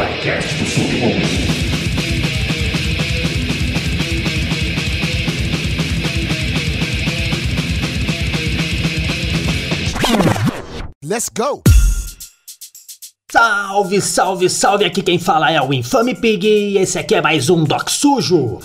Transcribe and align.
podcast 0.00 0.54
do 0.54 0.64
submundo. 0.64 1.26
Let's 11.04 11.28
go! 11.28 11.62
Salve, 13.30 14.00
salve, 14.00 14.48
salve! 14.48 14.84
Aqui 14.86 15.02
quem 15.02 15.18
fala 15.18 15.50
é 15.50 15.60
o 15.60 15.74
Infame 15.74 16.14
Pig 16.14 16.46
e 16.46 16.78
esse 16.78 16.98
aqui 16.98 17.16
é 17.16 17.20
mais 17.20 17.50
um 17.50 17.62
Doc 17.64 17.90
Sujo. 17.90 18.58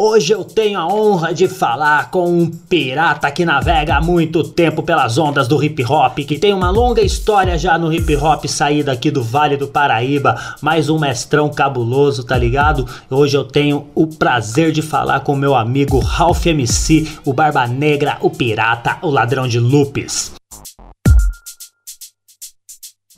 Hoje 0.00 0.32
eu 0.32 0.44
tenho 0.44 0.78
a 0.78 0.86
honra 0.86 1.34
de 1.34 1.48
falar 1.48 2.12
com 2.12 2.30
um 2.30 2.48
pirata 2.48 3.28
que 3.32 3.44
navega 3.44 3.96
há 3.96 4.00
muito 4.00 4.44
tempo 4.44 4.80
pelas 4.80 5.18
ondas 5.18 5.48
do 5.48 5.60
hip 5.60 5.84
hop, 5.84 6.18
que 6.18 6.38
tem 6.38 6.54
uma 6.54 6.70
longa 6.70 7.02
história 7.02 7.58
já 7.58 7.76
no 7.76 7.92
hip 7.92 8.14
hop, 8.14 8.44
saída 8.44 8.92
aqui 8.92 9.10
do 9.10 9.24
Vale 9.24 9.56
do 9.56 9.66
Paraíba, 9.66 10.40
mais 10.62 10.88
um 10.88 11.00
mestrão 11.00 11.48
cabuloso, 11.48 12.22
tá 12.22 12.38
ligado? 12.38 12.86
Hoje 13.10 13.36
eu 13.36 13.42
tenho 13.42 13.88
o 13.92 14.06
prazer 14.06 14.70
de 14.70 14.82
falar 14.82 15.18
com 15.18 15.34
meu 15.34 15.56
amigo 15.56 15.98
Ralph 15.98 16.46
MC, 16.46 17.18
o 17.24 17.32
Barba 17.32 17.66
Negra, 17.66 18.18
o 18.20 18.30
pirata, 18.30 18.98
o 19.02 19.10
ladrão 19.10 19.48
de 19.48 19.58
lupes. 19.58 20.37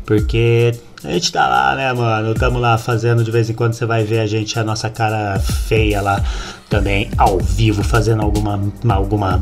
porque 0.05 0.73
a 1.03 1.09
gente 1.09 1.31
tá 1.31 1.47
lá, 1.47 1.75
né, 1.75 1.93
mano? 1.93 2.33
Tamo 2.33 2.59
lá 2.59 2.77
fazendo 2.77 3.23
de 3.23 3.31
vez 3.31 3.49
em 3.49 3.53
quando 3.53 3.73
você 3.73 3.85
vai 3.85 4.03
ver 4.03 4.19
a 4.19 4.25
gente, 4.25 4.57
a 4.57 4.63
nossa 4.63 4.89
cara 4.89 5.39
feia 5.39 6.01
lá 6.01 6.23
também 6.69 7.09
ao 7.17 7.39
vivo, 7.39 7.83
fazendo 7.83 8.21
alguma, 8.21 8.61
alguma 8.89 9.41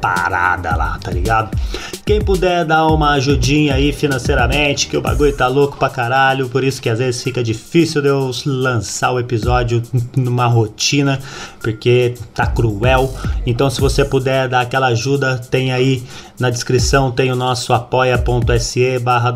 parada 0.00 0.76
lá, 0.76 0.98
tá 0.98 1.10
ligado? 1.10 1.56
Quem 2.04 2.20
puder 2.20 2.64
dar 2.64 2.86
uma 2.86 3.12
ajudinha 3.12 3.74
aí 3.74 3.92
financeiramente, 3.92 4.88
que 4.88 4.96
o 4.96 5.00
bagulho 5.00 5.36
tá 5.36 5.46
louco 5.46 5.76
pra 5.76 5.88
caralho, 5.88 6.48
por 6.48 6.64
isso 6.64 6.80
que 6.80 6.88
às 6.88 6.98
vezes 6.98 7.22
fica 7.22 7.42
difícil 7.42 8.02
de 8.02 8.08
eu 8.08 8.30
lançar 8.46 9.12
o 9.12 9.20
episódio 9.20 9.82
numa 10.16 10.46
rotina, 10.46 11.18
porque 11.60 12.14
tá 12.34 12.46
cruel. 12.46 13.12
Então, 13.46 13.68
se 13.70 13.80
você 13.80 14.04
puder 14.04 14.48
dar 14.48 14.62
aquela 14.62 14.88
ajuda, 14.88 15.38
tem 15.38 15.72
aí 15.72 16.02
na 16.40 16.48
descrição 16.48 17.10
tem 17.10 17.30
o 17.30 17.36
nosso 17.36 17.74
apoia.se 17.74 18.98
barra 19.00 19.30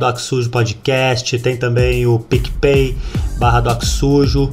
Podcast, 0.50 1.38
tem 1.38 1.54
também 1.54 2.06
o 2.06 2.18
PicPay 2.18 2.96
barra 3.38 3.78
Sujo 3.82 4.50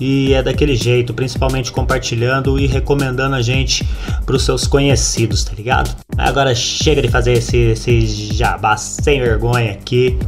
e 0.00 0.32
é 0.32 0.42
daquele 0.42 0.74
jeito, 0.74 1.12
principalmente 1.14 1.72
compartilhando 1.72 2.58
e 2.58 2.66
recomendando 2.66 3.34
a 3.34 3.42
gente 3.42 3.86
para 4.24 4.36
os 4.36 4.44
seus 4.44 4.66
conhecidos, 4.66 5.44
tá 5.44 5.52
ligado? 5.54 5.94
Agora 6.16 6.54
chega 6.54 7.00
de 7.00 7.08
fazer 7.08 7.34
esse, 7.34 7.56
esse 7.56 8.06
jabá 8.34 8.76
sem 8.76 9.20
vergonha 9.20 9.72
aqui, 9.72 10.18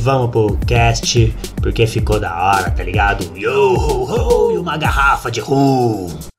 vamos 0.00 0.30
pro 0.30 0.56
cast, 0.66 1.34
porque 1.56 1.86
ficou 1.86 2.20
da 2.20 2.34
hora, 2.34 2.70
tá 2.70 2.82
ligado? 2.82 3.36
Yo, 3.36 3.74
ho, 3.74 4.04
ho, 4.04 4.52
e 4.52 4.58
uma 4.58 4.76
garrafa 4.76 5.30
de 5.30 5.40
rum. 5.40 6.29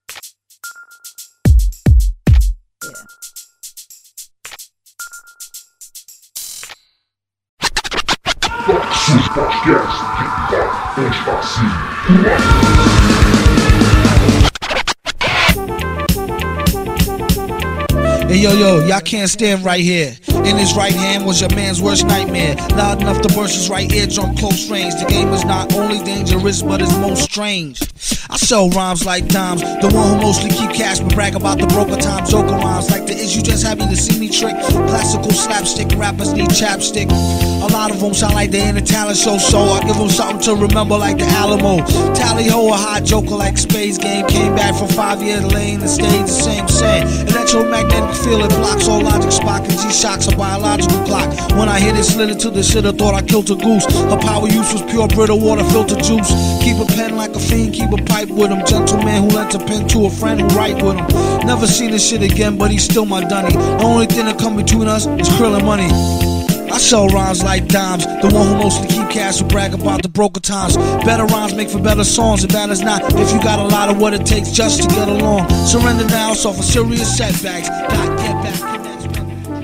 Podcast, 9.12 9.98
espacinho. 10.96 11.68
Hey 18.30 18.38
yo 18.38 18.54
yo, 18.54 18.80
y'all 18.86 19.02
can't 19.02 19.30
stand 19.30 19.66
right 19.66 19.82
here. 19.82 20.16
In 20.46 20.56
his 20.56 20.74
right 20.78 20.94
hand 20.94 21.26
was 21.26 21.42
your 21.42 21.54
man's 21.54 21.82
worst 21.82 22.06
nightmare. 22.08 22.56
Loud 22.78 23.02
enough 23.02 23.22
to 23.24 23.28
burst 23.36 23.56
his 23.56 23.70
right 23.70 23.92
eardrum 23.92 24.34
close 24.38 24.70
range. 24.70 24.96
The 24.96 25.06
game 25.10 25.28
is 25.34 25.44
not 25.44 25.74
only 25.74 26.02
dangerous, 26.06 26.62
but 26.62 26.82
it's 26.82 26.96
most 26.96 27.24
strange. 27.24 27.82
I 28.30 28.38
sell 28.38 28.70
rhymes 28.70 29.06
like 29.06 29.28
dimes, 29.28 29.60
the 29.60 29.92
one 29.94 30.16
who 30.16 30.22
mostly 30.22 30.52
keep 30.52 30.72
cash 30.72 31.02
but 31.02 31.14
brag 31.14 31.36
about 31.36 31.60
the 31.60 31.68
broker 31.68 31.98
time. 31.98 32.26
Joker 32.26 32.56
rhymes 32.56 32.90
like 32.90 33.08
the 33.08 33.14
is 33.14 33.36
you 33.36 33.42
just 33.42 33.66
happy 33.66 33.82
to 33.82 33.96
see 33.98 34.18
me 34.18 34.30
trick. 34.30 34.56
Classical 34.88 35.32
slapstick 35.32 35.90
rappers 35.98 36.32
need 36.32 36.48
chapstick. 36.48 37.12
A 37.62 37.70
lot 37.72 37.92
of 37.92 38.00
them 38.00 38.14
sound 38.14 38.34
like 38.34 38.50
they 38.50 38.68
in 38.68 38.76
a 38.78 38.82
talent 38.82 39.18
show, 39.18 39.38
so 39.38 39.60
I 39.60 39.82
give 39.82 39.96
them 39.96 40.10
something 40.10 40.42
to 40.42 40.56
remember 40.56 40.98
like 40.98 41.18
the 41.18 41.26
Alamo. 41.26 41.86
Tally 42.14 42.48
ho, 42.48 42.74
a 42.74 42.78
hot 42.78 43.04
joker 43.04 43.36
like 43.36 43.58
Space 43.58 43.98
Game. 43.98 44.26
Came 44.28 44.56
back 44.56 44.76
from 44.76 44.88
five 44.90 45.22
years 45.22 45.46
lane 45.46 45.82
and 45.82 45.90
stayed 45.90 46.24
the 46.24 46.28
same 46.28 46.68
same. 46.68 47.06
Electromagnetic 47.28 48.16
field, 48.24 48.44
it 48.44 48.50
blocks 48.58 48.88
all 48.88 49.02
logic, 49.02 49.30
Spock 49.30 49.62
and 49.70 49.78
G-Shocks, 49.78 50.28
a 50.28 50.36
biological 50.36 51.04
clock. 51.06 51.30
When 51.52 51.70
I 51.70 51.80
hit 51.80 51.96
it, 51.96 52.04
slid 52.04 52.30
into 52.30 52.50
the 52.50 52.64
shit, 52.64 52.86
I 52.86 52.92
thought 52.92 53.14
I 53.14 53.22
killed 53.22 53.52
a 53.52 53.56
goose. 53.56 53.86
Her 53.86 54.18
power 54.18 54.48
use 54.48 54.74
was 54.74 54.82
pure 54.90 55.08
brittle 55.08 55.40
water, 55.40 55.64
filter 55.66 55.96
juice. 55.96 56.34
Keep 56.64 56.82
a 56.82 56.86
pen 56.86 57.16
like 57.16 57.36
a 57.36 57.40
fiend, 57.40 57.74
keep 57.74 57.92
a 57.92 58.02
pipe 58.04 58.30
with 58.30 58.50
him. 58.50 58.66
Gentleman 58.66 59.24
who 59.24 59.30
lent 59.36 59.54
a 59.54 59.60
pen 59.60 59.88
to 59.90 60.06
a 60.06 60.10
friend 60.10 60.42
who 60.42 60.48
write 60.58 60.82
with 60.82 60.98
him. 60.98 61.08
Never 61.46 61.68
seen 61.68 61.92
this 61.92 62.08
shit 62.08 62.24
again, 62.24 62.58
but 62.58 62.72
he's 62.72 62.84
still 62.84 63.06
my 63.06 63.24
dunny. 63.24 63.54
The 63.54 63.84
only 63.84 64.08
thing 64.08 64.26
that 64.26 64.40
come 64.40 64.56
between 64.56 64.88
us 64.88 65.06
is 65.06 65.30
krill 65.30 65.56
and 65.56 65.66
money. 65.66 66.31
I 66.72 66.78
sell 66.78 67.08
rhymes 67.10 67.44
like 67.44 67.68
dimes. 67.68 68.06
The 68.06 68.30
one 68.34 68.48
who 68.48 68.56
mostly 68.56 68.88
keep 68.88 69.10
cash 69.10 69.40
who 69.40 69.46
brag 69.46 69.74
about 69.74 70.04
the 70.04 70.10
broker 70.10 70.40
times. 70.40 70.78
Better 71.06 71.26
rhymes 71.26 71.54
make 71.54 71.70
for 71.70 71.80
better 71.80 72.04
songs, 72.04 72.44
and 72.44 72.54
bad 72.54 72.70
as 72.70 72.82
not. 72.82 73.04
If 73.16 73.34
you 73.34 73.42
got 73.42 73.60
a 73.60 73.64
lot 73.64 73.90
of 73.90 74.00
what 74.00 74.14
it 74.14 74.26
takes 74.26 74.52
just 74.52 74.82
to 74.82 74.88
get 74.88 75.10
along. 75.10 75.50
Surrender 75.66 76.06
now, 76.06 76.34
so 76.34 76.54
for 76.54 76.64
serious 76.64 77.18
setbacks. 77.18 77.68
Not 77.70 78.18
get 78.18 78.34
back. 78.44 78.82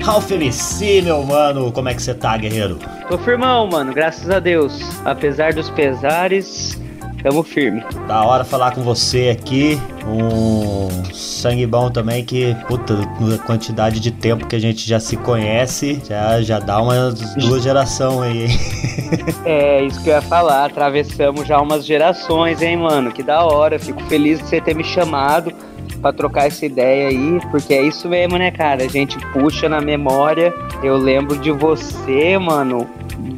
Ralph 0.06 0.30
MC, 0.30 1.02
meu 1.02 1.22
mano, 1.22 1.70
como 1.70 1.88
é 1.88 1.94
que 1.94 2.00
você 2.00 2.14
tá, 2.14 2.36
guerreiro? 2.38 2.78
Tô 3.10 3.18
firmão, 3.18 3.66
mano, 3.66 3.92
graças 3.92 4.30
a 4.30 4.38
Deus. 4.38 4.80
Apesar 5.04 5.52
dos 5.52 5.68
pesares, 5.68 6.78
tamo 7.22 7.42
firme. 7.42 7.82
Da 8.06 8.24
hora 8.24 8.44
falar 8.44 8.74
com 8.74 8.82
você 8.82 9.30
aqui. 9.30 9.78
Um 10.06 10.88
sangue 11.12 11.66
bom 11.66 11.90
também 11.90 12.24
que, 12.24 12.56
puta, 12.66 12.94
a 13.34 13.38
quantidade 13.38 14.00
de 14.00 14.10
tempo 14.10 14.46
que 14.46 14.56
a 14.56 14.58
gente 14.58 14.88
já 14.88 14.98
se 14.98 15.16
conhece, 15.16 16.00
já, 16.08 16.40
já 16.40 16.58
dá 16.58 16.80
umas 16.80 17.34
duas 17.34 17.62
gerações 17.62 18.22
aí, 18.22 18.44
hein? 18.44 18.58
É, 19.44 19.82
isso 19.84 20.02
que 20.02 20.10
eu 20.10 20.14
ia 20.14 20.22
falar. 20.22 20.66
Atravessamos 20.66 21.46
já 21.46 21.60
umas 21.60 21.84
gerações, 21.84 22.60
hein, 22.60 22.76
mano? 22.76 23.10
Que 23.10 23.22
da 23.22 23.44
hora. 23.44 23.78
Fico 23.78 24.02
feliz 24.04 24.38
de 24.38 24.48
você 24.48 24.60
ter 24.60 24.74
me 24.74 24.84
chamado 24.84 25.52
pra 26.00 26.12
trocar 26.12 26.46
essa 26.46 26.64
ideia 26.64 27.08
aí, 27.08 27.40
porque 27.50 27.74
é 27.74 27.82
isso 27.82 28.08
mesmo, 28.08 28.38
né, 28.38 28.50
cara? 28.50 28.84
A 28.84 28.88
gente 28.88 29.18
puxa 29.32 29.68
na 29.68 29.80
memória. 29.80 30.54
Eu 30.82 30.96
lembro 30.96 31.36
de 31.38 31.50
você, 31.50 32.38
mano, 32.38 32.88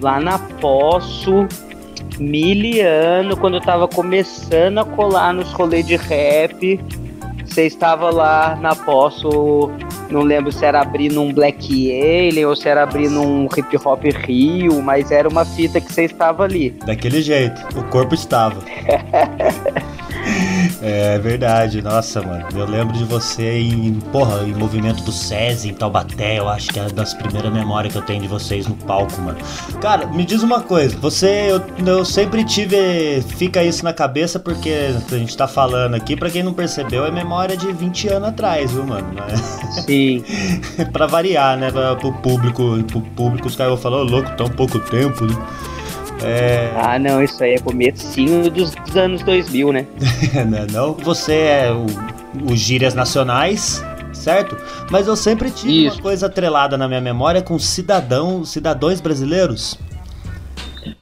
lá 0.00 0.21
na 0.21 0.38
Poço, 0.38 1.47
miliano, 2.20 3.37
quando 3.37 3.55
eu 3.55 3.61
tava 3.61 3.88
começando 3.88 4.78
a 4.78 4.84
colar 4.84 5.32
nos 5.32 5.50
rolês 5.52 5.87
de 5.87 5.96
rap. 5.96 6.78
Você 7.44 7.67
estava 7.67 8.11
lá 8.11 8.56
na 8.61 8.76
Poço, 8.76 9.72
não 10.08 10.22
lembro 10.22 10.52
se 10.52 10.64
era 10.64 10.81
abrindo 10.81 11.20
um 11.20 11.32
Black 11.32 11.90
Alien 11.90 12.46
ou 12.46 12.55
se 12.55 12.69
era 12.69 12.84
abrindo 12.84 13.20
um 13.20 13.46
Hip 13.46 13.76
Hop 13.84 14.05
Rio, 14.05 14.81
mas 14.81 15.11
era 15.11 15.28
uma 15.28 15.44
fita 15.44 15.81
que 15.81 15.93
você 15.93 16.05
estava 16.05 16.44
ali. 16.44 16.70
Daquele 16.87 17.20
jeito, 17.20 17.61
o 17.76 17.82
corpo 17.84 18.14
estava. 18.14 18.62
É 20.82 21.19
verdade, 21.19 21.82
nossa, 21.82 22.22
mano. 22.22 22.46
Eu 22.55 22.67
lembro 22.67 22.96
de 22.96 23.05
você 23.05 23.58
em, 23.58 23.94
porra, 24.12 24.43
em 24.43 24.55
movimento 24.55 25.02
do 25.02 25.12
SESI, 25.12 25.70
em 25.70 25.75
Taubaté. 25.75 26.38
Eu 26.38 26.49
acho 26.49 26.69
que 26.70 26.78
é 26.78 26.88
das 26.88 27.14
primeiras 27.14 27.52
memórias 27.52 27.93
que 27.93 27.99
eu 27.99 28.02
tenho 28.02 28.22
de 28.22 28.28
vocês 28.28 28.67
no 28.67 28.75
palco, 28.75 29.20
mano. 29.20 29.38
Cara, 29.81 30.06
me 30.06 30.25
diz 30.25 30.43
uma 30.43 30.61
coisa. 30.61 30.96
Você, 30.99 31.49
eu, 31.50 31.62
eu 31.87 32.05
sempre 32.05 32.44
tive. 32.44 33.22
Fica 33.37 33.62
isso 33.62 33.84
na 33.84 33.93
cabeça 33.93 34.38
porque 34.38 34.90
a 35.11 35.14
gente 35.17 35.37
tá 35.37 35.46
falando 35.46 35.94
aqui. 35.94 36.17
Pra 36.17 36.31
quem 36.31 36.43
não 36.43 36.52
percebeu, 36.52 37.05
é 37.05 37.11
memória 37.11 37.56
de 37.56 37.72
20 37.72 38.08
anos 38.08 38.28
atrás, 38.28 38.72
viu, 38.72 38.84
mano? 38.84 39.08
Sim. 39.87 40.25
pra 40.93 41.06
variar, 41.06 41.56
né? 41.56 41.70
Pra, 41.70 41.96
pro 41.96 42.12
público. 42.14 42.82
Pro 42.84 43.00
público, 43.00 43.49
os 43.49 43.56
caras 43.56 43.72
vão 43.72 43.82
falar, 43.82 43.99
ô 43.99 44.05
louco, 44.05 44.31
tão 44.37 44.49
pouco 44.49 44.78
tempo, 44.78 45.25
né? 45.25 45.34
É... 46.22 46.70
Ah, 46.76 46.99
não, 46.99 47.22
isso 47.22 47.43
aí 47.43 47.55
é 47.55 47.58
comecinho 47.58 48.50
dos, 48.50 48.75
dos 48.75 48.96
anos 48.96 49.22
2000, 49.22 49.72
né? 49.72 49.87
não, 50.46 50.67
não, 50.67 50.94
você 50.94 51.34
é 51.34 51.72
o, 51.72 51.87
o 52.52 52.56
Gírias 52.56 52.94
Nacionais, 52.94 53.82
certo? 54.12 54.56
Mas 54.90 55.06
eu 55.06 55.17
sempre 55.17 55.50
tive 55.50 55.87
isso. 55.87 55.96
uma 55.96 56.02
coisa 56.02 56.26
atrelada 56.26 56.76
na 56.76 56.87
minha 56.87 57.00
memória 57.00 57.43
com 57.43 57.58
cidadão, 57.58 58.44
cidadãos 58.44 59.00
brasileiros. 59.00 59.78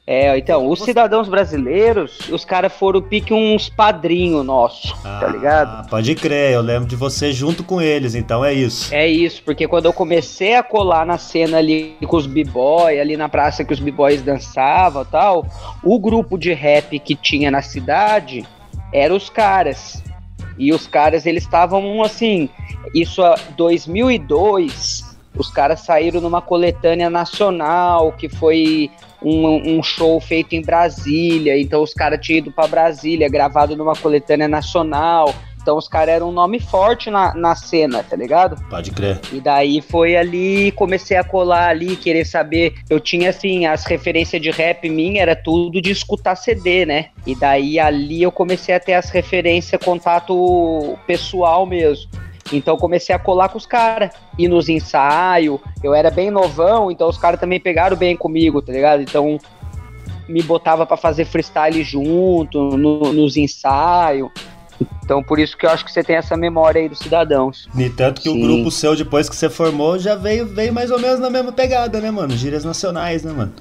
É, 0.07 0.37
então, 0.39 0.69
os 0.69 0.81
cidadãos 0.81 1.29
brasileiros, 1.29 2.19
os 2.31 2.45
caras 2.45 2.73
foram 2.73 3.03
pique 3.03 3.33
uns 3.33 3.69
padrinhos 3.69 4.45
nossos, 4.45 4.93
tá 5.03 5.17
ah, 5.17 5.21
tá 5.21 5.27
ligado? 5.29 5.89
Pode 5.89 6.15
crer, 6.15 6.55
eu 6.55 6.63
lembro 6.63 6.89
de 6.89 6.97
você 6.97 7.33
junto 7.33 7.63
com 7.63 7.81
eles, 7.81 8.15
então 8.15 8.45
é 8.45 8.53
isso. 8.53 8.93
É 8.95 9.07
isso, 9.07 9.43
porque 9.45 9.69
quando 9.69 9.87
eu 9.87 9.93
comecei 9.93 10.55
a 10.55 10.63
colar 10.63 11.05
na 11.05 11.19
cena 11.19 11.59
ali 11.59 11.97
com 12.07 12.17
os 12.17 12.27
b-boy, 12.27 12.99
ali 12.99 13.17
na 13.17 13.29
praça 13.29 13.65
que 13.65 13.73
os 13.73 13.81
b-boys 13.81 14.23
dançavam 14.23 15.05
tal, 15.05 15.47
o 15.83 15.99
grupo 15.99 16.39
de 16.39 16.53
rap 16.53 16.99
que 16.99 17.15
tinha 17.15 17.51
na 17.51 17.63
cidade 17.63 18.47
eram 18.93 19.17
os 19.17 19.29
caras. 19.29 20.03
E 20.59 20.73
os 20.73 20.87
caras, 20.87 21.25
eles 21.25 21.45
estavam 21.45 22.03
assim, 22.03 22.49
isso 22.95 23.23
a 23.23 23.37
2002, 23.57 25.17
os 25.37 25.51
caras 25.51 25.81
saíram 25.81 26.21
numa 26.21 26.43
coletânea 26.43 27.09
nacional 27.09 28.13
que 28.13 28.29
foi 28.29 28.91
um, 29.23 29.79
um, 29.79 29.83
show 29.83 30.21
feito 30.21 30.55
em 30.55 30.63
Brasília, 30.63 31.61
então 31.61 31.83
os 31.83 31.93
caras 31.93 32.21
tinham 32.21 32.39
ido 32.39 32.53
para 32.53 32.69
Brasília, 32.69 33.29
gravado 33.29 33.77
numa 33.77 33.95
coletânea 33.95 34.49
nacional. 34.49 35.35
Então 35.61 35.77
os 35.77 35.87
caras 35.87 36.15
eram 36.15 36.31
um 36.31 36.33
nome 36.33 36.59
forte 36.61 37.11
na, 37.11 37.35
na 37.35 37.55
cena, 37.55 38.03
tá 38.03 38.17
ligado? 38.17 38.57
Pode 38.71 38.91
crer. 38.91 39.21
E 39.31 39.39
daí 39.39 39.83
foi 39.83 40.17
ali, 40.17 40.73
comecei 40.73 41.17
a 41.17 41.23
colar 41.23 41.69
ali, 41.69 41.95
querer 41.95 42.25
saber. 42.25 42.75
Eu 42.89 42.99
tinha 42.99 43.29
assim, 43.29 43.67
as 43.67 43.85
referências 43.85 44.41
de 44.41 44.51
rap 44.51 44.89
minha 44.89 45.21
era 45.21 45.37
tudo 45.37 45.83
de 45.83 45.91
escutar 45.91 46.37
CD, 46.37 46.87
né? 46.87 47.11
E 47.27 47.35
daí 47.35 47.79
ali 47.79 48.23
eu 48.23 48.33
comecei 48.33 48.75
a 48.75 48.81
ter 48.81 48.95
as 48.95 49.11
referências, 49.11 49.79
contato 49.85 50.97
pessoal 51.07 51.67
mesmo. 51.67 52.09
Então 52.53 52.77
comecei 52.77 53.15
a 53.15 53.19
colar 53.19 53.49
com 53.49 53.59
os 53.59 53.67
caras. 53.67 54.11
E 54.39 54.49
nos 54.49 54.69
ensaios, 54.69 55.61
eu 55.83 55.95
era 55.95 56.11
bem 56.11 56.31
novão, 56.31 56.91
então 56.91 57.09
os 57.09 57.19
caras 57.19 57.41
também 57.41 57.61
pegaram 57.61 57.97
bem 57.97 58.17
comigo, 58.17 58.63
tá 58.63 58.73
ligado? 58.73 59.03
Então 59.03 59.39
me 60.29 60.43
botava 60.43 60.85
para 60.85 60.97
fazer 60.97 61.25
freestyle 61.25 61.83
junto, 61.83 62.77
no, 62.77 63.13
nos 63.13 63.37
ensaios. 63.37 64.31
Então, 65.03 65.23
por 65.23 65.39
isso 65.39 65.57
que 65.57 65.67
eu 65.67 65.71
acho 65.71 65.85
que 65.85 65.91
você 65.91 66.05
tem 66.05 66.17
essa 66.17 66.37
memória 66.37 66.81
aí 66.81 66.89
dos 66.89 66.99
cidadãos. 66.99 67.69
E 67.77 67.89
tanto 67.89 68.21
que 68.21 68.31
Sim. 68.31 68.39
o 68.39 68.47
grupo 68.47 68.71
seu, 68.71 68.95
depois 68.95 69.29
que 69.29 69.35
você 69.35 69.49
formou, 69.49 69.99
já 69.99 70.15
veio, 70.15 70.47
veio 70.47 70.73
mais 70.73 70.91
ou 70.91 70.99
menos 70.99 71.19
na 71.19 71.31
mesma 71.31 71.51
pegada, 71.51 72.01
né, 72.01 72.11
mano? 72.11 72.37
Gírias 72.37 72.65
nacionais, 72.65 73.23
né, 73.23 73.33
mano? 73.33 73.53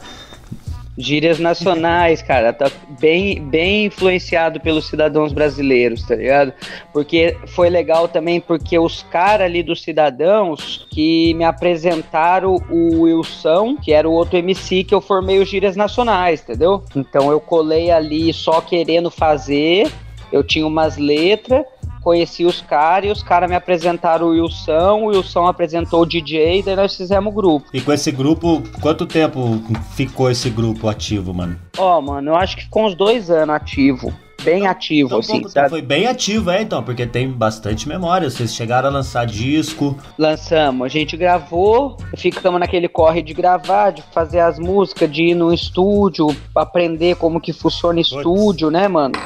Gírias 0.98 1.38
nacionais, 1.38 2.24
cara, 2.24 2.52
tá 2.52 2.72
bem, 3.00 3.40
bem 3.42 3.86
influenciado 3.86 4.60
pelos 4.60 4.88
cidadãos 4.88 5.32
brasileiros, 5.32 6.02
tá 6.04 6.16
ligado? 6.16 6.54
Porque 6.92 7.38
foi 7.48 7.70
legal 7.70 8.08
também 8.08 8.42
porque 8.42 8.80
os 8.80 9.04
caras 9.04 9.46
ali 9.46 9.62
dos 9.62 9.84
cidadãos 9.84 10.88
que 10.90 11.36
me 11.36 11.44
apresentaram 11.44 12.56
o 12.70 13.02
Wilson, 13.02 13.78
que 13.78 13.94
era 13.94 14.10
o 14.10 14.12
outro 14.12 14.38
MC 14.38 14.84
que 14.84 14.96
eu 14.96 15.00
formei 15.00 15.40
os 15.40 15.48
Gírias 15.48 15.76
Nacionais, 15.76 16.42
entendeu? 16.42 16.84
Então 16.96 17.30
eu 17.32 17.40
colei 17.40 17.92
ali 17.92 18.34
só 18.34 18.60
querendo 18.60 19.12
fazer, 19.12 19.92
eu 20.32 20.44
tinha 20.44 20.66
umas 20.66 20.98
letras 20.98 21.64
conheci 22.08 22.46
os 22.46 22.62
caras 22.62 23.10
e 23.10 23.12
os 23.12 23.22
caras 23.22 23.50
me 23.50 23.56
apresentaram 23.58 24.28
o 24.28 24.30
Wilson, 24.30 25.02
o 25.02 25.06
Wilson 25.08 25.46
apresentou 25.46 26.04
o 26.04 26.06
DJ, 26.06 26.64
daí 26.64 26.74
nós 26.74 26.96
fizemos 26.96 27.34
o 27.34 27.36
grupo. 27.36 27.68
E 27.74 27.82
com 27.82 27.92
esse 27.92 28.14
grupo, 28.14 28.64
quanto 28.80 29.06
tempo 29.06 29.62
ficou 29.94 30.32
esse 30.32 30.50
grupo 30.50 30.88
ativo, 30.88 31.34
mano? 31.34 31.60
Ó, 31.78 31.98
oh, 31.98 32.02
mano, 32.02 32.32
eu 32.32 32.36
acho 32.38 32.56
que 32.56 32.64
ficou 32.64 32.86
uns 32.86 32.96
dois 32.96 33.30
anos 33.30 33.54
ativo 33.54 34.14
bem 34.42 34.60
então, 34.60 34.72
ativo, 34.72 35.08
então, 35.08 35.20
assim, 35.20 35.50
sabe? 35.50 35.70
Foi 35.70 35.82
bem 35.82 36.08
ativo, 36.08 36.50
é, 36.50 36.62
então, 36.62 36.82
porque 36.82 37.06
tem 37.06 37.30
bastante 37.30 37.90
memória. 37.90 38.30
Vocês 38.30 38.56
chegaram 38.56 38.88
a 38.88 38.92
lançar 38.92 39.26
disco. 39.26 39.98
Lançamos, 40.18 40.86
a 40.86 40.88
gente 40.88 41.18
gravou, 41.18 41.98
ficamos 42.16 42.58
naquele 42.58 42.88
corre 42.88 43.22
de 43.22 43.34
gravar, 43.34 43.90
de 43.92 44.02
fazer 44.14 44.40
as 44.40 44.58
músicas, 44.58 45.12
de 45.12 45.24
ir 45.24 45.36
no 45.36 45.54
estúdio, 45.54 46.28
aprender 46.56 47.18
como 47.18 47.42
que 47.42 47.52
funciona 47.52 48.00
estúdio, 48.00 48.72
né, 48.72 48.88
mano? 48.88 49.20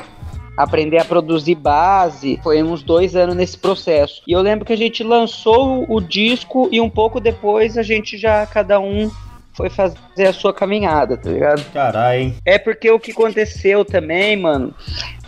Aprender 0.63 0.97
a 0.97 1.05
produzir 1.05 1.55
base. 1.55 2.39
Foi 2.43 2.61
uns 2.61 2.83
dois 2.83 3.15
anos 3.15 3.35
nesse 3.35 3.57
processo. 3.57 4.21
E 4.27 4.31
eu 4.31 4.41
lembro 4.41 4.65
que 4.65 4.73
a 4.73 4.77
gente 4.77 5.03
lançou 5.03 5.85
o 5.89 5.99
disco 5.99 6.69
e 6.71 6.79
um 6.79 6.89
pouco 6.89 7.19
depois 7.19 7.77
a 7.77 7.83
gente 7.83 8.17
já, 8.17 8.45
cada 8.45 8.79
um 8.79 9.09
foi 9.53 9.69
fazer 9.69 10.27
a 10.27 10.33
sua 10.33 10.53
caminhada, 10.53 11.17
tá 11.17 11.29
ligado? 11.29 11.63
Caralho, 11.71 12.19
hein? 12.19 12.35
É 12.45 12.57
porque 12.57 12.89
o 12.89 12.99
que 12.99 13.11
aconteceu 13.11 13.83
também, 13.83 14.37
mano, 14.37 14.73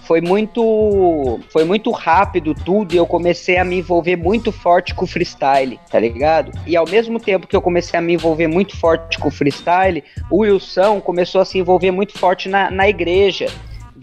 foi 0.03 0.21
muito 0.21 1.39
foi 1.49 1.63
muito 1.63 1.91
rápido 1.91 2.53
tudo 2.53 2.93
e 2.93 2.97
eu 2.97 3.05
comecei 3.05 3.57
a 3.57 3.63
me 3.63 3.77
envolver 3.79 4.15
muito 4.15 4.51
forte 4.51 4.93
com 4.93 5.05
o 5.05 5.07
freestyle, 5.07 5.79
tá 5.89 5.99
ligado? 5.99 6.51
E 6.65 6.75
ao 6.75 6.87
mesmo 6.87 7.19
tempo 7.19 7.47
que 7.47 7.55
eu 7.55 7.61
comecei 7.61 7.97
a 7.97 8.01
me 8.01 8.13
envolver 8.13 8.47
muito 8.47 8.77
forte 8.77 9.17
com 9.17 9.27
o 9.27 9.31
freestyle, 9.31 10.03
o 10.29 10.39
Wilson 10.39 10.99
começou 11.01 11.41
a 11.41 11.45
se 11.45 11.57
envolver 11.57 11.91
muito 11.91 12.17
forte 12.17 12.49
na, 12.49 12.69
na 12.69 12.87
igreja 12.87 13.47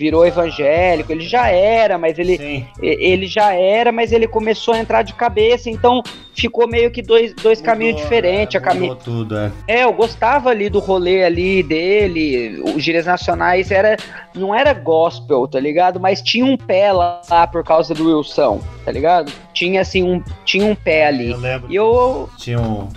virou 0.01 0.27
evangélico, 0.27 1.13
ele 1.13 1.29
já 1.29 1.49
era, 1.49 1.99
mas 1.99 2.19
ele, 2.19 2.67
ele 2.81 3.27
já 3.27 3.53
era, 3.53 3.93
mas 3.93 4.13
ele 4.13 4.27
começou 4.27 4.73
a 4.73 4.79
entrar 4.79 5.03
de 5.03 5.13
cabeça, 5.13 5.69
então 5.69 6.03
ficou 6.33 6.67
meio 6.67 6.91
que 6.91 7.03
dois, 7.03 7.35
dois 7.35 7.59
mudou, 7.59 7.71
caminhos 7.71 8.01
diferentes. 8.01 8.55
É, 8.55 8.59
a 8.59 8.61
cami... 8.63 8.97
tudo, 9.05 9.37
é. 9.37 9.53
é, 9.69 9.85
eu 9.85 9.93
gostava 9.93 10.49
ali 10.49 10.71
do 10.71 10.79
rolê 10.79 11.23
ali 11.23 11.63
dele, 11.63 12.63
os 12.75 12.83
gírias 12.83 13.05
nacionais 13.05 13.71
era, 13.71 13.99
não 14.35 14.55
era 14.55 14.73
gospel, 14.73 15.47
tá 15.47 15.61
ligado? 15.61 16.01
Mas 16.01 16.23
tinha 16.23 16.47
um 16.47 16.57
pé 16.57 16.91
lá, 16.93 17.21
lá 17.29 17.47
por 17.47 17.63
causa 17.63 17.93
do 17.93 18.07
Wilson, 18.07 18.59
tá 18.83 18.91
ligado? 18.91 19.31
Tinha 19.53 19.83
assim, 19.83 20.03
um, 20.03 20.25
tinha 20.47 20.65
um 20.65 20.75
pé 20.75 21.09
ali. 21.09 21.31
Eu 21.31 21.39
lembro. 21.39 21.71
E 21.71 21.77
eu... 21.77 22.31
Tinha 22.39 22.59
um 22.59 22.89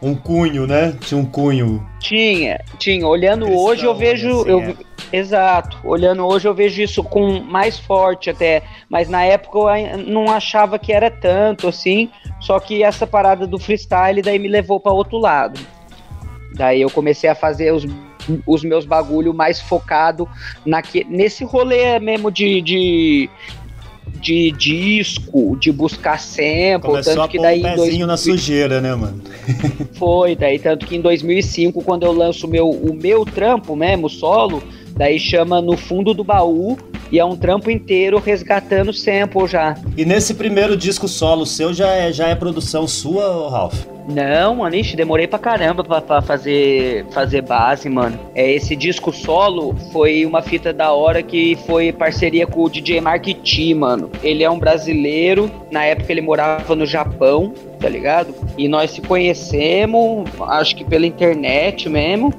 um 0.00 0.14
cunho, 0.14 0.66
né? 0.66 0.96
Tinha 1.00 1.20
um 1.20 1.24
cunho. 1.24 1.86
Tinha, 2.00 2.60
tinha. 2.78 3.06
Olhando 3.06 3.46
Cristão, 3.46 3.64
hoje 3.64 3.84
eu 3.84 3.94
vejo. 3.94 4.40
Assim, 4.40 4.50
eu, 4.50 4.60
é. 4.60 4.74
Exato. 5.12 5.78
Olhando 5.84 6.26
hoje 6.26 6.48
eu 6.48 6.54
vejo 6.54 6.82
isso 6.82 7.02
com 7.02 7.40
mais 7.40 7.78
forte 7.78 8.30
até. 8.30 8.62
Mas 8.88 9.08
na 9.08 9.24
época 9.24 9.58
eu 9.78 9.98
não 9.98 10.30
achava 10.30 10.78
que 10.78 10.92
era 10.92 11.10
tanto 11.10 11.68
assim. 11.68 12.10
Só 12.40 12.58
que 12.60 12.82
essa 12.82 13.06
parada 13.06 13.46
do 13.46 13.58
freestyle 13.58 14.22
daí 14.22 14.38
me 14.38 14.48
levou 14.48 14.80
para 14.80 14.92
outro 14.92 15.18
lado. 15.18 15.58
Daí 16.54 16.80
eu 16.80 16.90
comecei 16.90 17.28
a 17.28 17.34
fazer 17.34 17.72
os, 17.72 17.86
os 18.46 18.62
meus 18.64 18.84
bagulho 18.84 19.32
mais 19.32 19.60
focado 19.60 20.28
naque, 20.64 21.04
nesse 21.04 21.44
rolê 21.44 21.98
mesmo 21.98 22.30
de, 22.30 22.60
de 22.62 23.30
de 24.20 24.50
disco, 24.52 25.56
de 25.60 25.70
buscar 25.70 26.18
sample, 26.18 26.80
Começou 26.90 27.14
tanto 27.14 27.28
que 27.28 27.38
daí 27.38 27.60
um 27.60 27.62
pezinho 27.62 28.06
2000... 28.06 28.06
na 28.06 28.16
sujeira, 28.16 28.80
né, 28.80 28.94
mano? 28.94 29.20
Foi, 29.94 30.34
daí 30.34 30.58
tanto 30.58 30.86
que 30.86 30.96
em 30.96 31.00
2005, 31.00 31.82
quando 31.82 32.04
eu 32.04 32.12
lanço 32.12 32.46
o 32.46 32.50
meu, 32.50 32.70
o 32.70 32.94
meu 32.94 33.24
trampo 33.24 33.76
mesmo, 33.76 34.08
solo, 34.08 34.62
daí 34.92 35.18
chama 35.18 35.60
No 35.60 35.76
Fundo 35.76 36.14
do 36.14 36.24
Baú, 36.24 36.76
E 37.10 37.18
é 37.18 37.24
um 37.24 37.36
trampo 37.36 37.70
inteiro 37.70 38.18
resgatando 38.18 38.92
sample 38.92 39.46
já. 39.46 39.76
E 39.96 40.04
nesse 40.04 40.34
primeiro 40.34 40.76
disco 40.76 41.06
solo 41.06 41.46
seu 41.46 41.72
já 41.72 41.92
é, 41.92 42.12
já 42.12 42.28
é 42.28 42.34
produção 42.34 42.86
sua, 42.88 43.50
Ralph? 43.50 43.95
Não, 44.08 44.56
mano, 44.56 44.76
ixi, 44.76 44.94
demorei 44.94 45.26
pra 45.26 45.38
caramba 45.38 45.82
pra, 45.82 46.00
pra, 46.00 46.22
fazer, 46.22 47.04
fazer 47.10 47.42
base, 47.42 47.88
mano. 47.88 48.18
É, 48.34 48.52
esse 48.52 48.76
disco 48.76 49.12
solo 49.12 49.74
foi 49.92 50.24
uma 50.24 50.42
fita 50.42 50.72
da 50.72 50.92
hora 50.92 51.22
que 51.22 51.56
foi 51.66 51.92
parceria 51.92 52.46
com 52.46 52.62
o 52.62 52.70
DJ 52.70 53.00
Mark 53.00 53.24
T, 53.24 53.74
mano. 53.74 54.10
Ele 54.22 54.44
é 54.44 54.50
um 54.50 54.58
brasileiro, 54.58 55.50
na 55.70 55.84
época 55.84 56.12
ele 56.12 56.20
morava 56.20 56.76
no 56.76 56.86
Japão, 56.86 57.52
tá 57.80 57.88
ligado? 57.88 58.32
E 58.56 58.68
nós 58.68 58.92
se 58.92 59.00
conhecemos, 59.00 60.30
acho 60.40 60.76
que 60.76 60.84
pela 60.84 61.06
internet 61.06 61.88
mesmo. 61.88 62.32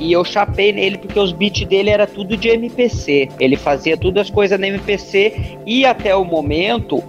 E 0.00 0.12
eu 0.12 0.24
chapei 0.24 0.72
nele 0.72 0.98
porque 0.98 1.18
os 1.18 1.32
beats 1.32 1.64
dele 1.64 1.88
era 1.88 2.08
tudo 2.08 2.36
de 2.36 2.48
MPC. 2.48 3.28
Ele 3.38 3.56
fazia 3.56 3.96
todas 3.96 4.22
as 4.22 4.30
coisas 4.30 4.58
na 4.58 4.66
MPC 4.66 5.56
e 5.64 5.86
até 5.86 6.16
o 6.16 6.24
momento 6.24 7.00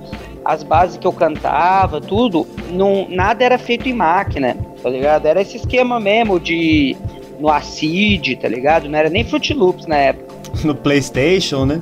as 0.43 0.63
bases 0.63 0.97
que 0.97 1.07
eu 1.07 1.13
cantava, 1.13 2.01
tudo, 2.01 2.45
não, 2.71 3.07
nada 3.09 3.43
era 3.43 3.57
feito 3.57 3.87
em 3.87 3.93
máquina, 3.93 4.57
tá 4.81 4.89
ligado? 4.89 5.25
Era 5.25 5.41
esse 5.41 5.57
esquema 5.57 5.99
mesmo 5.99 6.39
de 6.39 6.95
no 7.39 7.49
Acid, 7.49 8.35
tá 8.35 8.47
ligado? 8.47 8.89
Não 8.89 8.97
era 8.97 9.09
nem 9.09 9.23
Fruit 9.23 9.53
Loops 9.53 9.85
na 9.85 9.97
época. 9.97 10.33
No 10.63 10.75
PlayStation, 10.75 11.65
né? 11.65 11.81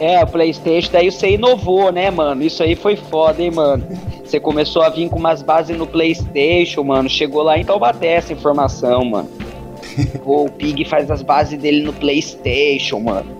é, 0.00 0.24
o 0.24 0.26
PlayStation, 0.26 0.90
daí 0.90 1.10
você 1.10 1.32
inovou, 1.32 1.92
né, 1.92 2.10
mano? 2.10 2.42
Isso 2.42 2.62
aí 2.62 2.74
foi 2.74 2.96
foda, 2.96 3.42
hein, 3.42 3.50
mano? 3.50 3.86
Você 4.24 4.40
começou 4.40 4.82
a 4.82 4.88
vir 4.88 5.08
com 5.10 5.18
umas 5.18 5.42
bases 5.42 5.76
no 5.76 5.86
PlayStation, 5.86 6.82
mano. 6.82 7.08
Chegou 7.08 7.42
lá 7.42 7.58
em 7.58 7.64
Taubaté 7.64 8.14
essa 8.14 8.32
informação, 8.32 9.04
mano. 9.04 9.28
o 10.24 10.48
Pig 10.50 10.84
faz 10.86 11.10
as 11.10 11.22
bases 11.22 11.58
dele 11.58 11.82
no 11.82 11.92
PlayStation, 11.92 12.98
mano. 12.98 13.30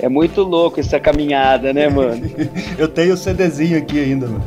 É 0.00 0.08
muito 0.08 0.42
louco 0.42 0.80
essa 0.80 1.00
caminhada, 1.00 1.72
né, 1.72 1.88
mano? 1.88 2.30
Eu 2.78 2.88
tenho 2.88 3.14
o 3.14 3.16
CDzinho 3.16 3.78
aqui 3.78 3.98
ainda, 3.98 4.26
mano. 4.26 4.44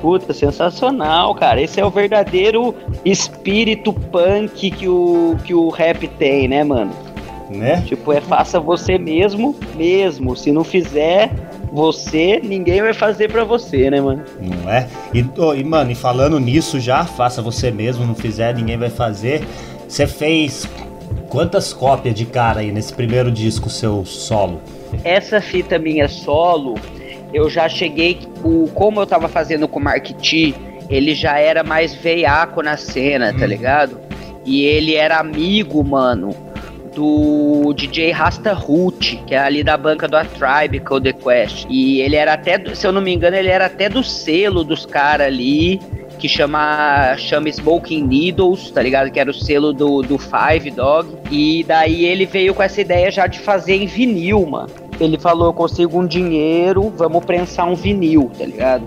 Puta, 0.00 0.32
sensacional, 0.32 1.34
cara. 1.34 1.60
Esse 1.60 1.80
é 1.80 1.84
o 1.84 1.90
verdadeiro 1.90 2.74
espírito 3.04 3.92
punk 3.92 4.70
que 4.70 4.88
o, 4.88 5.36
que 5.44 5.54
o 5.54 5.68
rap 5.68 6.08
tem, 6.08 6.48
né, 6.48 6.64
mano? 6.64 6.92
Né? 7.50 7.82
Tipo, 7.82 8.12
é 8.12 8.20
faça 8.20 8.60
você 8.60 8.96
mesmo, 8.96 9.56
mesmo. 9.76 10.36
Se 10.36 10.52
não 10.52 10.62
fizer 10.62 11.30
você, 11.72 12.40
ninguém 12.42 12.80
vai 12.80 12.94
fazer 12.94 13.30
para 13.30 13.44
você, 13.44 13.90
né, 13.90 14.00
mano? 14.00 14.22
Não 14.40 14.70
é? 14.70 14.88
E, 15.12 15.24
oh, 15.36 15.54
e, 15.54 15.64
mano, 15.64 15.90
e 15.90 15.94
falando 15.94 16.38
nisso 16.38 16.80
já, 16.80 17.04
faça 17.04 17.42
você 17.42 17.70
mesmo, 17.70 18.06
não 18.06 18.14
fizer, 18.14 18.54
ninguém 18.54 18.78
vai 18.78 18.90
fazer. 18.90 19.42
Você 19.88 20.06
fez 20.06 20.68
Quantas 21.30 21.72
cópias 21.72 22.12
de 22.12 22.26
cara 22.26 22.58
aí 22.58 22.72
nesse 22.72 22.92
primeiro 22.92 23.30
disco 23.30 23.70
seu 23.70 24.04
solo? 24.04 24.60
Essa 25.04 25.40
fita 25.40 25.78
minha 25.78 26.08
solo, 26.08 26.74
eu 27.32 27.48
já 27.48 27.68
cheguei. 27.68 28.18
O, 28.42 28.68
como 28.74 29.00
eu 29.00 29.06
tava 29.06 29.28
fazendo 29.28 29.68
com 29.68 29.78
o 29.78 29.82
Mark 29.82 30.10
T, 30.10 30.52
ele 30.90 31.14
já 31.14 31.38
era 31.38 31.62
mais 31.62 31.94
veiaco 31.94 32.60
na 32.62 32.76
cena, 32.76 33.32
tá 33.32 33.44
hum. 33.44 33.48
ligado? 33.48 34.00
E 34.44 34.64
ele 34.64 34.96
era 34.96 35.18
amigo, 35.18 35.84
mano, 35.84 36.30
do 36.96 37.72
DJ 37.74 38.10
Rasta 38.10 38.52
Root, 38.52 39.22
que 39.24 39.32
é 39.32 39.38
ali 39.38 39.62
da 39.62 39.76
banca 39.76 40.08
do 40.08 40.16
A 40.16 40.24
Tribe, 40.24 40.80
The 40.80 41.12
Quest. 41.12 41.64
E 41.70 42.00
ele 42.00 42.16
era 42.16 42.32
até, 42.32 42.74
se 42.74 42.84
eu 42.84 42.90
não 42.90 43.00
me 43.00 43.14
engano, 43.14 43.36
ele 43.36 43.50
era 43.50 43.66
até 43.66 43.88
do 43.88 44.02
selo 44.02 44.64
dos 44.64 44.84
caras 44.84 45.28
ali 45.28 45.80
que 46.20 46.28
chama, 46.28 47.16
chama 47.16 47.48
Smoking 47.48 48.06
Needles, 48.06 48.70
tá 48.70 48.82
ligado? 48.82 49.10
Que 49.10 49.18
era 49.18 49.30
o 49.30 49.34
selo 49.34 49.72
do, 49.72 50.02
do 50.02 50.18
Five 50.18 50.70
Dog. 50.70 51.08
E 51.30 51.64
daí 51.64 52.04
ele 52.04 52.26
veio 52.26 52.54
com 52.54 52.62
essa 52.62 52.80
ideia 52.80 53.10
já 53.10 53.26
de 53.26 53.40
fazer 53.40 53.74
em 53.74 53.86
vinil, 53.86 54.44
mano. 54.46 54.68
Ele 55.00 55.18
falou: 55.18 55.46
eu 55.46 55.52
consigo 55.54 55.98
um 55.98 56.06
dinheiro, 56.06 56.92
vamos 56.96 57.24
prensar 57.24 57.66
um 57.66 57.74
vinil, 57.74 58.30
tá 58.38 58.44
ligado? 58.44 58.84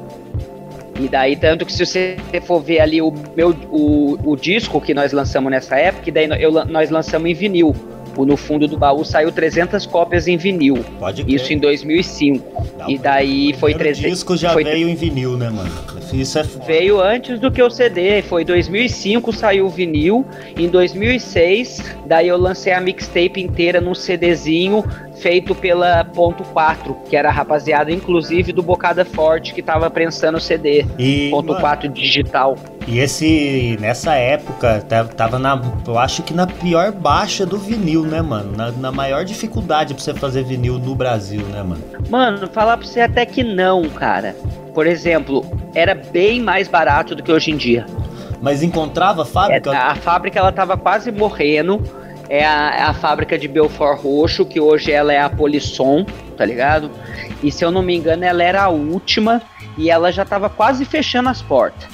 E 0.99 1.07
daí, 1.07 1.35
tanto 1.35 1.65
que 1.65 1.73
se 1.73 1.83
você 1.83 2.17
for 2.45 2.61
ver 2.61 2.79
ali 2.79 3.01
o, 3.01 3.11
meu, 3.35 3.49
o, 3.71 4.19
o 4.23 4.35
disco 4.35 4.79
que 4.79 4.93
nós 4.93 5.11
lançamos 5.11 5.49
nessa 5.51 5.75
época, 5.75 6.11
daí 6.11 6.29
eu, 6.39 6.51
nós 6.65 6.91
lançamos 6.91 7.27
em 7.29 7.33
vinil. 7.33 7.75
O 8.15 8.25
No 8.25 8.37
Fundo 8.37 8.67
do 8.67 8.77
Baú 8.77 9.03
saiu 9.03 9.31
300 9.31 9.85
cópias 9.85 10.27
em 10.27 10.37
vinil. 10.37 10.83
Pode 10.99 11.23
Isso 11.27 11.51
em 11.51 11.57
2005. 11.57 12.63
Dá 12.77 12.85
e 12.89 12.97
daí 12.97 13.53
foi 13.59 13.73
300. 13.73 14.11
O 14.11 14.13
disco 14.13 14.37
já 14.37 14.53
foi, 14.53 14.63
veio 14.63 14.87
em 14.87 14.95
vinil, 14.95 15.37
né, 15.37 15.49
mano? 15.49 15.71
Isso 16.13 16.37
é 16.37 16.43
foda. 16.43 16.65
Veio 16.65 17.01
antes 17.01 17.39
do 17.39 17.51
que 17.51 17.61
o 17.61 17.69
CD. 17.69 18.21
Foi 18.21 18.45
2005 18.45 19.33
saiu 19.33 19.65
o 19.65 19.69
vinil. 19.69 20.25
Em 20.57 20.67
2006, 20.67 21.83
daí 22.05 22.27
eu 22.27 22.37
lancei 22.37 22.73
a 22.73 22.79
mixtape 22.79 23.41
inteira 23.41 23.81
num 23.81 23.95
CDzinho 23.95 24.83
feito 25.23 25.55
pela 25.55 26.03
Ponto 26.03 26.43
4, 26.43 26.93
que 27.09 27.15
era 27.15 27.29
a 27.29 27.31
rapaziada, 27.31 27.89
inclusive, 27.89 28.51
do 28.51 28.61
Bocada 28.61 29.05
Forte, 29.05 29.53
que 29.53 29.61
tava 29.61 29.89
prensando 29.89 30.37
o 30.37 30.41
CD. 30.41 30.85
E, 30.99 31.29
Ponto 31.31 31.47
mano, 31.47 31.61
4 31.61 31.87
digital. 31.87 32.57
E 32.85 32.99
esse, 32.99 33.77
nessa 33.79 34.15
época, 34.15 34.85
tava 35.15 35.39
na, 35.39 35.61
eu 35.87 35.97
acho 35.97 36.21
que 36.23 36.33
na 36.33 36.45
pior 36.45 36.91
baixa 36.91 37.45
do 37.45 37.57
vinil, 37.57 38.03
né, 38.03 38.21
mano? 38.21 38.51
Na, 38.55 38.69
na 38.71 38.91
maior 38.91 39.23
dificuldade 39.23 39.93
pra 39.93 40.03
você 40.03 40.13
fazer 40.13 40.43
vinil 40.43 40.77
no 40.77 40.93
Brasil, 40.93 41.41
né, 41.43 41.63
mano? 41.63 41.81
Mano, 42.09 42.45
falar 42.49 42.75
pra 42.75 42.85
você 42.85 42.99
até 42.99 43.25
que 43.25 43.45
não, 43.45 43.83
cara. 43.89 44.35
Por 44.73 44.85
exemplo, 44.85 45.45
era 45.73 45.95
bem 45.95 46.41
mais 46.41 46.67
barato 46.67 47.15
do 47.15 47.23
que 47.23 47.31
hoje 47.31 47.49
em 47.49 47.55
dia. 47.55 47.85
Mas 48.41 48.61
encontrava 48.61 49.21
a 49.21 49.25
fábrica? 49.25 49.71
É, 49.71 49.77
a 49.77 49.95
fábrica 49.95 50.37
ela 50.37 50.51
tava 50.51 50.75
quase 50.75 51.13
morrendo 51.13 51.81
é 52.33 52.43
a, 52.43 52.75
é 52.75 52.81
a 52.81 52.93
fábrica 52.95 53.37
de 53.37 53.47
Belfort 53.47 54.01
Roxo, 54.01 54.43
que 54.43 54.59
hoje 54.59 54.91
ela 54.91 55.13
é 55.13 55.21
a 55.21 55.29
Polisson, 55.29 56.03
tá 56.35 56.43
ligado? 56.43 56.89
E 57.43 57.51
se 57.51 57.63
eu 57.63 57.69
não 57.69 57.83
me 57.83 57.95
engano, 57.95 58.25
ela 58.25 58.41
era 58.41 58.63
a 58.63 58.69
última 58.69 59.39
e 59.77 59.91
ela 59.91 60.11
já 60.11 60.25
tava 60.25 60.49
quase 60.49 60.83
fechando 60.83 61.29
as 61.29 61.43
portas. 61.43 61.87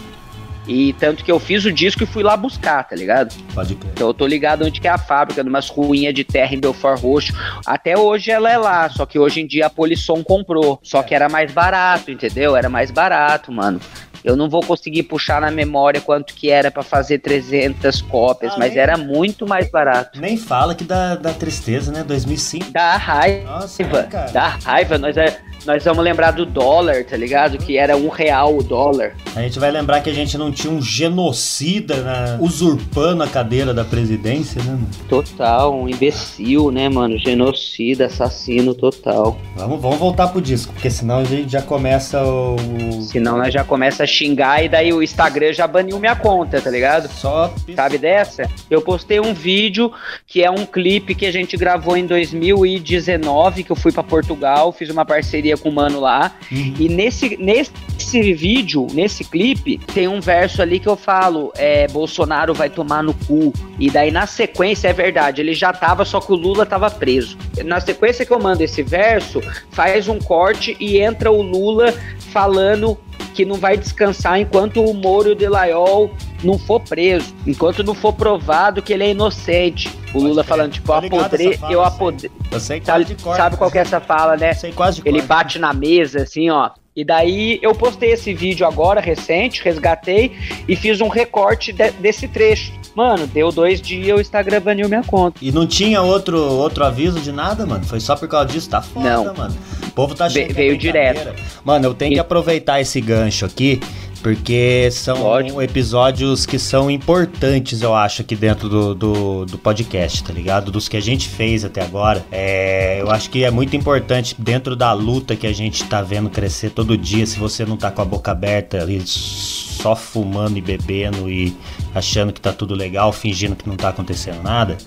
E 0.66 0.94
tanto 0.94 1.26
que 1.26 1.32
eu 1.32 1.40
fiz 1.40 1.66
o 1.66 1.74
disco 1.74 2.04
e 2.04 2.06
fui 2.06 2.24
lá 2.24 2.38
buscar, 2.38 2.88
tá 2.88 2.96
ligado? 2.96 3.36
Pode 3.54 3.76
crer. 3.76 3.92
Então 3.92 4.08
eu 4.08 4.14
tô 4.14 4.26
ligado 4.26 4.64
onde 4.64 4.80
que 4.80 4.88
é 4.88 4.92
a 4.92 4.98
fábrica, 4.98 5.44
numas 5.44 5.68
ruínas 5.68 6.14
de 6.14 6.24
terra 6.24 6.56
em 6.56 6.60
Belfort 6.60 7.02
Roxo. 7.02 7.34
Até 7.66 7.98
hoje 7.98 8.32
ela 8.32 8.50
é 8.50 8.58
lá, 8.58 8.88
só 8.88 9.06
que 9.06 9.20
hoje 9.20 9.42
em 9.42 9.48
dia 9.48 9.66
a 9.66 9.70
Polisson 9.70 10.24
comprou. 10.24 10.80
Só 10.82 11.04
que 11.04 11.14
era 11.14 11.28
mais 11.28 11.52
barato, 11.52 12.12
entendeu? 12.12 12.56
Era 12.56 12.70
mais 12.70 12.92
barato, 12.92 13.52
mano. 13.52 13.82
Eu 14.24 14.36
não 14.36 14.50
vou 14.50 14.62
conseguir 14.62 15.04
puxar 15.04 15.42
na 15.42 15.52
memória 15.52 16.02
quanto 16.02 16.34
que 16.34 16.50
era 16.50 16.70
para 16.70 16.84
fazer 16.84 17.20
300 17.20 18.02
cópias, 18.04 18.54
ah, 18.54 18.56
mas 18.58 18.72
nem, 18.72 18.80
era 18.80 18.98
muito 18.98 19.48
mais 19.48 19.70
barato. 19.70 20.20
Nem 20.20 20.38
fala 20.38 20.76
que 20.76 20.84
dá, 20.84 21.16
dá 21.16 21.34
tristeza, 21.34 21.92
né? 21.92 22.04
2005. 22.04 22.72
Dá 22.72 22.98
raiva. 22.98 23.50
Nossa, 23.52 23.84
é, 23.84 24.32
dá 24.32 24.48
raiva. 24.64 24.98
Nós, 24.98 25.16
é, 25.18 25.40
nós 25.66 25.84
vamos 25.84 26.04
lembrar 26.04 26.32
do 26.32 26.46
dólar, 26.46 27.04
tá 27.04 27.18
ligado? 27.18 27.58
Que 27.58 27.78
era 27.78 27.96
um 27.98 28.10
real 28.10 28.58
o 28.58 28.64
dólar. 28.64 29.14
A 29.36 29.42
gente 29.42 29.60
vai 29.60 29.72
lembrar 29.72 30.02
que 30.02 30.10
a 30.10 30.14
gente 30.14 30.38
não 30.38 30.52
tinha 30.52 30.72
um 30.72 30.82
genocida 30.82 31.96
né? 31.98 32.38
usurpando 32.40 33.24
a 33.24 33.28
cadeira 33.28 33.74
da 33.74 33.84
presidência, 33.84 34.62
né? 34.64 34.72
Mano? 34.72 34.88
Total, 35.08 35.74
um 35.74 35.88
imbecil, 35.88 36.72
né, 36.72 36.88
mano? 36.90 37.18
Genocida, 37.18 38.06
assassino 38.06 38.74
total. 38.74 39.38
Vamos, 39.56 39.82
vamos 39.82 39.98
voltar 39.98 40.28
pro 40.30 40.42
disco, 40.42 40.74
porque 40.74 40.90
senão 40.90 41.20
a 41.20 41.24
gente 41.24 41.52
já 41.52 41.62
começa 41.62 42.24
o. 42.24 42.56
Senão 43.02 43.38
nós 43.38 43.54
já 43.54 43.64
começa 43.64 44.04
a 44.04 44.08
xingar 44.08 44.64
e 44.64 44.70
daí 44.70 44.94
o 44.94 45.04
Instagram 45.04 45.54
já 45.54 45.68
baniu 45.68 46.00
minha 46.00 46.16
conta, 46.16 46.62
tá 46.62 46.70
ligado? 46.70 47.10
Só. 47.10 47.54
Sabe 47.76 47.98
dessa? 47.98 48.50
Eu 48.70 48.82
postei 48.82 49.20
um 49.20 49.34
vídeo 49.34 49.92
que 50.26 50.44
é 50.44 50.50
um 50.50 50.66
clipe 50.66 51.16
que 51.16 51.26
a 51.26 51.32
gente 51.32 51.58
gravou 51.58 51.98
em 51.98 52.06
2019, 52.06 53.64
que 53.64 53.72
eu 53.72 53.76
fui 53.76 53.92
para 53.92 54.04
Portugal, 54.04 54.72
fiz 54.72 54.90
uma 54.90 55.06
parceria 55.06 55.49
parceria 55.50 55.58
com 55.58 55.70
o 55.70 55.72
mano 55.72 56.00
lá. 56.00 56.32
Uhum. 56.52 56.76
E 56.80 56.90
nesse, 56.90 57.38
nesse 57.38 58.34
vídeo, 58.34 58.88
nesse 58.94 59.24
clipe, 59.24 59.80
tem 59.94 60.08
um 60.08 60.20
verso 60.20 60.62
ali 60.62 60.80
que 60.80 60.88
eu 60.88 60.96
falo: 60.96 61.52
é, 61.56 61.88
Bolsonaro 61.88 62.54
vai 62.54 62.70
tomar 62.70 63.04
no 63.04 63.14
cu. 63.14 63.54
E 63.80 63.90
daí 63.90 64.12
na 64.12 64.28
sequência, 64.28 64.90
é 64.90 64.94
verdade, 64.94 65.42
ele 65.42 65.54
já 65.54 65.72
tava, 65.72 66.06
só 66.06 66.20
que 66.20 66.32
o 66.32 66.36
Lula 66.36 66.66
tava 66.66 66.90
preso. 66.92 67.38
Na 67.64 67.80
sequência 67.80 68.26
que 68.26 68.32
eu 68.32 68.40
mando 68.40 68.64
esse 68.64 68.84
verso, 68.84 69.42
faz 69.72 70.08
um 70.08 70.20
corte 70.20 70.76
e 70.80 70.98
entra 70.98 71.32
o 71.32 71.42
Lula 71.42 71.94
falando 72.32 72.98
que 73.34 73.46
não 73.46 73.56
vai 73.56 73.78
descansar 73.78 74.40
enquanto 74.40 74.84
o 74.84 74.94
Moro 74.94 75.34
de 75.34 75.48
Laiol 75.48 76.12
não 76.44 76.58
for 76.58 76.80
preso, 76.80 77.34
enquanto 77.46 77.84
não 77.84 77.94
for 77.94 78.14
provado 78.14 78.82
que 78.82 78.94
ele 78.94 79.04
é 79.04 79.12
inocente. 79.12 79.92
O 80.14 80.20
Lula 80.20 80.44
falando, 80.44 80.72
tipo, 80.72 80.92
eu 80.92 80.96
apodrei, 80.96 81.60
eu 81.70 81.84
apodrei. 81.84 82.32
Eu 82.52 82.60
sei 82.60 82.82
sabe, 82.84 83.06
de 83.06 83.16
cor, 83.16 83.36
sabe 83.36 83.58
qual 83.58 83.70
que 83.70 83.78
é 83.78 83.82
essa 83.82 84.00
fala, 84.00 84.36
né? 84.36 84.54
Sei 84.54 84.72
quase 84.72 85.02
de 85.02 85.08
Ele 85.08 85.22
bate 85.22 85.60
na 85.60 85.74
mesa, 85.74 86.24
assim, 86.24 86.50
ó. 86.50 86.72
E 86.96 87.06
daí 87.06 87.60
eu 87.62 87.74
postei 87.74 88.12
esse 88.12 88.34
vídeo 88.34 88.66
agora, 88.66 89.00
recente, 89.00 89.64
resgatei 89.64 90.34
e 90.68 90.76
fiz 90.76 91.00
um 91.00 91.08
recorte 91.08 91.72
de, 91.72 91.92
desse 91.92 92.28
trecho. 92.28 92.74
Mano, 92.96 93.28
deu 93.28 93.52
dois 93.52 93.80
dias 93.80 94.18
o 94.18 94.20
Instagram 94.20 94.60
baniu 94.60 94.90
minha 94.90 95.04
conta. 95.04 95.40
E 95.42 95.52
não 95.52 95.66
tinha 95.66 96.02
outro, 96.02 96.38
outro 96.38 96.84
aviso 96.84 97.22
de 97.22 97.32
nada, 97.32 97.66
mano? 97.66 97.86
Foi 97.86 98.00
só 98.00 98.16
por 98.16 98.28
causa 98.28 98.48
disso? 98.48 98.70
Tá 98.70 98.82
foda, 98.82 99.10
não. 99.10 99.34
mano. 99.34 99.56
O 99.88 99.92
povo 99.92 100.16
tá 100.16 100.30
cheio 100.30 100.54
Veio 100.54 100.78
direto. 100.78 101.34
Mano, 101.64 101.86
eu 101.86 101.94
tenho 101.94 102.12
e... 102.12 102.16
que 102.16 102.20
aproveitar 102.20 102.82
esse 102.82 103.00
gancho 103.00 103.46
aqui 103.46 103.80
Porque 104.22 104.90
são 104.92 105.24
Lógico. 105.24 105.62
episódios 105.62 106.46
que 106.46 106.60
são 106.60 106.92
importantes, 106.92 107.82
eu 107.82 107.96
acho, 107.96 108.22
aqui 108.22 108.36
dentro 108.36 108.68
do, 108.68 108.94
do, 108.94 109.46
do 109.46 109.58
podcast, 109.58 110.24
tá 110.24 110.34
ligado? 110.34 110.72
Dos 110.72 110.90
que 110.90 110.98
a 110.98 111.02
gente 111.02 111.30
fez 111.30 111.64
até 111.64 111.82
agora. 111.82 112.26
É, 112.30 113.00
eu 113.02 113.10
acho 113.10 113.30
que 113.30 113.46
é 113.46 113.52
muito 113.52 113.76
importante 113.76 114.36
dentro 114.38 114.76
da 114.76 114.92
luta 114.92 115.36
que 115.36 115.48
a 115.48 115.54
gente 115.54 115.86
tá 115.86 116.02
vendo 116.02 116.30
crescer 116.30 116.72
todo 116.72 116.98
dia. 116.98 117.26
Se 117.26 117.40
você 117.40 117.66
não 117.66 117.78
tá 117.78 117.92
com 117.92 118.02
a 118.02 118.06
boca 118.06 118.32
aberta 118.32 118.82
ali, 118.82 119.02
só 119.06 119.96
fumando 119.96 120.58
e 120.58 120.62
bebendo 120.62 121.30
e 121.30 121.56
achando 121.96 122.34
que 122.34 122.42
tá 122.42 122.52
tudo 122.52 122.76
legal, 122.76 123.14
fingindo 123.14 123.56
que 123.56 123.68
não 123.68 123.78
tá 123.78 123.90
acontecendo 123.90 124.44
nada, 124.44 124.78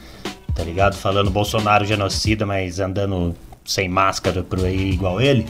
tá 0.54 0.62
ligado? 0.62 0.94
Falando 0.94 1.30
Bolsonaro 1.30 1.86
genocida, 1.86 2.44
mas 2.44 2.78
andando 2.78 3.34
sem 3.64 3.88
máscara 3.88 4.42
por 4.42 4.62
aí 4.64 4.90
igual 4.90 5.20
ele. 5.20 5.46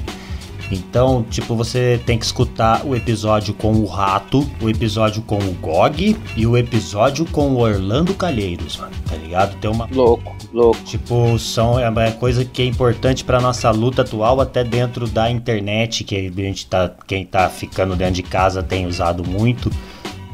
Então, 0.72 1.22
tipo, 1.28 1.54
você 1.54 2.00
tem 2.06 2.18
que 2.18 2.24
escutar 2.24 2.86
o 2.86 2.96
episódio 2.96 3.52
com 3.52 3.72
o 3.72 3.84
Rato, 3.84 4.50
o 4.58 4.70
episódio 4.70 5.20
com 5.20 5.36
o 5.36 5.52
Gog 5.60 6.16
e 6.34 6.46
o 6.46 6.56
episódio 6.56 7.26
com 7.26 7.50
o 7.50 7.58
Orlando 7.58 8.14
Calheiros, 8.14 8.78
mano, 8.78 8.92
tá 9.06 9.14
ligado? 9.16 9.54
Tem 9.60 9.70
uma. 9.70 9.86
Louco, 9.92 10.34
louco. 10.50 10.82
Tipo, 10.84 11.38
são, 11.38 11.78
é 11.78 11.90
uma 11.90 12.10
coisa 12.12 12.42
que 12.42 12.62
é 12.62 12.64
importante 12.64 13.22
pra 13.22 13.38
nossa 13.38 13.70
luta 13.70 14.00
atual, 14.00 14.40
até 14.40 14.64
dentro 14.64 15.06
da 15.06 15.30
internet, 15.30 16.04
que 16.04 16.16
a 16.16 16.22
gente 16.22 16.66
tá. 16.66 16.90
Quem 17.06 17.26
tá 17.26 17.50
ficando 17.50 17.94
dentro 17.94 18.14
de 18.14 18.22
casa 18.22 18.62
tem 18.62 18.86
usado 18.86 19.22
muito. 19.28 19.70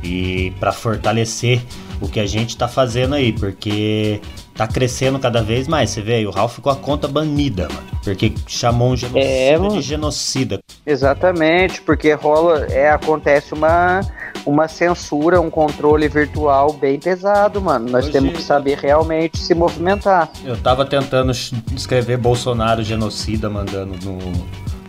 E 0.04 0.52
pra 0.60 0.70
fortalecer 0.70 1.60
o 2.00 2.08
que 2.08 2.20
a 2.20 2.26
gente 2.26 2.56
tá 2.56 2.68
fazendo 2.68 3.16
aí, 3.16 3.32
porque 3.32 4.20
tá 4.58 4.66
crescendo 4.66 5.18
cada 5.20 5.40
vez 5.40 5.68
mais. 5.68 5.88
Você 5.90 6.02
vê 6.02 6.14
aí, 6.16 6.26
o 6.26 6.30
Ralph 6.30 6.58
com 6.58 6.68
a 6.68 6.74
conta 6.76 7.06
banida, 7.06 7.68
mano. 7.68 7.86
Porque 8.02 8.34
chamou 8.46 8.90
um 8.90 8.96
genocida 8.96 9.24
É, 9.24 9.56
de 9.58 9.80
genocida. 9.80 10.58
Exatamente, 10.84 11.80
porque 11.80 12.12
rola, 12.12 12.66
é, 12.66 12.90
acontece 12.90 13.54
uma, 13.54 14.00
uma 14.44 14.66
censura, 14.66 15.40
um 15.40 15.48
controle 15.48 16.08
virtual 16.08 16.72
bem 16.72 16.98
pesado, 16.98 17.60
mano. 17.62 17.88
Nós 17.88 18.04
Hoje- 18.06 18.12
temos 18.12 18.32
que 18.32 18.42
saber 18.42 18.78
realmente 18.78 19.38
se 19.38 19.54
movimentar. 19.54 20.28
Eu 20.44 20.56
tava 20.56 20.84
tentando 20.84 21.30
escrever 21.30 22.16
Bolsonaro 22.18 22.82
genocida, 22.82 23.48
mandando 23.48 23.94
no, 24.04 24.18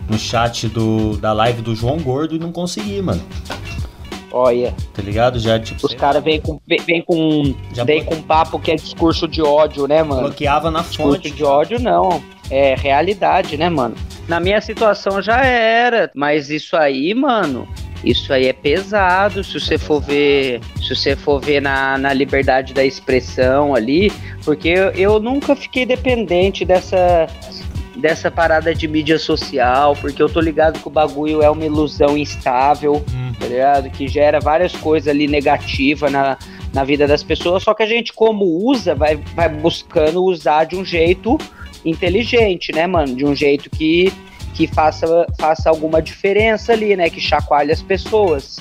no 0.08 0.18
chat 0.18 0.66
do, 0.68 1.16
da 1.16 1.32
live 1.32 1.62
do 1.62 1.76
João 1.76 1.98
Gordo 1.98 2.34
e 2.34 2.38
não 2.40 2.50
consegui, 2.50 3.00
mano. 3.00 3.22
Olha, 4.32 4.74
Tá 4.94 5.02
ligado? 5.02 5.38
Já, 5.38 5.58
tipo, 5.58 5.86
os 5.86 5.94
caras 5.94 6.22
vêm 6.22 6.40
com, 6.40 6.60
vem, 6.66 7.02
com, 7.02 7.54
Já 7.72 7.84
vem 7.84 8.04
com 8.04 8.20
papo 8.22 8.58
que 8.58 8.70
é 8.70 8.76
discurso 8.76 9.26
de 9.26 9.42
ódio, 9.42 9.86
né, 9.86 10.02
mano? 10.02 10.22
bloqueava 10.22 10.70
na 10.70 10.80
Discurso 10.82 11.14
fonte. 11.22 11.30
de 11.30 11.44
ódio 11.44 11.80
não, 11.80 12.22
é 12.50 12.74
realidade, 12.76 13.56
né, 13.56 13.68
mano? 13.68 13.94
Na 14.28 14.38
minha 14.38 14.60
situação 14.60 15.20
já 15.20 15.44
era, 15.44 16.10
mas 16.14 16.50
isso 16.50 16.76
aí, 16.76 17.12
mano, 17.14 17.66
isso 18.04 18.32
aí 18.32 18.46
é 18.46 18.52
pesado 18.52 19.42
se 19.42 19.58
você 19.58 19.76
for 19.76 20.00
ver, 20.00 20.60
se 20.80 20.94
você 20.94 21.16
for 21.16 21.40
ver 21.40 21.60
na, 21.60 21.98
na 21.98 22.12
liberdade 22.12 22.72
da 22.72 22.84
expressão 22.84 23.74
ali, 23.74 24.12
porque 24.44 24.68
eu, 24.68 24.90
eu 24.92 25.20
nunca 25.20 25.56
fiquei 25.56 25.84
dependente 25.84 26.64
dessa 26.64 27.26
dessa 27.96 28.30
parada 28.30 28.74
de 28.74 28.86
mídia 28.86 29.18
social, 29.18 29.96
porque 30.00 30.22
eu 30.22 30.28
tô 30.28 30.40
ligado 30.40 30.80
que 30.80 30.86
o 30.86 30.90
bagulho 30.90 31.42
é 31.42 31.50
uma 31.50 31.64
ilusão 31.64 32.16
instável, 32.16 33.04
Hum. 33.12 33.32
tá 33.38 33.46
ligado? 33.46 33.90
Que 33.90 34.06
gera 34.08 34.40
várias 34.40 34.74
coisas 34.74 35.08
ali 35.08 35.26
negativas 35.26 36.10
na, 36.10 36.38
na 36.72 36.84
vida 36.84 37.06
das 37.06 37.22
pessoas, 37.22 37.62
só 37.62 37.74
que 37.74 37.82
a 37.82 37.86
gente, 37.86 38.12
como 38.12 38.44
usa, 38.44 38.94
vai, 38.94 39.16
vai 39.34 39.48
buscando 39.48 40.22
usar 40.24 40.64
de 40.64 40.76
um 40.76 40.84
jeito 40.84 41.36
inteligente, 41.84 42.72
né, 42.72 42.86
mano? 42.86 43.14
De 43.14 43.24
um 43.24 43.34
jeito 43.34 43.68
que, 43.70 44.12
que 44.54 44.66
faça, 44.66 45.26
faça 45.38 45.68
alguma 45.68 46.00
diferença 46.00 46.72
ali, 46.72 46.96
né? 46.96 47.10
Que 47.10 47.20
chacoalhe 47.20 47.72
as 47.72 47.82
pessoas. 47.82 48.60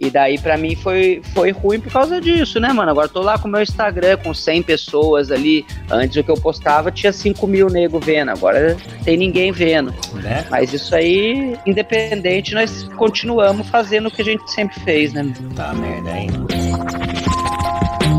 E 0.00 0.10
daí, 0.10 0.38
pra 0.38 0.56
mim, 0.56 0.74
foi, 0.74 1.22
foi 1.32 1.50
ruim 1.50 1.80
por 1.80 1.92
causa 1.92 2.20
disso, 2.20 2.58
né, 2.60 2.72
mano? 2.72 2.90
Agora 2.90 3.08
tô 3.08 3.20
lá 3.20 3.38
com 3.38 3.48
o 3.48 3.50
meu 3.50 3.62
Instagram 3.62 4.16
com 4.18 4.34
100 4.34 4.62
pessoas 4.62 5.30
ali. 5.30 5.64
Antes 5.90 6.16
o 6.16 6.24
que 6.24 6.30
eu 6.30 6.36
postava 6.36 6.90
tinha 6.90 7.12
5 7.12 7.46
mil 7.46 7.68
nego 7.68 7.98
vendo, 8.00 8.30
agora 8.30 8.76
tem 9.04 9.16
ninguém 9.16 9.52
vendo. 9.52 9.94
Né? 10.14 10.46
Mas 10.50 10.72
isso 10.72 10.94
aí, 10.94 11.56
independente, 11.66 12.54
nós 12.54 12.84
continuamos 12.96 13.68
fazendo 13.68 14.08
o 14.08 14.10
que 14.10 14.22
a 14.22 14.24
gente 14.24 14.50
sempre 14.50 14.78
fez, 14.80 15.12
né? 15.12 15.32
Tá 15.54 15.72
merda, 15.74 16.10
hein? 16.10 16.30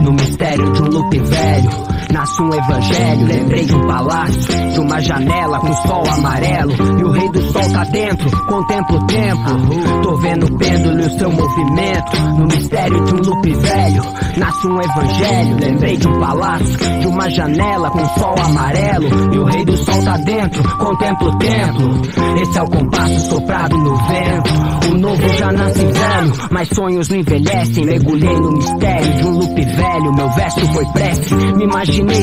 No 0.02 0.14
mistério 0.14 0.72
de 0.74 0.82
um 0.82 0.88
loop 0.88 1.20
velho, 1.20 1.85
nasce 2.16 2.42
um 2.42 2.54
evangelho. 2.54 3.28
Lembrei 3.28 3.66
de 3.66 3.76
um 3.76 3.88
palácio, 3.88 4.72
de 4.72 4.80
uma 4.80 5.02
janela 5.02 5.60
com 5.60 5.74
sol 5.74 6.04
amarelo. 6.08 6.74
E 7.00 7.04
o 7.04 7.12
rei 7.12 7.30
do 7.30 7.42
sol 7.52 7.70
tá 7.74 7.84
dentro, 7.84 8.46
contempla 8.48 8.98
o 8.98 9.06
tempo. 9.06 10.02
Tô 10.02 10.16
vendo 10.18 10.46
o 10.46 10.58
pêndulo 10.58 11.02
e 11.02 11.06
o 11.06 11.20
seu 11.20 11.32
movimento. 11.32 12.18
No 12.38 12.46
mistério 12.46 13.04
de 13.04 13.14
um 13.16 13.18
loop 13.18 13.54
velho, 13.54 14.04
nasce 14.38 14.68
um 14.68 14.82
evangelho. 14.82 15.58
Lembrei 15.60 15.98
de 15.98 16.08
um 16.08 16.20
palácio, 16.20 16.78
de 17.02 17.08
uma 17.08 17.30
janela 17.30 17.92
com 17.92 18.06
sol 18.20 18.36
amarelo. 18.46 19.34
E 19.34 19.40
o 19.40 19.44
rei 19.44 19.66
do 19.66 19.78
sol 19.78 20.04
tá 20.04 20.18
dentro, 20.18 20.78
contempla 20.78 21.30
o 21.30 21.38
templo. 21.38 22.02
Esse 22.42 22.58
é 22.58 22.64
o 22.64 22.70
compasso 22.70 23.30
soprado 23.30 23.78
no 23.78 23.98
vento. 23.98 24.92
O 24.92 24.98
novo 24.98 25.30
já 25.38 25.52
nasce 25.52 25.86
velho, 25.86 26.34
mas 26.50 26.70
sonhos 26.70 27.10
não 27.10 27.18
envelhecem. 27.18 27.86
Mergulhei 27.86 28.40
no 28.40 28.52
mistério 28.54 29.14
de 29.18 29.26
um 29.26 29.32
loop 29.32 29.66
velho. 29.66 30.14
Meu 30.14 30.30
verso 30.30 30.74
foi 30.74 30.86
prece. 30.94 31.36
Me 31.36 31.68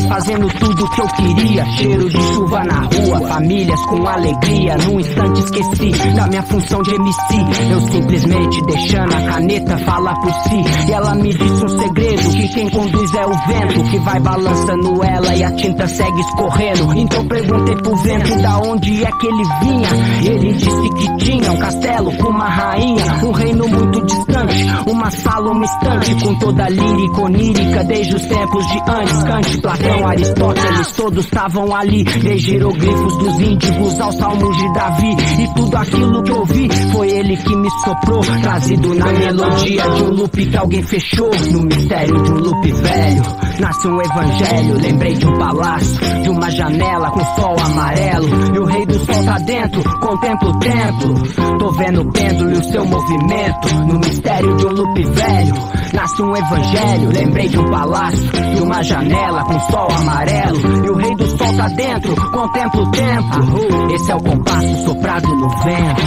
fazendo 0.08 0.48
tudo 0.58 0.90
que 0.90 1.00
eu 1.00 1.08
queria. 1.08 1.64
Cheiro 1.76 2.08
de 2.08 2.22
chuva 2.34 2.64
na 2.64 2.80
rua, 2.80 3.28
famílias 3.28 3.80
com 3.86 4.06
alegria. 4.06 4.76
Num 4.78 5.00
instante 5.00 5.40
esqueci 5.40 5.90
da 6.14 6.26
minha 6.26 6.42
função 6.42 6.82
de 6.82 6.94
MC. 6.94 7.34
Eu 7.70 7.80
simplesmente 7.80 8.62
deixando 8.66 9.14
a 9.14 9.22
caneta 9.22 9.78
falar 9.78 10.14
por 10.20 10.32
si. 10.32 10.88
E 10.88 10.92
ela 10.92 11.14
me 11.14 11.32
disse 11.32 11.64
um 11.64 11.68
segredo: 11.68 12.30
que 12.30 12.48
quem 12.48 12.70
conduz 12.70 13.14
é 13.14 13.26
o 13.26 13.32
vento. 13.46 13.90
Que 13.90 13.98
vai 14.00 14.20
balançando 14.20 15.04
ela 15.04 15.34
e 15.34 15.44
a 15.44 15.50
tinta 15.52 15.88
segue 15.88 16.20
escorrendo. 16.20 16.94
Então 16.94 17.26
perguntei 17.26 17.76
pro 17.76 17.96
vento 17.96 18.42
da 18.42 18.58
onde 18.58 19.04
é 19.04 19.10
que 19.10 19.26
ele 19.26 19.44
vinha. 19.62 20.32
Ele 20.32 20.52
disse 20.52 20.90
que 20.90 21.16
tinha 21.24 21.52
um 21.52 21.56
castelo 21.56 22.12
com 22.18 22.28
uma 22.28 22.48
rainha. 22.48 23.24
Um 23.24 23.32
reino 23.32 23.68
muito 23.68 24.04
distante, 24.06 24.66
uma 24.86 25.10
sala, 25.10 25.50
uma 25.50 25.64
estante. 25.64 26.14
Com 26.22 26.34
toda 26.38 26.68
lírica 26.68 27.20
onírica 27.20 27.84
desde 27.84 28.14
os 28.14 28.22
tempos 28.26 28.66
de 28.66 28.78
antes. 28.90 29.22
Kant, 29.22 29.60
Platão, 29.72 30.06
Aristóteles, 30.06 30.92
todos 30.92 31.24
estavam 31.24 31.74
ali. 31.74 32.04
Desde 32.04 32.52
hieroglifos 32.52 33.18
dos 33.18 33.40
índigos 33.40 34.00
aos 34.00 34.16
salmos 34.16 34.56
de 34.56 34.72
Davi. 34.74 35.16
E 35.38 35.54
tudo 35.54 35.76
aquilo 35.76 36.22
que 36.22 36.30
eu 36.30 36.44
vi 36.44 36.68
foi 36.92 37.10
ele 37.10 37.36
que 37.38 37.56
me 37.56 37.70
soprou. 37.82 38.20
Trazido 38.42 38.94
na 38.94 39.12
melodia 39.12 39.82
de 39.90 40.02
um 40.02 40.10
loop 40.10 40.46
que 40.46 40.56
alguém 40.56 40.82
fechou. 40.82 41.30
No 41.52 41.62
mistério 41.62 42.22
de 42.22 42.32
um 42.32 42.38
loop 42.38 42.72
velho, 42.72 43.22
nasce 43.62 43.86
um 43.86 44.02
evangelho. 44.02 44.74
Lembrei 44.80 45.14
de 45.14 45.26
um 45.26 45.38
palácio, 45.38 46.22
de 46.22 46.28
uma 46.28 46.50
janela 46.50 47.10
com 47.12 47.24
sol 47.36 47.56
amarelo. 47.60 48.28
E 48.54 48.58
o 48.58 48.64
rei 48.64 48.84
do 48.84 48.98
sol 48.98 49.24
tá 49.24 49.38
dentro, 49.38 50.00
contempla 50.00 50.50
o 50.50 50.58
templo. 50.58 51.58
Tô 51.58 51.72
vendo 51.72 52.00
o 52.02 52.12
pêndulo 52.12 52.50
e 52.50 52.58
o 52.58 52.64
seu 52.64 52.84
movimento. 52.84 53.74
No 53.86 53.98
mistério 54.00 54.56
de 54.56 54.66
um 54.66 54.70
loop 54.70 55.04
velho, 55.04 55.54
nasce 55.94 56.22
um 56.22 56.36
evangelho. 56.36 57.12
Lembrei 57.12 57.48
de 57.48 57.58
um 57.58 57.70
palácio, 57.70 58.30
de 58.54 58.62
uma 58.62 58.82
janela 58.82 59.44
com 59.44 59.60
sol 59.60 59.88
amarelo. 59.92 60.84
E 60.84 60.90
o 60.90 60.96
rei 60.96 61.14
do 61.14 61.26
sol 61.38 61.56
tá 61.56 61.68
dentro, 61.68 62.30
contempla 62.32 62.82
o 62.82 62.90
templo. 62.90 63.94
Esse 63.94 64.10
é 64.10 64.14
o 64.16 64.22
compasso 64.22 64.84
soprado 64.84 65.28
no 65.36 65.48
vento. 65.48 66.02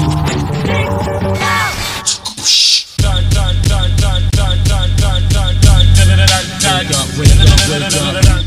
wake 7.18 7.30
up, 7.40 8.14
wake 8.14 8.30
up. 8.30 8.45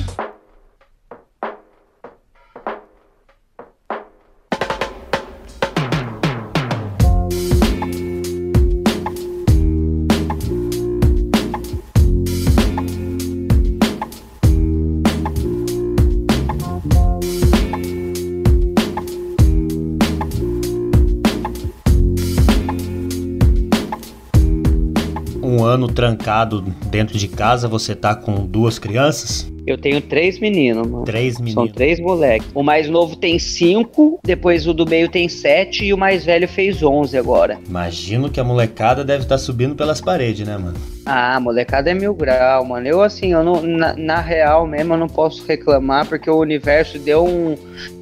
Um 25.58 25.64
ano 25.64 25.88
trancado 25.88 26.60
dentro 26.86 27.18
de 27.18 27.26
casa, 27.26 27.66
você 27.66 27.92
tá 27.92 28.14
com 28.14 28.46
duas 28.46 28.78
crianças. 28.78 29.50
Eu 29.66 29.76
tenho 29.76 30.00
três 30.00 30.38
meninos, 30.38 30.86
mano. 30.86 31.04
Três 31.04 31.34
São 31.34 31.44
meninos. 31.44 31.72
três 31.72 31.98
moleques. 31.98 32.48
O 32.54 32.62
mais 32.62 32.88
novo 32.88 33.16
tem 33.16 33.40
cinco, 33.40 34.20
depois 34.24 34.68
o 34.68 34.72
do 34.72 34.88
meio 34.88 35.08
tem 35.08 35.28
sete 35.28 35.84
e 35.84 35.92
o 35.92 35.98
mais 35.98 36.24
velho 36.24 36.46
fez 36.46 36.80
onze 36.80 37.18
agora. 37.18 37.58
Imagino 37.68 38.30
que 38.30 38.38
a 38.38 38.44
molecada 38.44 39.04
deve 39.04 39.24
estar 39.24 39.36
subindo 39.36 39.74
pelas 39.74 40.00
paredes, 40.00 40.46
né, 40.46 40.56
mano? 40.56 40.76
Ah, 41.04 41.40
molecada 41.40 41.90
é 41.90 41.94
mil 41.94 42.14
grau, 42.14 42.64
mano. 42.64 42.86
Eu, 42.86 43.02
assim, 43.02 43.32
eu 43.32 43.42
não, 43.42 43.60
na, 43.60 43.94
na 43.96 44.20
real 44.20 44.64
mesmo, 44.64 44.94
eu 44.94 44.98
não 44.98 45.08
posso 45.08 45.44
reclamar 45.44 46.06
porque 46.06 46.30
o 46.30 46.38
universo 46.38 47.00
deu 47.00 47.26
um. 47.26 47.56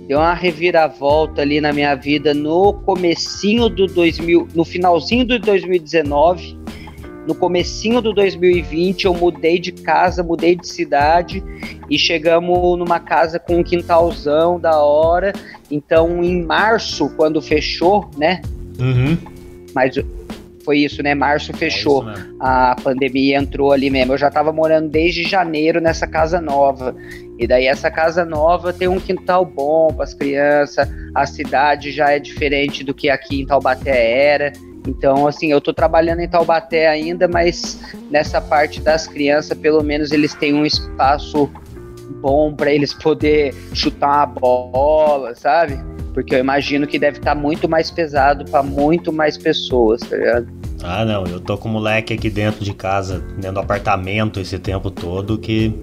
Deu 0.06 0.18
uma 0.18 0.34
reviravolta 0.34 1.40
ali 1.40 1.60
na 1.60 1.72
minha 1.72 1.94
vida 1.94 2.34
no 2.34 2.74
comecinho 2.84 3.68
do 3.70 3.86
2000, 3.86 4.46
no 4.54 4.64
finalzinho 4.64 5.24
do 5.24 5.36
2019, 5.38 6.56
no 7.26 7.34
comecinho 7.34 8.00
do 8.00 8.12
2020 8.12 9.04
eu 9.04 9.14
mudei 9.14 9.58
de 9.58 9.72
casa, 9.72 10.22
mudei 10.22 10.54
de 10.54 10.68
cidade 10.68 11.42
e 11.90 11.98
chegamos 11.98 12.78
numa 12.78 13.00
casa 13.00 13.38
com 13.38 13.56
um 13.56 13.62
quintalzão 13.62 14.58
da 14.60 14.80
hora. 14.80 15.32
Então, 15.70 16.22
em 16.22 16.42
março, 16.42 17.10
quando 17.16 17.42
fechou, 17.42 18.08
né? 18.16 18.40
Uhum. 18.78 19.16
Mas 19.74 19.94
foi 20.64 20.78
isso, 20.78 21.02
né? 21.02 21.14
Março 21.14 21.52
fechou 21.52 22.08
É 22.08 22.12
isso 22.12 22.20
mesmo. 22.22 22.36
a 22.40 22.76
pandemia 22.82 23.38
entrou 23.38 23.72
ali 23.72 23.88
mesmo. 23.88 24.14
Eu 24.14 24.18
já 24.18 24.30
tava 24.30 24.52
morando 24.52 24.88
desde 24.88 25.22
janeiro 25.22 25.80
nessa 25.80 26.06
casa 26.06 26.40
nova. 26.40 26.94
E 27.38 27.46
daí 27.46 27.66
essa 27.66 27.90
casa 27.90 28.24
nova 28.24 28.72
tem 28.72 28.88
um 28.88 28.98
quintal 28.98 29.44
bom 29.44 29.92
para 29.92 30.04
as 30.04 30.14
crianças. 30.14 30.88
A 31.14 31.24
cidade 31.24 31.92
já 31.92 32.10
é 32.10 32.18
diferente 32.18 32.82
do 32.82 32.92
que 32.94 33.08
aqui 33.08 33.40
em 33.40 33.46
Taubaté 33.46 34.32
era. 34.32 34.52
Então, 34.86 35.26
assim, 35.26 35.50
eu 35.50 35.60
tô 35.60 35.74
trabalhando 35.74 36.20
em 36.20 36.28
Taubaté 36.28 36.86
ainda, 36.88 37.26
mas 37.26 37.80
nessa 38.10 38.40
parte 38.40 38.80
das 38.80 39.06
crianças, 39.06 39.56
pelo 39.58 39.82
menos 39.82 40.12
eles 40.12 40.32
têm 40.34 40.54
um 40.54 40.64
espaço 40.64 41.50
bom 42.20 42.54
para 42.54 42.72
eles 42.72 42.94
poder 42.94 43.54
chutar 43.74 44.08
uma 44.08 44.26
bola, 44.26 45.34
sabe? 45.34 45.78
Porque 46.14 46.34
eu 46.34 46.38
imagino 46.38 46.86
que 46.86 46.98
deve 46.98 47.18
estar 47.18 47.34
muito 47.34 47.68
mais 47.68 47.90
pesado 47.90 48.44
para 48.50 48.62
muito 48.62 49.12
mais 49.12 49.36
pessoas, 49.36 50.00
tá 50.00 50.16
ligado? 50.16 50.48
Ah, 50.82 51.04
não, 51.04 51.24
eu 51.26 51.40
tô 51.40 51.58
com 51.58 51.68
o 51.68 51.72
moleque 51.72 52.14
aqui 52.14 52.30
dentro 52.30 52.64
de 52.64 52.72
casa, 52.72 53.18
dentro 53.18 53.54
do 53.54 53.60
apartamento 53.60 54.40
esse 54.40 54.58
tempo 54.58 54.90
todo 54.90 55.38
que. 55.38 55.74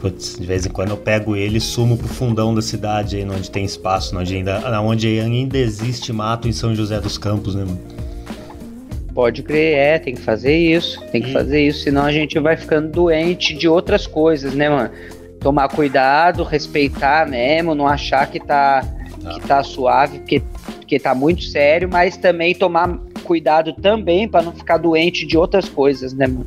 Putz, 0.00 0.38
de 0.38 0.46
vez 0.46 0.64
em 0.64 0.70
quando 0.70 0.90
eu 0.90 0.96
pego 0.96 1.34
ele 1.34 1.58
e 1.58 1.60
sumo 1.60 1.96
pro 1.96 2.06
fundão 2.06 2.54
da 2.54 2.62
cidade 2.62 3.16
aí, 3.16 3.28
onde 3.28 3.50
tem 3.50 3.64
espaço, 3.64 4.16
onde 4.16 4.36
ainda, 4.36 4.80
onde 4.80 5.08
ainda 5.18 5.58
existe 5.58 6.12
mato 6.12 6.46
em 6.46 6.52
São 6.52 6.72
José 6.72 7.00
dos 7.00 7.18
Campos, 7.18 7.56
né, 7.56 7.64
mano? 7.64 7.97
Pode 9.18 9.42
crer, 9.42 9.74
é, 9.76 9.98
tem 9.98 10.14
que 10.14 10.20
fazer 10.20 10.56
isso, 10.56 11.04
tem 11.10 11.20
que 11.20 11.30
Hum. 11.30 11.32
fazer 11.32 11.66
isso, 11.66 11.80
senão 11.82 12.04
a 12.04 12.12
gente 12.12 12.38
vai 12.38 12.56
ficando 12.56 12.88
doente 12.88 13.52
de 13.52 13.66
outras 13.66 14.06
coisas, 14.06 14.54
né, 14.54 14.70
mano? 14.70 14.90
Tomar 15.40 15.66
cuidado, 15.70 16.44
respeitar 16.44 17.28
mesmo, 17.28 17.74
não 17.74 17.88
achar 17.88 18.30
que 18.30 18.38
tá, 18.38 18.80
que 19.34 19.40
tá 19.40 19.60
suave, 19.64 20.20
porque, 20.20 20.40
porque 20.76 21.00
tá 21.00 21.16
muito 21.16 21.42
sério, 21.42 21.88
mas 21.90 22.16
também 22.16 22.54
tomar 22.54 22.96
cuidado 23.24 23.72
também 23.72 24.28
para 24.28 24.40
não 24.42 24.52
ficar 24.52 24.76
doente 24.76 25.26
de 25.26 25.36
outras 25.36 25.68
coisas, 25.68 26.12
né, 26.12 26.28
mano? 26.28 26.46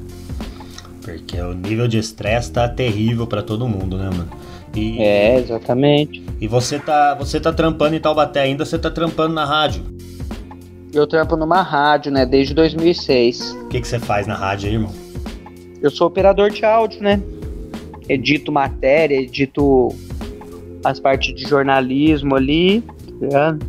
Porque 1.02 1.42
o 1.42 1.52
nível 1.54 1.90
de 1.90 1.98
estresse 1.98 2.54
tá 2.54 2.70
terrível 2.70 3.28
pra 3.28 3.42
todo 3.44 3.68
mundo, 3.68 3.98
né, 3.98 4.06
mano? 4.06 4.30
E, 4.74 4.98
É, 5.02 5.36
exatamente. 5.40 6.24
e 6.40 6.48
você 6.48 6.80
tá, 6.80 7.16
você 7.16 7.38
tá 7.38 7.52
trampando 7.52 7.98
em 7.98 8.00
Taubaté 8.00 8.40
ainda, 8.40 8.64
você 8.64 8.80
tá 8.80 8.90
trampando 8.90 9.34
na 9.34 9.44
rádio. 9.44 9.84
Eu 10.94 11.08
trampo 11.08 11.38
numa 11.38 11.62
rádio, 11.62 12.12
né, 12.12 12.26
desde 12.26 12.54
2006. 12.54 13.54
O 13.54 13.68
que 13.70 13.80
que 13.80 13.88
você 13.88 13.98
faz 13.98 14.28
na 14.28 14.36
rádio 14.36 14.68
aí, 14.68 14.76
irmão? 14.76 14.92
Eu 15.82 15.90
sou 15.90 16.08
operador 16.08 16.50
de 16.50 16.66
áudio, 16.66 17.02
né? 17.02 17.22
Edito 18.10 18.52
matéria, 18.52 19.16
edito 19.16 19.90
as 20.84 21.00
partes 21.00 21.34
de 21.34 21.48
jornalismo 21.48 22.36
ali, 22.36 22.84
ligado? 23.22 23.66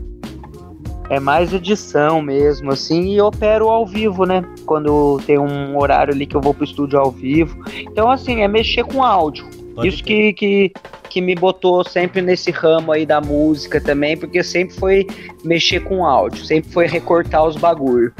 É 1.11 1.21
mais 1.21 1.53
edição 1.53 2.23
mesmo, 2.23 2.73
assim, 2.73 3.15
e 3.15 3.21
opero 3.21 3.69
ao 3.69 3.87
vivo, 3.87 4.25
né? 4.25 4.43
Quando 4.65 5.21
tem 5.27 5.39
um 5.39 5.79
horário 5.79 6.15
ali 6.15 6.27
que 6.27 6.35
eu 6.35 6.41
vou 6.41 6.55
pro 6.55 6.65
estúdio 6.65 6.99
ao 6.99 7.11
vivo. 7.11 7.63
Então, 7.83 8.11
assim, 8.11 8.41
é 8.41 8.49
mexer 8.49 8.85
com 8.85 9.03
áudio. 9.05 9.49
Pode 9.75 9.89
Isso 9.89 10.05
que, 10.05 10.33
que, 10.35 10.73
que 11.09 11.21
me 11.21 11.35
botou 11.35 11.83
sempre 11.85 12.21
nesse 12.21 12.51
ramo 12.51 12.93
aí 12.93 13.07
da 13.07 13.21
música 13.21 13.81
também, 13.81 14.17
porque 14.17 14.43
sempre 14.43 14.75
foi 14.77 15.07
mexer 15.45 15.81
com 15.81 16.05
áudio, 16.05 16.45
sempre 16.45 16.71
foi 16.71 16.87
recortar 16.87 17.45
os 17.47 17.57
bagulho. 17.57 18.13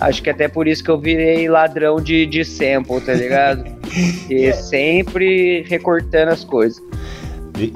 Acho 0.00 0.22
que 0.22 0.30
até 0.30 0.48
por 0.48 0.66
isso 0.66 0.82
que 0.82 0.90
eu 0.90 0.98
virei 0.98 1.48
ladrão 1.48 2.00
de, 2.00 2.24
de 2.26 2.44
sample, 2.44 3.00
tá 3.00 3.12
ligado? 3.14 3.64
E 4.28 4.52
sempre 4.54 5.62
recortando 5.68 6.30
as 6.30 6.42
coisas. 6.44 6.82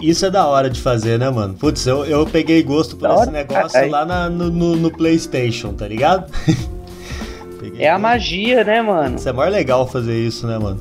Isso 0.02 0.26
é 0.26 0.30
da 0.30 0.44
hora 0.48 0.68
de 0.68 0.80
fazer, 0.80 1.16
né, 1.18 1.30
mano? 1.30 1.54
Putz, 1.54 1.86
eu, 1.86 2.04
eu 2.04 2.26
peguei 2.26 2.60
gosto 2.64 2.96
por 2.96 3.02
Da 3.06 3.10
esse 3.14 3.20
hora? 3.22 3.30
negócio 3.30 3.78
Aí. 3.78 3.88
lá 3.88 4.04
na- 4.04 4.28
no, 4.28 4.50
no- 4.50 4.74
no 4.74 4.90
PlayStation, 4.90 5.72
tá 5.74 5.86
ligado? 5.86 6.28
Peguei 7.60 7.84
É 7.84 7.90
a 7.90 7.98
magia, 7.98 8.64
né, 8.64 8.82
mano? 8.82 9.14
Isso 9.16 9.28
é 9.28 9.32
mais 9.32 9.52
legal 9.52 9.86
fazer 9.86 10.18
isso, 10.18 10.46
né, 10.48 10.58
mano? 10.58 10.80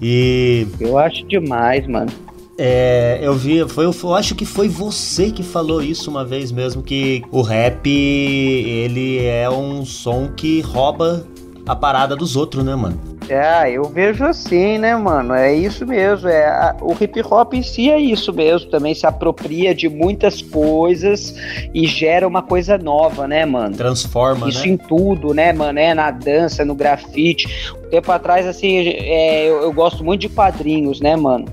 E 0.00 0.66
Eu 0.78 0.98
acho 0.98 1.26
demais, 1.26 1.86
mano. 1.86 2.10
é, 2.58 3.18
eu 3.22 3.34
vi, 3.34 3.66
foi, 3.68 3.86
eu 3.86 4.14
acho 4.14 4.34
que 4.34 4.44
foi 4.44 4.68
você 4.68 5.30
que 5.30 5.42
falou 5.42 5.82
isso 5.82 6.10
uma 6.10 6.24
vez 6.24 6.50
mesmo, 6.52 6.82
que 6.82 7.22
o 7.30 7.42
rap, 7.42 7.88
ele 7.88 9.24
é 9.24 9.48
um 9.48 9.84
som 9.84 10.28
que 10.34 10.60
rouba 10.60 11.26
a 11.66 11.74
parada 11.74 12.14
dos 12.14 12.36
outros, 12.36 12.64
né, 12.64 12.74
mano? 12.74 13.15
É, 13.28 13.72
eu 13.72 13.82
vejo 13.84 14.24
assim, 14.24 14.78
né, 14.78 14.94
mano? 14.96 15.34
É 15.34 15.52
isso 15.52 15.84
mesmo. 15.84 16.28
É, 16.28 16.46
a- 16.46 16.76
o 16.80 16.92
hip 16.92 17.20
hop 17.28 17.54
em 17.54 17.62
si 17.62 17.90
é 17.90 17.98
isso 17.98 18.32
mesmo. 18.32 18.70
Também 18.70 18.94
se 18.94 19.04
apropria 19.06 19.74
de 19.74 19.88
muitas 19.88 20.40
coisas 20.40 21.34
e 21.74 21.84
gera 21.86 22.26
uma 22.28 22.40
coisa 22.42 22.78
nova, 22.78 23.26
né, 23.26 23.44
mano? 23.44 23.76
Transforma, 23.76 24.48
Isso 24.48 24.60
né? 24.66 24.68
em 24.68 24.76
tudo, 24.76 25.34
né, 25.34 25.52
mano? 25.52 25.76
É 25.78 25.92
na 25.92 26.10
dança, 26.12 26.64
no 26.64 26.74
grafite. 26.76 27.48
Um 27.84 27.88
tempo 27.90 28.12
atrás, 28.12 28.46
assim, 28.46 28.86
é, 28.88 29.48
eu, 29.48 29.62
eu 29.62 29.72
gosto 29.72 30.04
muito 30.04 30.20
de 30.20 30.28
quadrinhos, 30.28 31.00
né, 31.00 31.16
mano? 31.16 31.46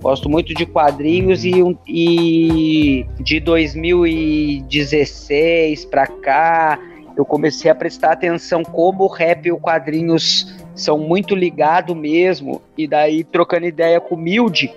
Gosto 0.00 0.28
muito 0.28 0.54
de 0.54 0.64
quadrinhos 0.64 1.44
e, 1.44 1.60
um- 1.60 1.76
e 1.84 3.04
de 3.18 3.40
2016 3.40 5.84
pra 5.84 6.06
cá, 6.06 6.78
eu 7.18 7.24
comecei 7.24 7.68
a 7.68 7.74
prestar 7.74 8.12
atenção 8.12 8.62
como 8.62 9.02
o 9.02 9.08
rap 9.08 9.46
e 9.46 9.50
o 9.50 9.58
quadrinhos 9.58 10.54
são 10.72 10.96
muito 10.96 11.34
ligados 11.34 11.96
mesmo. 11.96 12.62
E 12.76 12.86
daí, 12.86 13.24
trocando 13.24 13.66
ideia 13.66 14.00
com 14.00 14.14
o 14.14 14.18
Milde, 14.18 14.72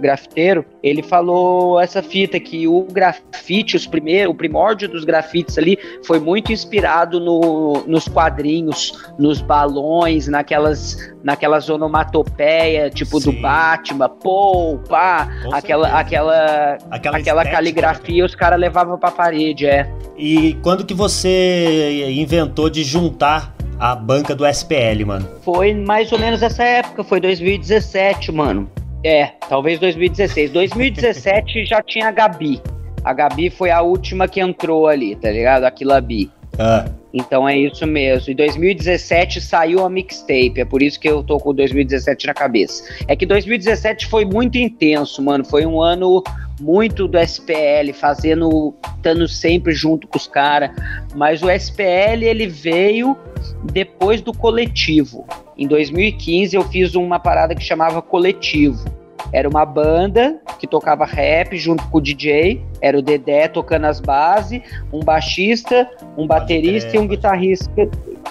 grafiteiro, 0.00 0.64
ele 0.82 1.02
falou 1.02 1.80
essa 1.80 2.02
fita 2.02 2.38
que 2.40 2.66
o 2.66 2.82
grafite, 2.90 3.76
os 3.76 3.86
primeiros, 3.86 4.32
o 4.32 4.36
primórdio 4.36 4.88
dos 4.88 5.04
grafites 5.04 5.56
ali 5.58 5.78
foi 6.04 6.18
muito 6.18 6.52
inspirado 6.52 7.20
no, 7.20 7.84
nos 7.86 8.08
quadrinhos, 8.08 8.92
nos 9.18 9.40
balões, 9.40 10.26
naquelas, 10.28 10.96
naquelas 11.22 11.68
onomatopeia, 11.68 12.90
tipo 12.90 13.18
do 13.20 13.32
Sim. 13.32 13.40
Batman, 13.40 14.08
pô, 14.08 14.78
pá, 14.88 15.28
Com 15.42 15.54
aquela, 15.54 15.84
certeza. 15.84 16.00
aquela, 16.00 16.32
Aquela, 16.42 16.76
aquela 16.90 17.18
estética, 17.18 17.44
né, 17.44 17.50
caligrafia 17.50 18.24
os 18.24 18.34
caras 18.34 18.58
levavam 18.58 18.98
pra 18.98 19.10
parede, 19.10 19.66
é. 19.66 19.88
E 20.16 20.54
quando 20.62 20.84
que 20.84 20.94
você 20.94 22.10
inventou 22.12 22.68
de 22.68 22.82
juntar 22.84 23.54
a 23.78 23.94
banca 23.96 24.34
do 24.34 24.46
SPL, 24.46 25.04
mano? 25.06 25.28
Foi 25.44 25.74
mais 25.74 26.12
ou 26.12 26.18
menos 26.18 26.42
essa 26.42 26.62
época, 26.62 27.02
foi 27.02 27.20
2017, 27.20 28.30
mano. 28.30 28.70
É, 29.04 29.26
talvez 29.48 29.78
2016. 29.78 30.50
2017 30.50 31.64
já 31.66 31.82
tinha 31.82 32.08
a 32.08 32.10
Gabi. 32.10 32.60
A 33.04 33.12
Gabi 33.12 33.50
foi 33.50 33.70
a 33.70 33.82
última 33.82 34.28
que 34.28 34.40
entrou 34.40 34.86
ali, 34.86 35.16
tá 35.16 35.30
ligado? 35.30 35.64
A 35.64 35.70
Kilabi. 35.70 36.30
Ah, 36.58 36.84
Então 37.12 37.48
é 37.48 37.58
isso 37.58 37.86
mesmo. 37.86 38.32
Em 38.32 38.36
2017 38.36 39.40
saiu 39.40 39.84
a 39.84 39.90
mixtape, 39.90 40.54
é 40.60 40.64
por 40.64 40.82
isso 40.82 41.00
que 41.00 41.08
eu 41.08 41.22
tô 41.22 41.38
com 41.38 41.54
2017 41.54 42.26
na 42.26 42.34
cabeça. 42.34 42.84
É 43.08 43.16
que 43.16 43.26
2017 43.26 44.06
foi 44.06 44.24
muito 44.24 44.56
intenso, 44.56 45.22
mano. 45.22 45.44
Foi 45.44 45.66
um 45.66 45.80
ano 45.80 46.22
muito 46.62 47.08
do 47.08 47.18
SPL, 47.18 47.92
fazendo, 47.92 48.72
estando 48.96 49.26
sempre 49.26 49.72
junto 49.72 50.06
com 50.06 50.16
os 50.16 50.28
caras. 50.28 50.70
Mas 51.14 51.42
o 51.42 51.50
SPL 51.50 52.22
ele 52.22 52.46
veio 52.46 53.16
depois 53.64 54.20
do 54.20 54.32
coletivo. 54.32 55.26
Em 55.58 55.66
2015 55.66 56.54
eu 56.54 56.62
fiz 56.62 56.94
uma 56.94 57.18
parada 57.18 57.54
que 57.54 57.62
chamava 57.62 58.00
Coletivo. 58.00 58.84
Era 59.32 59.48
uma 59.48 59.64
banda 59.64 60.40
que 60.58 60.66
tocava 60.66 61.04
rap 61.04 61.56
junto 61.56 61.82
com 61.88 61.98
o 61.98 62.00
DJ. 62.00 62.62
Era 62.80 62.96
o 62.98 63.02
Dedé 63.02 63.48
tocando 63.48 63.86
as 63.86 63.98
bases, 63.98 64.62
um 64.92 65.00
baixista, 65.00 65.90
um 66.16 66.26
baterista 66.26 66.90
crer, 66.90 67.00
e 67.00 67.04
um 67.04 67.08
guitarrista 67.08 67.88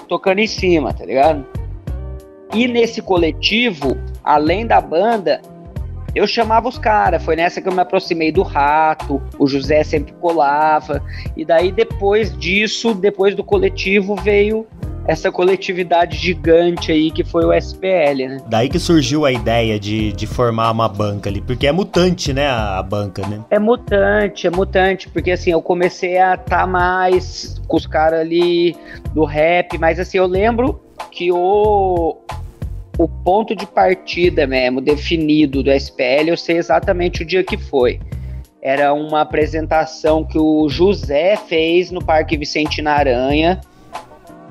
tocando 0.07 0.39
em 0.39 0.47
cima, 0.47 0.93
tá 0.93 1.05
ligado? 1.05 1.45
E 2.53 2.67
nesse 2.67 3.01
coletivo, 3.01 3.97
além 4.23 4.65
da 4.65 4.79
banda, 4.79 5.41
eu 6.13 6.27
chamava 6.27 6.67
os 6.67 6.77
caras. 6.77 7.23
Foi 7.23 7.35
nessa 7.35 7.61
que 7.61 7.67
eu 7.67 7.73
me 7.73 7.81
aproximei 7.81 8.31
do 8.31 8.41
Rato, 8.41 9.21
o 9.37 9.47
José 9.47 9.83
sempre 9.83 10.13
colava. 10.13 11.03
E 11.35 11.45
daí, 11.45 11.71
depois 11.71 12.37
disso, 12.37 12.93
depois 12.93 13.35
do 13.35 13.43
coletivo, 13.43 14.15
veio 14.15 14.67
essa 15.07 15.31
coletividade 15.31 16.17
gigante 16.17 16.91
aí 16.91 17.11
que 17.11 17.23
foi 17.23 17.43
o 17.43 17.53
SPL, 17.53 18.27
né? 18.27 18.37
Daí 18.47 18.69
que 18.69 18.79
surgiu 18.79 19.25
a 19.25 19.31
ideia 19.31 19.79
de, 19.79 20.11
de 20.13 20.27
formar 20.27 20.71
uma 20.71 20.87
banca 20.87 21.29
ali, 21.29 21.41
porque 21.41 21.65
é 21.65 21.71
mutante, 21.71 22.31
né, 22.31 22.47
a, 22.47 22.77
a 22.77 22.83
banca, 22.83 23.25
né? 23.27 23.43
É 23.49 23.57
mutante, 23.57 24.47
é 24.47 24.51
mutante, 24.51 25.09
porque 25.09 25.31
assim, 25.31 25.51
eu 25.51 25.61
comecei 25.61 26.17
a 26.17 26.35
estar 26.35 26.59
tá 26.59 26.67
mais 26.67 27.59
com 27.67 27.77
os 27.77 27.87
caras 27.87 28.19
ali 28.19 28.75
do 29.13 29.25
rap, 29.25 29.77
mas 29.77 29.99
assim, 29.99 30.17
eu 30.17 30.27
lembro 30.27 30.79
que 31.11 31.31
o, 31.31 32.17
o 33.03 33.07
ponto 33.07 33.55
de 33.55 33.65
partida 33.65 34.45
mesmo, 34.45 34.79
definido 34.79 35.63
do 35.63 35.71
SPL, 35.71 36.27
eu 36.27 36.37
sei 36.37 36.57
exatamente 36.57 37.23
o 37.23 37.25
dia 37.25 37.43
que 37.43 37.57
foi. 37.57 37.99
Era 38.61 38.93
uma 38.93 39.21
apresentação 39.21 40.23
que 40.23 40.37
o 40.37 40.69
José 40.69 41.35
fez 41.35 41.89
no 41.89 42.03
Parque 42.03 42.37
Vicente 42.37 42.85
Aranha. 42.85 43.59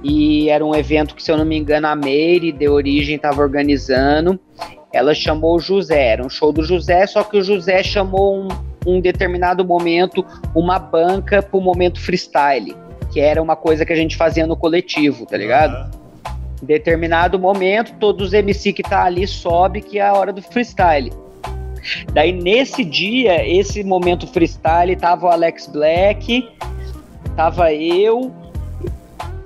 E 0.02 0.48
era 0.48 0.64
um 0.64 0.74
evento 0.74 1.14
que, 1.14 1.22
se 1.22 1.30
eu 1.30 1.36
não 1.36 1.44
me 1.44 1.56
engano, 1.56 1.86
a 1.86 1.94
Meire 1.94 2.50
de 2.50 2.68
origem 2.68 3.14
estava 3.16 3.40
organizando. 3.40 4.40
Ela 4.92 5.14
chamou 5.14 5.56
o 5.56 5.60
José, 5.60 6.08
era 6.08 6.26
um 6.26 6.28
show 6.28 6.52
do 6.52 6.64
José, 6.64 7.06
só 7.06 7.22
que 7.22 7.36
o 7.36 7.42
José 7.42 7.84
chamou 7.84 8.36
um, 8.36 8.48
um 8.84 9.00
determinado 9.00 9.64
momento 9.64 10.26
uma 10.56 10.80
banca 10.80 11.40
para 11.40 11.56
o 11.56 11.60
momento 11.60 12.00
freestyle, 12.00 12.74
que 13.12 13.20
era 13.20 13.40
uma 13.40 13.54
coisa 13.54 13.84
que 13.84 13.92
a 13.92 13.96
gente 13.96 14.16
fazia 14.16 14.44
no 14.44 14.56
coletivo, 14.56 15.24
tá 15.24 15.36
ligado? 15.36 15.94
Uhum. 15.94 15.99
Em 16.62 16.66
determinado 16.66 17.38
momento, 17.38 17.94
todos 17.98 18.28
os 18.28 18.32
MC 18.32 18.72
que 18.72 18.82
tá 18.82 19.04
ali 19.04 19.26
sobe 19.26 19.80
que 19.80 19.98
é 19.98 20.02
a 20.02 20.12
hora 20.12 20.32
do 20.32 20.42
freestyle. 20.42 21.12
Daí 22.12 22.32
nesse 22.32 22.84
dia, 22.84 23.46
esse 23.46 23.82
momento 23.82 24.26
freestyle, 24.26 24.94
tava 24.96 25.26
o 25.26 25.30
Alex 25.30 25.66
Black, 25.66 26.46
tava 27.34 27.72
eu, 27.72 28.30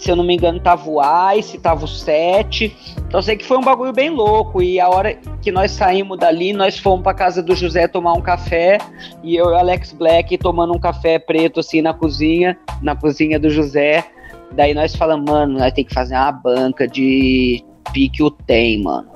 se 0.04 0.10
eu 0.10 0.16
não 0.16 0.24
me 0.24 0.34
engano, 0.34 0.60
tava 0.60 0.90
o 0.90 1.00
Ice, 1.34 1.58
tava 1.58 1.86
o 1.86 1.88
Sete. 1.88 2.76
Então 3.08 3.20
eu 3.20 3.22
sei 3.22 3.36
que 3.36 3.44
foi 3.44 3.56
um 3.56 3.62
bagulho 3.62 3.92
bem 3.92 4.10
louco. 4.10 4.60
E 4.60 4.78
a 4.78 4.86
hora 4.86 5.14
que 5.40 5.50
nós 5.50 5.70
saímos 5.70 6.18
dali, 6.18 6.52
nós 6.52 6.78
fomos 6.78 7.02
pra 7.02 7.14
casa 7.14 7.42
do 7.42 7.56
José 7.56 7.88
tomar 7.88 8.12
um 8.12 8.20
café. 8.20 8.76
E 9.22 9.34
eu 9.34 9.46
e 9.46 9.52
o 9.52 9.56
Alex 9.56 9.92
Black 9.92 10.36
tomando 10.36 10.74
um 10.74 10.78
café 10.78 11.18
preto 11.18 11.60
assim 11.60 11.80
na 11.80 11.94
cozinha, 11.94 12.58
na 12.82 12.94
cozinha 12.94 13.38
do 13.38 13.48
José. 13.48 14.04
Daí 14.54 14.72
nós 14.72 14.94
falamos, 14.94 15.30
mano, 15.30 15.58
nós 15.58 15.72
tem 15.72 15.84
que 15.84 15.92
fazer 15.92 16.14
uma 16.14 16.30
banca 16.30 16.86
de 16.86 17.64
pique 17.92 18.22
o 18.22 18.30
tem, 18.30 18.82
mano. 18.82 19.08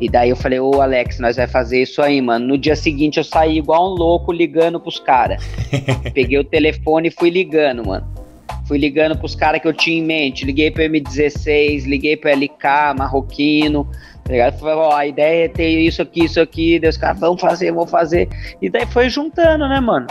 E 0.00 0.08
daí 0.08 0.30
eu 0.30 0.36
falei, 0.36 0.58
ô 0.58 0.80
Alex, 0.80 1.20
nós 1.20 1.36
vai 1.36 1.46
fazer 1.46 1.82
isso 1.82 2.02
aí, 2.02 2.20
mano. 2.20 2.44
No 2.44 2.58
dia 2.58 2.74
seguinte 2.74 3.18
eu 3.18 3.24
saí 3.24 3.58
igual 3.58 3.92
um 3.92 3.94
louco 3.94 4.32
ligando 4.32 4.80
pros 4.80 4.98
caras. 4.98 5.40
Peguei 6.12 6.38
o 6.38 6.44
telefone 6.44 7.08
e 7.08 7.10
fui 7.12 7.30
ligando, 7.30 7.86
mano. 7.86 8.04
Fui 8.66 8.78
ligando 8.78 9.16
pros 9.16 9.36
caras 9.36 9.62
que 9.62 9.68
eu 9.68 9.72
tinha 9.72 9.98
em 9.98 10.04
mente. 10.04 10.44
Liguei 10.44 10.72
pro 10.72 10.82
M16, 10.82 11.84
liguei 11.84 12.16
pro 12.16 12.32
LK, 12.32 12.98
Marroquino. 12.98 13.86
Tá 14.24 14.32
ligado? 14.32 14.58
Falei, 14.58 14.74
ó, 14.74 14.96
a 14.96 15.06
ideia 15.06 15.44
é 15.44 15.48
ter 15.48 15.68
isso 15.68 16.02
aqui, 16.02 16.24
isso 16.24 16.40
aqui. 16.40 16.80
Daí 16.80 16.90
os 16.90 16.96
caras, 16.96 17.20
vamos 17.20 17.40
fazer, 17.40 17.70
vamos 17.70 17.90
fazer. 17.90 18.28
E 18.60 18.68
daí 18.68 18.86
foi 18.86 19.08
juntando, 19.08 19.68
né, 19.68 19.78
mano? 19.78 20.08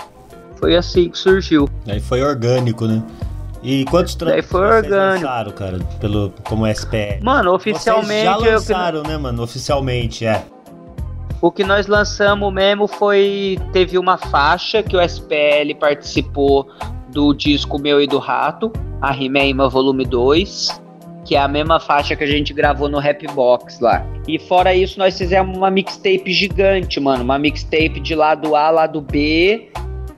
Foi 0.55 0.75
assim 0.75 1.09
que 1.09 1.17
surgiu. 1.17 1.67
Aí 1.87 1.99
foi 1.99 2.21
orgânico, 2.21 2.85
né? 2.85 3.03
E 3.63 3.85
quantos 3.85 4.15
trampos 4.15 4.45
foi 4.47 4.59
vocês 4.59 4.85
orgânico. 4.85 5.25
lançaram, 5.25 5.51
cara, 5.51 5.79
pelo, 5.99 6.33
como 6.43 6.65
SPL? 6.65 7.23
Mano, 7.23 7.53
oficialmente... 7.53 8.07
Vocês 8.07 8.23
já 8.23 8.37
lançaram, 8.37 8.99
eu... 8.99 9.03
né, 9.03 9.17
mano? 9.17 9.43
Oficialmente, 9.43 10.25
é. 10.25 10.43
O 11.39 11.51
que 11.51 11.63
nós 11.63 11.85
lançamos 11.87 12.51
mesmo 12.51 12.87
foi... 12.87 13.59
Teve 13.71 13.97
uma 13.97 14.17
faixa 14.17 14.81
que 14.81 14.95
o 14.95 15.01
SPL 15.01 15.75
participou 15.79 16.69
do 17.09 17.33
disco 17.33 17.77
meu 17.77 18.01
e 18.01 18.07
do 18.07 18.17
Rato, 18.17 18.71
a 19.01 19.13
He-Man 19.15 19.67
Volume 19.69 20.05
2, 20.05 20.81
que 21.25 21.35
é 21.35 21.39
a 21.39 21.47
mesma 21.47 21.79
faixa 21.79 22.15
que 22.15 22.23
a 22.23 22.27
gente 22.27 22.53
gravou 22.53 22.89
no 22.89 22.99
Rap 22.99 23.27
Box 23.27 23.79
lá. 23.79 24.03
E 24.27 24.39
fora 24.39 24.73
isso, 24.73 24.97
nós 24.97 25.17
fizemos 25.17 25.55
uma 25.55 25.69
mixtape 25.69 26.31
gigante, 26.31 26.99
mano. 26.99 27.23
Uma 27.23 27.37
mixtape 27.37 27.99
de 27.99 28.15
lado 28.15 28.55
A, 28.55 28.69
lado 28.69 29.01
B 29.01 29.71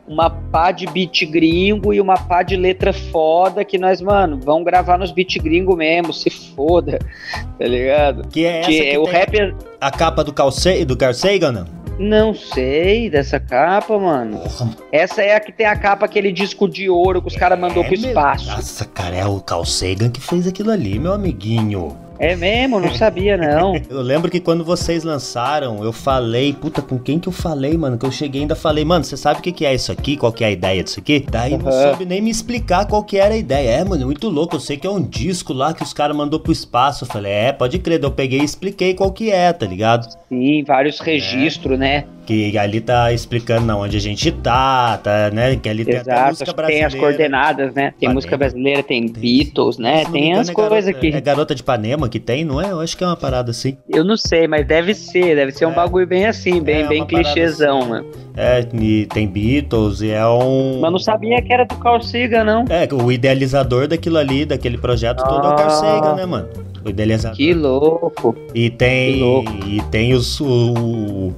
uma 0.07 0.29
pá 0.29 0.71
de 0.71 0.85
beat 0.87 1.25
gringo 1.25 1.93
e 1.93 2.01
uma 2.01 2.15
pá 2.15 2.43
de 2.43 2.55
letra 2.55 2.91
foda 2.91 3.63
que 3.63 3.77
nós, 3.77 4.01
mano, 4.01 4.39
vamos 4.43 4.65
gravar 4.65 4.97
nos 4.97 5.11
beat 5.11 5.39
gringo 5.39 5.75
mesmo, 5.75 6.13
se 6.13 6.29
foda, 6.29 6.99
tá 7.57 7.65
ligado? 7.65 8.27
Que 8.27 8.45
é 8.45 8.59
essa 8.59 8.69
que, 8.69 8.81
que 8.81 8.97
o 8.97 9.05
rap 9.05 9.55
a 9.79 9.91
capa 9.91 10.23
do 10.23 10.33
Carl, 10.33 10.51
do 10.85 10.97
Carl 10.97 11.13
Sagan, 11.13 11.51
não? 11.51 11.83
Não 11.99 12.33
sei 12.33 13.09
dessa 13.09 13.39
capa, 13.39 13.99
mano. 13.99 14.39
Porra. 14.39 14.71
Essa 14.91 15.21
é 15.21 15.35
a 15.35 15.39
que 15.39 15.51
tem 15.51 15.65
a 15.65 15.75
capa, 15.75 16.05
aquele 16.05 16.31
disco 16.31 16.67
de 16.67 16.89
ouro 16.89 17.21
que 17.21 17.27
os 17.27 17.35
é, 17.35 17.39
caras 17.39 17.59
mandou 17.59 17.83
pro 17.83 17.93
espaço. 17.93 18.47
Nossa, 18.47 18.85
cara, 18.85 19.15
é 19.15 19.25
o 19.25 19.39
Carl 19.39 19.63
Sagan 19.63 20.09
que 20.09 20.19
fez 20.19 20.47
aquilo 20.47 20.71
ali, 20.71 20.97
meu 20.97 21.13
amiguinho. 21.13 21.95
É 22.19 22.35
mesmo? 22.35 22.79
Não 22.79 22.93
sabia, 22.93 23.35
não. 23.35 23.75
eu 23.89 24.01
lembro 24.01 24.29
que 24.29 24.39
quando 24.39 24.63
vocês 24.63 25.03
lançaram, 25.03 25.83
eu 25.83 25.91
falei, 25.91 26.53
puta, 26.53 26.81
com 26.81 26.97
quem 26.97 27.19
que 27.19 27.27
eu 27.27 27.33
falei, 27.33 27.77
mano? 27.77 27.97
Que 27.97 28.05
eu 28.05 28.11
cheguei 28.11 28.41
e 28.41 28.43
ainda 28.43 28.55
falei, 28.55 28.85
mano, 28.85 29.03
você 29.03 29.17
sabe 29.17 29.39
o 29.39 29.43
que, 29.43 29.51
que 29.51 29.65
é 29.65 29.73
isso 29.73 29.91
aqui? 29.91 30.15
Qual 30.15 30.31
que 30.31 30.43
é 30.43 30.47
a 30.47 30.51
ideia 30.51 30.83
disso 30.83 30.99
aqui? 30.99 31.25
Daí 31.29 31.53
uhum. 31.53 31.59
não 31.59 31.71
soube 31.71 32.05
nem 32.05 32.21
me 32.21 32.29
explicar 32.29 32.85
qual 32.85 33.03
que 33.03 33.17
era 33.17 33.33
a 33.33 33.37
ideia. 33.37 33.69
É, 33.69 33.83
mano, 33.83 34.05
muito 34.05 34.29
louco. 34.29 34.55
Eu 34.55 34.59
sei 34.59 34.77
que 34.77 34.87
é 34.87 34.89
um 34.89 35.01
disco 35.01 35.53
lá 35.53 35.73
que 35.73 35.83
os 35.83 35.93
caras 35.93 36.15
mandou 36.15 36.39
pro 36.39 36.51
espaço. 36.51 37.03
Eu 37.03 37.07
falei, 37.07 37.31
é, 37.31 37.51
pode 37.51 37.79
crer. 37.79 37.99
Daí 37.99 38.09
eu 38.09 38.13
peguei 38.13 38.39
e 38.39 38.45
expliquei 38.45 38.93
qual 38.93 39.11
que 39.11 39.31
é, 39.31 39.51
tá 39.51 39.65
ligado? 39.65 40.07
Sim, 40.29 40.63
vários 40.63 40.99
registros, 40.99 41.75
é. 41.75 41.77
né? 41.77 42.05
Que 42.25 42.57
ali 42.57 42.79
tá 42.79 43.11
explicando 43.11 43.75
onde 43.75 43.97
a 43.97 43.99
gente 43.99 44.31
tá, 44.31 44.97
tá, 44.97 45.29
né? 45.31 45.55
Que 45.55 45.69
ali 45.69 45.83
Exato, 45.87 46.05
tem 46.05 46.15
a 46.15 46.27
música 46.27 46.53
brasileira. 46.53 46.89
Tem 46.89 46.97
as 46.97 47.03
coordenadas, 47.03 47.73
né? 47.73 47.93
Tem 47.99 48.09
música 48.09 48.37
brasileira, 48.37 48.83
tem, 48.83 49.07
tem 49.07 49.21
Beatles, 49.21 49.77
né? 49.77 50.05
Tem 50.05 50.33
as 50.33 50.49
é 50.49 50.53
coisas 50.53 50.87
aqui. 50.87 51.13
É 51.13 51.21
Garota 51.21 51.53
de 51.53 51.63
Panema 51.63 52.07
que 52.07 52.19
tem, 52.19 52.45
não 52.45 52.61
é? 52.61 52.71
Eu 52.71 52.79
acho 52.79 52.95
que 52.97 53.03
é 53.03 53.07
uma 53.07 53.17
parada 53.17 53.51
assim. 53.51 53.77
Eu 53.89 54.03
não 54.03 54.15
sei, 54.15 54.47
mas 54.47 54.65
deve 54.65 54.93
ser, 54.93 55.35
deve 55.35 55.51
ser 55.51 55.65
é. 55.65 55.67
um 55.67 55.73
bagulho 55.73 56.07
bem 56.07 56.25
assim, 56.25 56.61
bem, 56.61 56.83
é 56.83 56.87
bem 56.87 57.05
clichêzão, 57.05 57.79
assim. 57.79 57.89
mano. 57.89 58.11
É, 58.35 58.65
e 58.73 59.05
tem 59.07 59.27
Beatles 59.27 60.01
e 60.01 60.09
é 60.09 60.25
um. 60.25 60.79
Mas 60.79 60.91
não 60.91 60.99
sabia 60.99 61.41
que 61.41 61.53
era 61.53 61.65
do 61.65 61.75
Carl 61.75 62.01
Sagan, 62.01 62.43
não. 62.43 62.65
É, 62.69 62.87
o 62.91 63.11
idealizador 63.11 63.87
daquilo 63.87 64.17
ali, 64.17 64.45
daquele 64.45 64.77
projeto 64.77 65.21
ah. 65.21 65.27
todo 65.27 65.47
é 65.47 65.51
o 65.51 65.55
Carl 65.55 65.69
Sagan, 65.69 66.15
né, 66.15 66.25
mano? 66.25 66.49
O 66.83 66.89
idealizador. 66.89 67.37
Que 67.37 67.53
louco. 67.53 68.35
E 68.53 68.69
tem. 68.69 69.19
Louco. 69.19 69.51
E 69.67 69.81
tem 69.83 70.13
os. 70.13 70.39
O, 70.41 71.33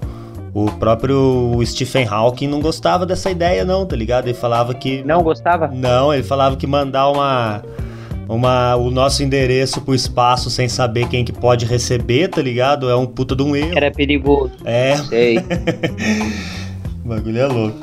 o 0.55 0.71
próprio 0.71 1.59
Stephen 1.65 2.07
Hawking 2.07 2.47
não 2.47 2.61
gostava 2.61 3.05
dessa 3.05 3.29
ideia, 3.29 3.65
não, 3.65 3.85
tá 3.85 3.93
ligado? 3.93 4.27
Ele 4.27 4.33
falava 4.33 4.73
que. 4.73 5.03
Não 5.03 5.21
gostava? 5.21 5.67
Não, 5.67 6.13
ele 6.13 6.23
falava 6.23 6.55
que 6.55 6.65
mandar 6.65 7.09
uma. 7.09 7.61
Uma, 8.27 8.75
o 8.75 8.89
nosso 8.89 9.21
endereço 9.21 9.81
pro 9.81 9.93
espaço 9.93 10.49
sem 10.49 10.67
saber 10.67 11.07
quem 11.07 11.23
que 11.23 11.31
pode 11.31 11.63
receber, 11.63 12.29
tá 12.29 12.41
ligado? 12.41 12.89
É 12.89 12.95
um 12.95 13.05
puta 13.05 13.35
de 13.35 13.43
um 13.43 13.55
erro. 13.55 13.73
Era 13.75 13.91
perigoso. 13.91 14.53
É. 14.63 14.97
Sei. 14.97 15.37
O 17.05 17.07
bagulho 17.07 17.39
é 17.39 17.45
louco. 17.45 17.77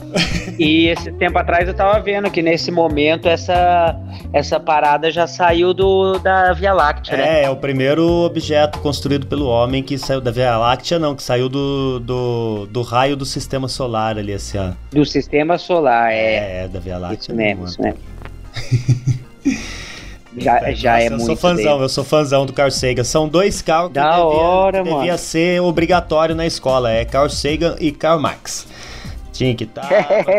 E 0.58 0.88
esse 0.88 1.12
tempo 1.12 1.38
atrás 1.38 1.68
eu 1.68 1.74
tava 1.74 2.00
vendo 2.00 2.28
que 2.28 2.42
nesse 2.42 2.72
momento 2.72 3.28
essa, 3.28 3.96
essa 4.32 4.58
parada 4.58 5.12
já 5.12 5.28
saiu 5.28 5.72
do, 5.72 6.18
da 6.18 6.52
Via 6.52 6.72
Láctea, 6.72 7.16
né? 7.16 7.42
É, 7.42 7.44
é 7.44 7.50
o 7.50 7.54
primeiro 7.54 8.04
objeto 8.04 8.80
construído 8.80 9.28
pelo 9.28 9.46
homem 9.46 9.80
que 9.80 9.96
saiu 9.96 10.20
da 10.20 10.32
Via 10.32 10.58
Láctea, 10.58 10.98
não, 10.98 11.14
que 11.14 11.22
saiu 11.22 11.48
do, 11.48 12.00
do, 12.00 12.66
do 12.66 12.82
raio 12.82 13.16
do 13.16 13.24
sistema 13.24 13.68
solar 13.68 14.18
ali, 14.18 14.32
assim, 14.32 14.58
ó. 14.58 14.72
Do 14.90 15.06
sistema 15.06 15.56
solar, 15.56 16.11
é. 16.11 16.64
É, 16.64 16.68
da 16.68 16.80
Via 16.80 16.98
Láctea. 16.98 17.20
Isso 17.20 17.35
mesmo, 17.35 17.64
isso 17.64 17.80
mesmo. 17.80 18.00
Já, 20.35 20.72
já 20.72 20.98
é 20.98 21.08
eu 21.08 21.11
muito. 21.11 21.24
Eu 21.24 21.26
sou 21.26 21.37
fãzão, 21.37 21.72
dele. 21.72 21.85
eu 21.85 21.88
sou 21.90 22.04
fãzão 22.04 22.46
do 22.46 22.54
Carl 22.54 22.70
Sagan. 22.70 23.04
São 23.04 23.28
dois 23.28 23.61
carros 23.61 23.88
que 23.88 23.94
da 23.96 24.12
devia, 24.12 24.24
hora, 24.24 24.82
devia 24.82 24.98
mano. 24.98 25.18
ser 25.18 25.61
obrigatório 25.61 26.35
na 26.35 26.46
escola. 26.46 26.90
É 26.90 27.04
Carl 27.04 27.28
Sagan 27.28 27.76
e 27.78 27.92
Karl 27.92 28.18
Marx. 28.18 28.66
Que 29.57 29.66
tá, 29.66 29.88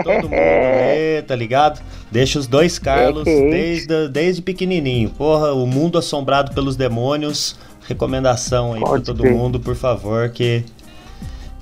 todo 0.03 0.29
mundo 0.29 0.31
ler, 0.31 1.23
tá 1.23 1.35
ligado? 1.35 1.81
Deixa 2.09 2.39
os 2.39 2.47
dois 2.47 2.79
Carlos 2.79 3.27
é 3.27 3.49
desde, 3.49 4.07
desde 4.07 4.41
pequenininho. 4.41 5.09
Porra, 5.09 5.51
o 5.51 5.67
mundo 5.67 5.97
assombrado 5.97 6.53
pelos 6.53 6.75
demônios. 6.75 7.57
Recomendação 7.87 8.73
aí 8.73 8.79
Pode 8.79 9.03
pra 9.03 9.13
todo 9.13 9.29
mundo, 9.29 9.59
por 9.59 9.75
favor, 9.75 10.29
que 10.29 10.63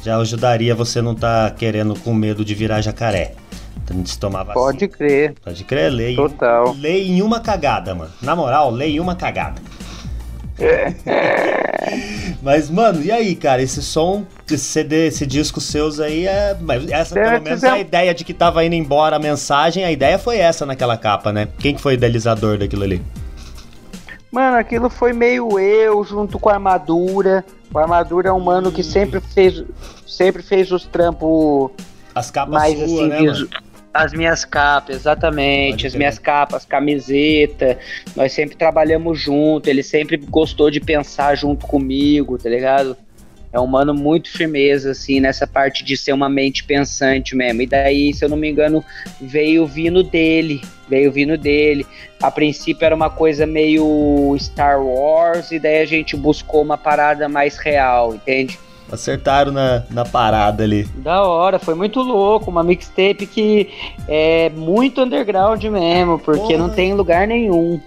já 0.03 0.17
ajudaria 0.17 0.75
você 0.75 1.01
não 1.01 1.15
tá 1.15 1.51
querendo 1.51 1.99
com 1.99 2.13
medo 2.13 2.45
de 2.45 2.53
virar 2.53 2.81
jacaré. 2.81 3.33
Antes 3.93 4.13
de 4.13 4.19
tomar 4.19 4.43
vacina. 4.43 4.65
Pode 4.65 4.87
crer. 4.87 5.35
Pode 5.43 5.63
crer, 5.65 5.91
lei. 5.91 6.15
Total. 6.15 6.73
Lei 6.79 7.07
em 7.09 7.21
uma 7.21 7.41
cagada, 7.41 7.93
mano. 7.93 8.11
Na 8.21 8.35
moral, 8.35 8.71
lei 8.71 8.95
em 8.95 8.99
uma 9.01 9.15
cagada. 9.15 9.61
Mas, 12.41 12.69
mano, 12.69 13.01
e 13.03 13.11
aí, 13.11 13.35
cara? 13.35 13.61
Esse 13.61 13.81
som, 13.81 14.25
esse 14.55 14.65
CD, 14.65 15.07
esse 15.07 15.25
disco 15.25 15.59
seus 15.59 15.99
aí 15.99 16.27
é. 16.27 16.55
Essa, 16.89 17.15
pelo 17.15 17.41
menos, 17.41 17.63
a 17.63 17.79
ideia 17.79 18.13
de 18.13 18.23
que 18.23 18.33
tava 18.33 18.63
indo 18.65 18.75
embora 18.75 19.15
a 19.15 19.19
mensagem, 19.19 19.83
a 19.83 19.91
ideia 19.91 20.17
foi 20.17 20.37
essa 20.37 20.65
naquela 20.65 20.97
capa, 20.97 21.31
né? 21.31 21.47
Quem 21.59 21.75
que 21.75 21.81
foi 21.81 21.93
o 21.93 21.95
idealizador 21.95 22.57
daquilo 22.57 22.83
ali? 22.83 23.01
Mano, 24.31 24.57
aquilo 24.57 24.89
foi 24.89 25.11
meio 25.11 25.59
eu, 25.59 26.03
junto 26.03 26.39
com 26.39 26.49
a 26.49 26.53
armadura. 26.53 27.43
O 27.73 27.77
armadura 27.77 28.29
é 28.29 28.31
um 28.31 28.39
mano 28.39 28.71
que 28.71 28.83
sempre 28.83 29.19
fez, 29.19 29.63
sempre 30.07 30.41
fez 30.41 30.71
os 30.71 30.85
trampos 30.85 31.71
As 32.15 32.31
capas 32.31 32.53
mais 32.53 32.77
suas, 32.77 32.91
assim, 32.91 33.07
né, 33.07 33.17
visu... 33.19 33.49
As 33.93 34.13
minhas 34.13 34.45
capas, 34.45 34.95
exatamente. 34.95 35.85
As 35.85 35.93
minhas 35.93 36.17
capas, 36.17 36.63
camiseta. 36.63 37.77
Nós 38.15 38.31
sempre 38.31 38.55
trabalhamos 38.55 39.19
junto. 39.19 39.67
Ele 39.67 39.83
sempre 39.83 40.15
gostou 40.15 40.71
de 40.71 40.79
pensar 40.79 41.35
junto 41.35 41.67
comigo, 41.67 42.37
tá 42.37 42.47
ligado? 42.47 42.95
É 43.53 43.59
um 43.59 43.67
mano 43.67 43.93
muito 43.93 44.31
firmeza, 44.31 44.91
assim, 44.91 45.19
nessa 45.19 45.45
parte 45.45 45.83
de 45.83 45.97
ser 45.97 46.13
uma 46.13 46.29
mente 46.29 46.63
pensante 46.63 47.35
mesmo. 47.35 47.61
E 47.61 47.67
daí, 47.67 48.13
se 48.13 48.23
eu 48.23 48.29
não 48.29 48.37
me 48.37 48.49
engano, 48.49 48.83
veio 49.19 49.65
vindo 49.67 50.03
dele. 50.03 50.61
Veio 50.87 51.11
vindo 51.11 51.37
dele. 51.37 51.85
A 52.21 52.31
princípio 52.31 52.85
era 52.85 52.95
uma 52.95 53.09
coisa 53.09 53.45
meio 53.45 54.35
Star 54.39 54.81
Wars, 54.81 55.51
e 55.51 55.59
daí 55.59 55.81
a 55.81 55.85
gente 55.85 56.15
buscou 56.15 56.61
uma 56.61 56.77
parada 56.77 57.27
mais 57.27 57.57
real, 57.57 58.15
entende? 58.15 58.57
Acertaram 58.91 59.51
na, 59.51 59.83
na 59.89 60.03
parada 60.05 60.63
ali. 60.63 60.83
Da 60.97 61.23
hora, 61.23 61.57
foi 61.59 61.75
muito 61.75 62.01
louco. 62.01 62.51
Uma 62.51 62.63
mixtape 62.63 63.25
que 63.25 63.69
é 64.07 64.49
muito 64.49 65.01
underground 65.01 65.63
mesmo, 65.63 66.19
porque 66.19 66.53
Porra. 66.53 66.57
não 66.57 66.69
tem 66.69 66.93
lugar 66.93 67.27
nenhum. 67.27 67.79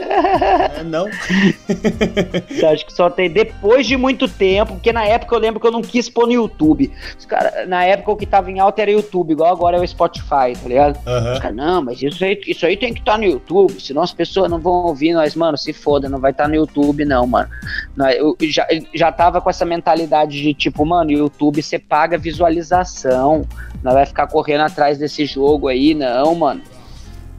É, 0.00 0.82
não? 0.82 1.06
Acho 2.72 2.86
que 2.86 2.92
só 2.92 3.10
tem 3.10 3.28
depois 3.28 3.86
de 3.86 3.96
muito 3.96 4.26
tempo, 4.28 4.74
porque 4.74 4.92
na 4.92 5.04
época 5.04 5.34
eu 5.34 5.38
lembro 5.38 5.60
que 5.60 5.66
eu 5.66 5.72
não 5.72 5.82
quis 5.82 6.08
pôr 6.08 6.26
no 6.26 6.32
YouTube. 6.32 6.90
Os 7.18 7.26
cara, 7.26 7.66
na 7.66 7.84
época 7.84 8.12
o 8.12 8.16
que 8.16 8.24
tava 8.26 8.50
em 8.50 8.58
alta 8.58 8.82
era 8.82 8.90
YouTube, 8.90 9.32
igual 9.32 9.52
agora 9.52 9.76
é 9.76 9.80
o 9.80 9.86
Spotify, 9.86 10.54
tá 10.60 10.68
ligado? 10.68 10.98
Os 10.98 11.06
Aham. 11.06 11.40
caras, 11.40 11.56
não, 11.56 11.82
mas 11.82 12.02
isso 12.02 12.24
aí, 12.24 12.40
isso 12.46 12.64
aí 12.64 12.76
tem 12.76 12.94
que 12.94 13.00
estar 13.00 13.18
no 13.18 13.24
YouTube, 13.24 13.80
senão 13.80 14.02
as 14.02 14.12
pessoas 14.12 14.50
não 14.50 14.58
vão 14.58 14.86
ouvir 14.86 15.12
nós, 15.12 15.34
mano, 15.34 15.58
se 15.58 15.72
foda, 15.72 16.08
não 16.08 16.18
vai 16.18 16.30
estar 16.30 16.48
no 16.48 16.54
YouTube 16.54 17.04
não, 17.04 17.26
mano. 17.26 17.48
Eu 18.16 18.36
já, 18.42 18.66
já 18.94 19.12
tava 19.12 19.40
com 19.40 19.50
essa 19.50 19.64
mentalidade 19.64 20.40
de 20.42 20.45
tipo, 20.54 20.84
mano, 20.84 21.10
YouTube 21.10 21.62
você 21.62 21.78
paga 21.78 22.18
visualização, 22.18 23.46
não 23.82 23.92
vai 23.92 24.06
ficar 24.06 24.26
correndo 24.26 24.62
atrás 24.62 24.98
desse 24.98 25.24
jogo 25.26 25.68
aí, 25.68 25.94
não, 25.94 26.34
mano. 26.34 26.62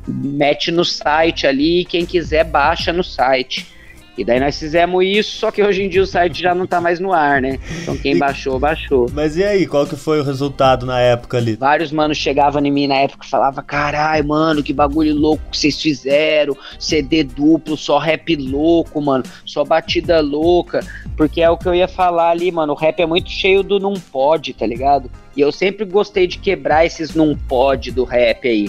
Mete 0.07 0.71
no 0.71 0.85
site 0.85 1.45
ali, 1.45 1.83
quem 1.85 2.05
quiser 2.05 2.45
baixa 2.45 2.93
no 2.93 3.03
site. 3.03 3.76
E 4.17 4.25
daí 4.25 4.39
nós 4.39 4.57
fizemos 4.57 5.05
isso, 5.05 5.37
só 5.37 5.51
que 5.51 5.61
hoje 5.61 5.83
em 5.83 5.89
dia 5.89 6.01
o 6.01 6.07
site 6.07 6.41
já 6.41 6.55
não 6.55 6.65
tá 6.65 6.81
mais 6.81 6.99
no 6.99 7.13
ar, 7.13 7.39
né? 7.39 7.59
Então 7.81 7.95
quem 7.95 8.17
baixou, 8.17 8.59
baixou. 8.59 9.07
Mas 9.13 9.37
e 9.37 9.43
aí, 9.43 9.67
qual 9.67 9.85
que 9.85 9.95
foi 9.95 10.19
o 10.19 10.23
resultado 10.23 10.85
na 10.87 10.99
época 10.99 11.37
ali? 11.37 11.55
Vários 11.55 11.91
manos 11.91 12.17
chegavam 12.17 12.65
em 12.65 12.71
mim 12.71 12.87
na 12.87 12.95
época 12.95 13.25
e 13.25 13.29
falavam: 13.29 13.63
Carai, 13.63 14.23
mano, 14.23 14.63
que 14.63 14.73
bagulho 14.73 15.13
louco 15.13 15.43
que 15.51 15.57
vocês 15.57 15.79
fizeram. 15.79 16.57
CD 16.79 17.23
duplo, 17.23 17.77
só 17.77 17.99
rap 17.99 18.35
louco, 18.35 18.99
mano. 18.99 19.23
Só 19.45 19.63
batida 19.63 20.19
louca. 20.19 20.79
Porque 21.15 21.41
é 21.41 21.49
o 21.49 21.57
que 21.57 21.67
eu 21.67 21.75
ia 21.75 21.87
falar 21.87 22.31
ali, 22.31 22.51
mano. 22.51 22.73
O 22.73 22.75
rap 22.75 22.99
é 22.99 23.05
muito 23.05 23.29
cheio 23.29 23.61
do 23.61 23.79
não 23.79 23.93
pode, 23.93 24.53
tá 24.53 24.65
ligado? 24.65 25.11
E 25.35 25.41
eu 25.41 25.51
sempre 25.51 25.85
gostei 25.85 26.25
de 26.25 26.39
quebrar 26.39 26.85
esses 26.85 27.13
não 27.13 27.37
pode 27.37 27.91
do 27.91 28.03
rap 28.03 28.47
aí. 28.47 28.67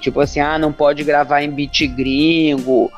Tipo 0.00 0.20
assim, 0.20 0.38
ah, 0.38 0.58
não 0.58 0.72
pode 0.72 1.02
gravar 1.02 1.42
em 1.42 1.50
beat 1.50 1.86
gringo, 1.88 2.92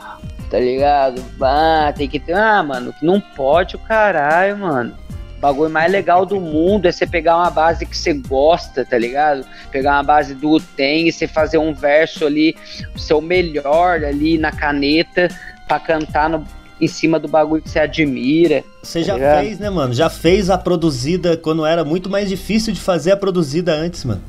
tá 0.51 0.59
ligado? 0.59 1.23
Ah, 1.41 1.93
tem 1.97 2.09
que 2.09 2.19
ter. 2.21 2.35
Ah, 2.35 2.63
mano, 2.63 2.95
não 3.03 3.21
pode 3.21 3.77
o 3.77 3.79
caralho, 3.79 4.59
mano. 4.59 4.95
O 5.37 5.41
bagulho 5.41 5.71
mais 5.71 5.93
legal 5.93 6.25
do 6.25 6.41
mundo 6.41 6.87
é 6.87 6.93
você 6.93 7.07
pegar 7.07 7.37
uma 7.37 7.51
base 7.51 7.85
que 7.85 7.97
você 7.97 8.15
gosta, 8.15 8.85
tá 8.85 8.97
ligado? 8.97 9.45
Pegar 9.71 9.93
uma 9.93 10.03
base 10.03 10.35
do 10.35 10.59
Tem 10.59 11.09
e 11.09 11.13
você 11.13 11.27
fazer 11.29 11.59
um 11.59 11.75
verso 11.75 12.25
ali, 12.27 12.57
o 12.95 12.99
seu 12.99 13.21
melhor 13.21 14.03
ali 14.03 14.39
na 14.39 14.51
caneta, 14.51 15.29
pra 15.69 15.79
cantar 15.79 16.31
no, 16.31 16.43
em 16.81 16.87
cima 16.89 17.19
do 17.21 17.29
bagulho 17.29 17.61
que 17.63 17.69
você 17.69 17.79
admira. 17.81 18.65
Você 18.83 19.03
já 19.03 19.13
Tá 19.13 19.19
ligado? 19.19 19.41
fez, 19.45 19.59
né, 19.59 19.69
mano? 19.69 19.93
Já 19.93 20.09
fez 20.09 20.49
a 20.49 20.57
produzida 20.57 21.37
quando 21.37 21.67
era 21.67 21.85
muito 21.85 22.09
mais 22.09 22.29
difícil 22.31 22.73
de 22.73 22.81
fazer 22.81 23.13
a 23.13 23.17
produzida 23.17 23.73
antes, 23.75 24.05
mano. 24.05 24.23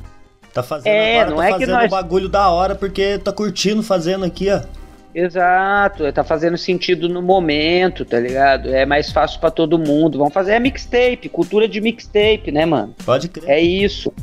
Tá 0.54 0.62
fazendo 0.62 0.88
É, 0.92 1.22
agora, 1.22 1.30
não 1.30 1.38
tá 1.38 1.44
é 1.44 1.48
que 1.48 1.60
fazendo 1.60 1.76
nós- 1.76 1.86
um 1.86 1.90
bagulho 1.90 2.28
da 2.30 2.50
hora 2.50 2.76
porque 2.76 3.18
tá 3.20 3.32
curtindo 3.32 3.82
fazendo 3.82 4.26
aqui, 4.26 4.50
ó. 4.52 4.60
Exato, 5.20 6.14
tá 6.14 6.24
fazendo 6.24 6.56
sentido 6.60 7.10
no 7.10 7.24
momento, 7.24 8.06
tá 8.06 8.20
ligado? 8.20 8.72
É 8.72 8.86
mais 8.86 9.12
fácil 9.12 9.40
pra 9.40 9.50
todo 9.50 9.80
mundo. 9.80 10.20
Vamos 10.20 10.32
fazer 10.32 10.54
a 10.54 10.60
mixtape, 10.60 11.28
cultura 11.28 11.68
de 11.68 11.82
mixtape, 11.82 12.52
né, 12.52 12.68
mano? 12.68 12.94
Pode 13.04 13.28
crer. 13.28 13.50
É 13.50 13.60
isso. 13.60 14.14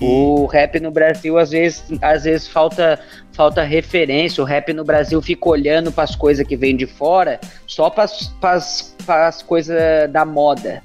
E- 0.00 0.04
O 0.04 0.46
rap 0.46 0.80
no 0.80 0.90
Brasil 0.90 1.38
às 1.38 1.50
vezes, 1.50 1.84
às 2.02 2.24
vezes 2.24 2.48
falta 2.48 2.98
falta 3.32 3.62
referência. 3.62 4.42
O 4.42 4.46
rap 4.46 4.72
no 4.72 4.82
Brasil 4.84 5.22
fica 5.22 5.48
olhando 5.48 5.92
para 5.92 6.02
as 6.02 6.16
coisas 6.16 6.44
que 6.44 6.56
vêm 6.56 6.76
de 6.76 6.86
fora, 6.86 7.38
só 7.64 7.88
para 7.88 8.02
as 8.04 9.42
coisas 9.46 9.78
da 10.10 10.24
moda. 10.24 10.82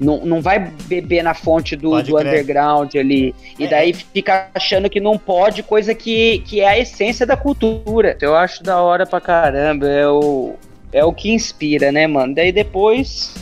Não, 0.00 0.24
não 0.24 0.42
vai 0.42 0.58
beber 0.86 1.22
na 1.22 1.34
fonte 1.34 1.76
do, 1.76 2.02
do 2.02 2.18
underground 2.18 2.94
ali. 2.96 3.34
E 3.58 3.64
É. 3.64 3.68
daí 3.68 3.92
fica 3.92 4.48
achando 4.54 4.90
que 4.90 4.98
não 5.00 5.16
pode, 5.16 5.62
coisa 5.62 5.94
que, 5.94 6.40
que 6.40 6.60
é 6.60 6.68
a 6.68 6.78
essência 6.78 7.24
da 7.24 7.36
cultura. 7.36 8.16
Eu 8.20 8.34
acho 8.34 8.62
da 8.62 8.80
hora 8.82 9.06
pra 9.06 9.20
caramba. 9.20 9.86
É 9.88 10.08
o, 10.08 10.54
é 10.92 11.04
o 11.04 11.12
que 11.12 11.30
inspira, 11.32 11.92
né, 11.92 12.06
mano? 12.06 12.34
Daí 12.34 12.50
depois 12.50 13.34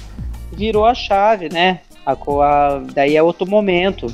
virou 0.53 0.85
a 0.85 0.95
chave, 0.95 1.49
né? 1.51 1.81
A, 2.05 2.13
a- 2.13 2.83
daí 2.95 3.17
é 3.17 3.23
outro 3.23 3.47
momento. 3.49 4.07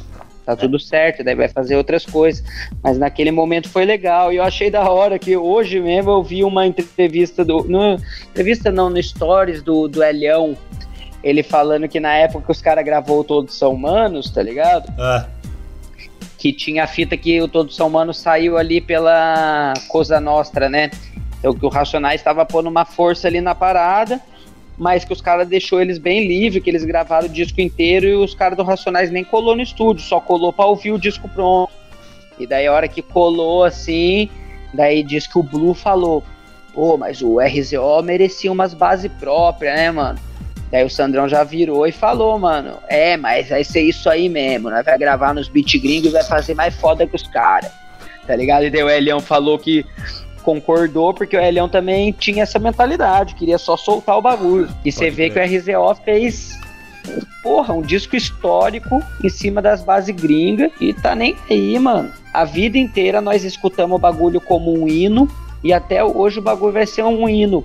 Tá 0.47 0.57
tudo 0.57 0.81
certo, 0.81 1.23
daí 1.23 1.35
vai 1.35 1.49
fazer 1.49 1.77
outras 1.77 2.07
coisas. 2.07 2.43
Mas 2.83 2.97
naquele 2.97 3.31
momento 3.31 3.69
foi 3.69 3.85
legal. 3.85 4.33
E 4.33 4.37
eu 4.37 4.43
achei 4.43 4.71
da 4.71 4.88
hora 4.91 5.19
que 5.19 5.37
hoje 5.37 5.79
mesmo 5.79 6.11
eu 6.11 6.23
vi 6.23 6.43
uma 6.43 6.67
entrevista 6.67 7.45
do. 7.45 7.64
No, 7.64 7.99
entrevista 8.31 8.71
não, 8.73 8.88
no 8.88 9.03
Stories 9.03 9.62
do, 9.62 9.87
do 9.88 10.03
Elhão. 10.03 10.57
Ele 11.29 11.43
falando 11.43 11.88
que 11.88 12.01
na 12.01 12.14
época 12.14 12.47
que 12.47 12.53
os 12.53 12.62
caras 12.62 12.85
gravou 12.85 13.21
o 13.21 13.25
Todos 13.25 13.55
São 13.55 13.75
Humanos, 13.75 14.31
tá 14.31 14.43
ligado? 14.43 14.91
Ah, 14.99 15.27
que 16.38 16.53
tinha 16.53 16.85
a 16.85 16.87
fita 16.87 17.17
que 17.17 17.43
o 17.43 17.49
Todos 17.49 17.75
São 17.77 17.88
Humanos 17.88 18.19
saiu 18.19 18.57
ali 18.57 18.81
pela 18.81 19.75
Cosa 19.88 20.21
Nostra, 20.21 20.69
né? 20.69 20.91
Então 21.38 21.53
que 21.53 21.67
o 21.67 21.69
Racionais 21.69 22.21
estava 22.21 22.47
pondo 22.47 22.69
uma 22.69 22.85
força 22.85 23.29
ali 23.29 23.41
na 23.41 23.55
parada, 23.55 24.21
mas 24.79 25.05
que 25.05 25.12
os 25.12 25.21
caras 25.21 25.49
deixou 25.49 25.83
eles 25.83 25.99
bem 25.99 26.27
livre, 26.27 26.61
que 26.61 26.71
eles 26.71 26.85
gravaram 26.85 27.27
o 27.27 27.31
disco 27.31 27.61
inteiro 27.61 28.07
e 28.07 28.14
os 28.14 28.35
caras 28.35 28.57
do 28.57 28.62
Racionais 28.62 29.11
nem 29.11 29.25
colou 29.25 29.55
no 29.55 29.62
estúdio, 29.62 30.03
só 30.03 30.21
colou 30.21 30.53
pra 30.53 30.64
ouvir 30.64 30.93
o 30.93 30.99
disco 30.99 31.29
pronto. 31.29 31.73
E 32.38 32.47
daí 32.47 32.69
a 32.69 32.73
hora 32.73 32.88
que 32.88 33.03
colou 33.03 33.64
assim, 33.64 34.31
daí 34.73 35.03
diz 35.03 35.27
que 35.27 35.38
o 35.38 35.43
Blue 35.43 35.75
falou: 35.75 36.23
"Pô, 36.73 36.97
mas 36.97 37.21
o 37.21 37.38
RZO 37.41 38.03
merecia 38.03 38.51
umas 38.51 38.73
bases 38.73 39.11
próprias, 39.19 39.75
né, 39.75 39.91
mano?" 39.91 40.28
Daí 40.70 40.85
o 40.85 40.90
Sandrão 40.90 41.28
já 41.28 41.42
virou 41.44 41.87
e 41.87 41.92
falou, 41.92 42.38
mano, 42.38 42.76
é, 42.88 43.16
mas 43.16 43.48
vai 43.48 43.64
ser 43.64 43.81
isso 43.81 44.09
aí 44.11 44.28
mesmo, 44.28 44.68
nós 44.68 44.85
vai 44.85 44.98
gravar 44.98 45.33
nos 45.33 45.48
beat 45.48 45.78
gringos 45.81 46.11
e 46.11 46.12
vai 46.12 46.24
fazer 46.24 46.54
mais 46.54 46.74
foda 46.74 47.07
que 47.07 47.16
os 47.16 47.26
caras, 47.26 47.70
tá 48.26 48.37
ligado? 48.37 48.64
E 48.64 48.70
daí 48.70 48.83
o 48.83 48.90
Elião 48.90 49.20
falou 49.20 49.59
que 49.59 49.85
concordou, 50.42 51.12
porque 51.12 51.37
o 51.37 51.40
Elião 51.40 51.68
também 51.68 52.12
tinha 52.12 52.42
essa 52.42 52.59
mentalidade, 52.59 53.35
queria 53.35 53.59
só 53.59 53.76
soltar 53.76 54.16
o 54.16 54.22
bagulho. 54.22 54.68
E 54.85 54.92
você 54.92 55.11
vê 55.11 55.31
que 55.31 55.38
o 55.38 55.42
RZO 55.42 55.94
fez, 56.04 56.59
porra, 57.42 57.74
um 57.74 57.83
disco 57.83 58.16
histórico 58.16 59.02
em 59.22 59.28
cima 59.28 59.61
das 59.61 59.83
bases 59.83 60.14
gringas 60.14 60.70
e 60.81 60.92
tá 60.92 61.14
nem 61.14 61.37
aí, 61.50 61.78
mano. 61.78 62.11
A 62.33 62.44
vida 62.44 62.78
inteira 62.78 63.20
nós 63.20 63.44
escutamos 63.44 63.96
o 63.96 63.98
bagulho 63.98 64.40
como 64.40 64.72
um 64.72 64.88
hino 64.88 65.28
e 65.62 65.72
até 65.72 66.04
hoje 66.04 66.38
o 66.38 66.42
bagulho 66.42 66.72
vai 66.72 66.87
ser 66.87 67.02
um 67.02 67.28
hino. 67.28 67.64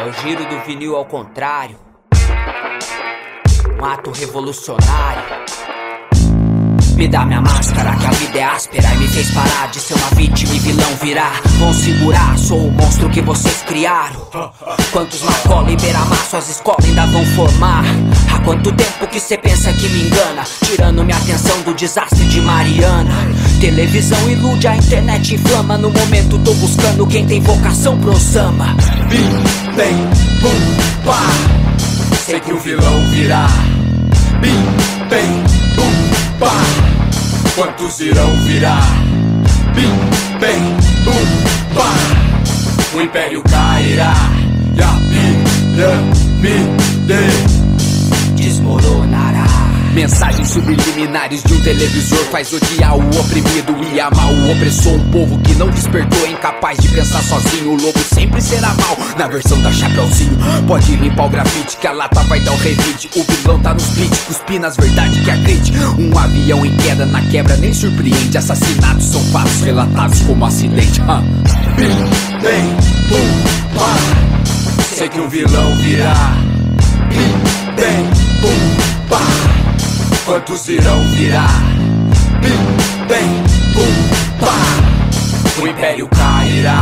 É 0.00 0.04
o 0.06 0.12
giro 0.14 0.46
do 0.46 0.60
vinil 0.60 0.96
ao 0.96 1.04
contrário. 1.04 1.76
Um 3.78 3.84
ato 3.84 4.10
revolucionário. 4.10 5.39
Me 7.00 7.08
dá 7.08 7.24
minha 7.24 7.40
máscara, 7.40 7.96
que 7.96 8.06
a 8.06 8.10
vida 8.10 8.38
é 8.40 8.44
áspera 8.44 8.92
e 8.92 8.98
me 8.98 9.08
fez 9.08 9.30
parar 9.30 9.70
de 9.70 9.80
ser 9.80 9.94
uma 9.94 10.08
vítima 10.08 10.54
e 10.54 10.58
vilão 10.58 10.94
virar. 11.00 11.40
Vão 11.58 11.72
segurar, 11.72 12.36
sou 12.36 12.68
o 12.68 12.70
monstro 12.70 13.08
que 13.08 13.22
vocês 13.22 13.62
criaram. 13.66 14.20
Quantos 14.92 15.22
Marcola 15.22 15.70
e 15.70 15.76
Beira-Mar 15.76 16.22
suas 16.28 16.50
escolas 16.50 16.84
ainda 16.84 17.06
vão 17.06 17.24
formar? 17.24 17.84
Há 18.30 18.40
quanto 18.40 18.70
tempo 18.72 19.06
que 19.06 19.18
cê 19.18 19.38
pensa 19.38 19.72
que 19.72 19.88
me 19.88 20.08
engana? 20.08 20.42
Tirando 20.62 21.02
minha 21.02 21.16
atenção 21.16 21.62
do 21.62 21.72
desastre 21.72 22.22
de 22.26 22.42
Mariana. 22.42 23.14
Televisão 23.62 24.30
ilude, 24.30 24.68
a 24.68 24.76
internet 24.76 25.36
inflama. 25.36 25.78
No 25.78 25.90
momento 25.90 26.38
tô 26.40 26.52
buscando 26.52 27.06
quem 27.06 27.26
tem 27.26 27.40
vocação 27.40 27.98
pro 27.98 28.14
samba. 28.20 28.66
Bim, 29.08 29.74
bem, 29.74 29.96
bum, 30.42 31.06
pá. 31.06 31.22
Sei 32.26 32.38
que 32.40 32.52
o 32.52 32.58
vilão 32.58 33.06
virá. 33.08 33.46
Bim, 34.42 35.08
bem, 35.08 35.42
bum, 35.74 36.38
pá. 36.38 36.89
Quantos 37.60 38.00
irão 38.00 38.34
virar? 38.46 38.80
Bim, 39.74 39.92
bem, 40.40 40.62
bum, 41.04 41.12
pá. 41.74 41.92
O 42.96 43.02
império 43.02 43.42
cairá 43.42 44.14
e 44.74 44.80
a 44.82 44.96
pirâmide 45.76 46.72
desmoronará. 48.34 49.29
Mensagens 49.92 50.50
subliminares 50.50 51.42
de 51.42 51.52
um 51.52 51.60
televisor 51.62 52.24
faz 52.26 52.52
odiar 52.52 52.96
o 52.96 53.20
oprimido 53.20 53.76
e 53.92 54.00
amar 54.00 54.32
o 54.32 54.52
opressor. 54.52 54.92
Um 54.94 55.10
povo 55.10 55.38
que 55.40 55.52
não 55.56 55.68
despertou, 55.68 56.28
incapaz 56.28 56.78
de 56.78 56.88
pensar 56.88 57.20
sozinho. 57.22 57.72
O 57.72 57.74
lobo 57.74 57.98
sempre 57.98 58.40
será 58.40 58.68
mal, 58.68 58.96
na 59.18 59.26
versão 59.26 59.60
da 59.60 59.72
Chapeuzinho. 59.72 60.38
Pode 60.68 60.94
limpar 60.94 61.26
o 61.26 61.28
grafite, 61.28 61.76
que 61.76 61.86
a 61.88 61.92
lata 61.92 62.22
vai 62.24 62.38
dar 62.40 62.52
o 62.52 62.56
revide. 62.56 63.10
O 63.16 63.24
vilão 63.24 63.58
tá 63.60 63.74
nos 63.74 63.88
beat, 63.88 64.16
cuspi 64.26 64.60
nas 64.60 64.76
verdades 64.76 65.18
que 65.24 65.30
acredite. 65.30 65.72
Um 65.98 66.16
avião 66.16 66.64
em 66.64 66.76
queda 66.76 67.04
na 67.04 67.20
quebra 67.22 67.56
nem 67.56 67.74
surpreende. 67.74 68.38
Assassinatos 68.38 69.06
são 69.06 69.20
fatos 69.32 69.60
relatados 69.62 70.20
como 70.22 70.44
acidente. 70.44 71.00
Bim, 71.00 72.40
bem, 72.40 72.76
bum, 73.08 73.76
pá. 73.76 73.96
Sei 74.94 75.08
que 75.08 75.20
um 75.20 75.28
vilão 75.28 75.74
virá. 75.78 76.14
Bim, 77.08 77.74
bem, 77.74 78.04
bum, 78.40 79.08
pá. 79.08 79.59
Quantos 80.24 80.68
irão 80.68 81.02
virar? 81.10 81.62
Bim, 82.40 83.06
bem, 83.08 83.28
bum, 83.74 83.94
pá. 84.38 85.62
O 85.62 85.66
império 85.66 86.08
cairá 86.08 86.80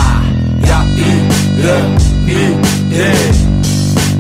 e 0.66 0.70
a 0.70 0.84
pirâmide 0.95 2.09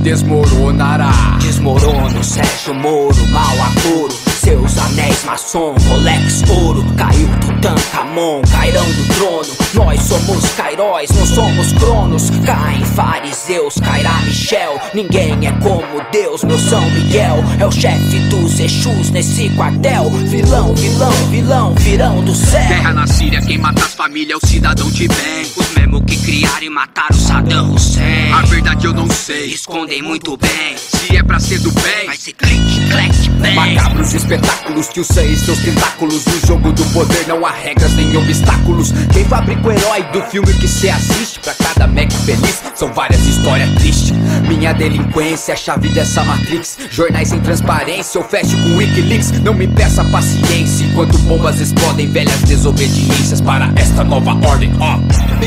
desmoronará. 0.02 1.38
Desmorono, 1.40 2.24
Sérgio 2.24 2.74
Moro, 2.74 3.26
mal 3.28 3.56
apuro. 3.62 4.27
Seus 4.48 4.78
anéis 4.78 5.24
maçom, 5.24 5.74
Rolex 5.88 6.42
ouro 6.48 6.82
Caiu 6.96 7.28
Tutankhamon, 7.38 8.40
cairão 8.50 8.86
do 8.92 9.14
trono. 9.14 9.56
Nós 9.74 10.00
somos 10.00 10.42
Cairóis, 10.52 11.10
não 11.10 11.26
somos 11.26 11.72
Cronos. 11.74 12.30
Caem 12.46 12.82
fariseus, 12.82 13.74
cairá 13.74 14.22
Michel. 14.22 14.80
Ninguém 14.94 15.46
é 15.46 15.52
como 15.60 16.02
Deus, 16.10 16.44
meu 16.44 16.58
São 16.58 16.80
Miguel. 16.92 17.44
É 17.60 17.66
o 17.66 17.70
chefe 17.70 18.20
dos 18.30 18.58
Exus 18.58 19.10
nesse 19.10 19.50
quartel. 19.50 20.08
Vilão, 20.10 20.74
vilão, 20.74 21.12
vilão, 21.28 21.74
virão 21.74 22.24
do 22.24 22.34
céu. 22.34 22.68
Guerra 22.68 22.94
na 22.94 23.06
Síria, 23.06 23.42
quem 23.42 23.58
mata 23.58 23.84
as 23.84 23.92
famílias 23.92 24.40
é 24.42 24.46
o 24.46 24.48
cidadão 24.48 24.90
de 24.90 25.08
bem. 25.08 25.46
Os 25.54 25.74
mesmos 25.74 26.04
que 26.06 26.16
criaram 26.16 26.62
e 26.62 26.70
mataram 26.70 27.18
Saddam 27.18 27.74
Hussein. 27.74 28.32
A 28.32 28.40
verdade 28.46 28.86
eu 28.86 28.94
não 28.94 29.10
sei, 29.10 29.48
escondem 29.48 30.00
muito 30.00 30.38
bem. 30.38 30.74
Se 30.78 31.16
é 31.16 31.22
pra 31.22 31.38
ser 31.38 31.58
do 31.58 31.70
bem, 31.72 32.06
vai 32.06 32.16
ser 32.16 32.32
clique, 32.32 32.88
clack, 32.90 33.17
bang 33.38 33.54
Macabros 33.54 34.14
espetáculos 34.14 34.88
que 34.88 35.00
usam 35.00 35.36
seus 35.36 35.58
tentáculos. 35.58 36.24
No 36.26 36.46
jogo 36.46 36.72
do 36.72 36.84
poder 36.86 37.26
não 37.26 37.44
há 37.44 37.50
regras 37.50 37.92
nem 37.94 38.16
obstáculos. 38.16 38.92
Quem 39.12 39.24
fabrica 39.24 39.66
o 39.66 39.72
herói 39.72 40.02
do 40.12 40.22
filme 40.22 40.52
que 40.54 40.68
cê 40.68 40.90
assiste? 40.90 41.40
Pra 41.40 41.54
cada 41.54 41.86
Mac 41.86 42.10
feliz 42.24 42.62
são 42.74 42.92
várias 42.92 43.20
histórias 43.26 43.70
tristes. 43.74 44.12
Minha 44.46 44.72
delinquência 44.72 45.52
é 45.52 45.54
a 45.54 45.56
chave 45.56 45.88
dessa 45.88 46.22
Matrix. 46.24 46.78
Jornais 46.90 47.28
sem 47.28 47.40
transparência, 47.40 48.18
eu 48.18 48.24
fecho 48.24 48.56
com 48.56 48.76
Wikileaks. 48.76 49.32
Não 49.42 49.54
me 49.54 49.66
peça 49.66 50.04
paciência 50.04 50.86
enquanto 50.86 51.18
bombas 51.18 51.60
explodem 51.60 52.08
Velhas 52.08 52.40
desobediências 52.42 53.40
para 53.40 53.70
esta 53.76 54.02
nova 54.02 54.34
ordem. 54.46 54.72
Ó, 54.80 54.94
oh. 54.94 54.98
bim, 55.38 55.46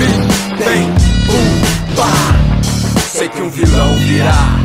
bem, 0.63 0.87
bum, 1.25 1.95
pá 1.95 2.41
Sei 3.21 3.27
que 3.29 3.41
um 3.41 3.49
vilão 3.49 3.95
virá. 3.97 4.59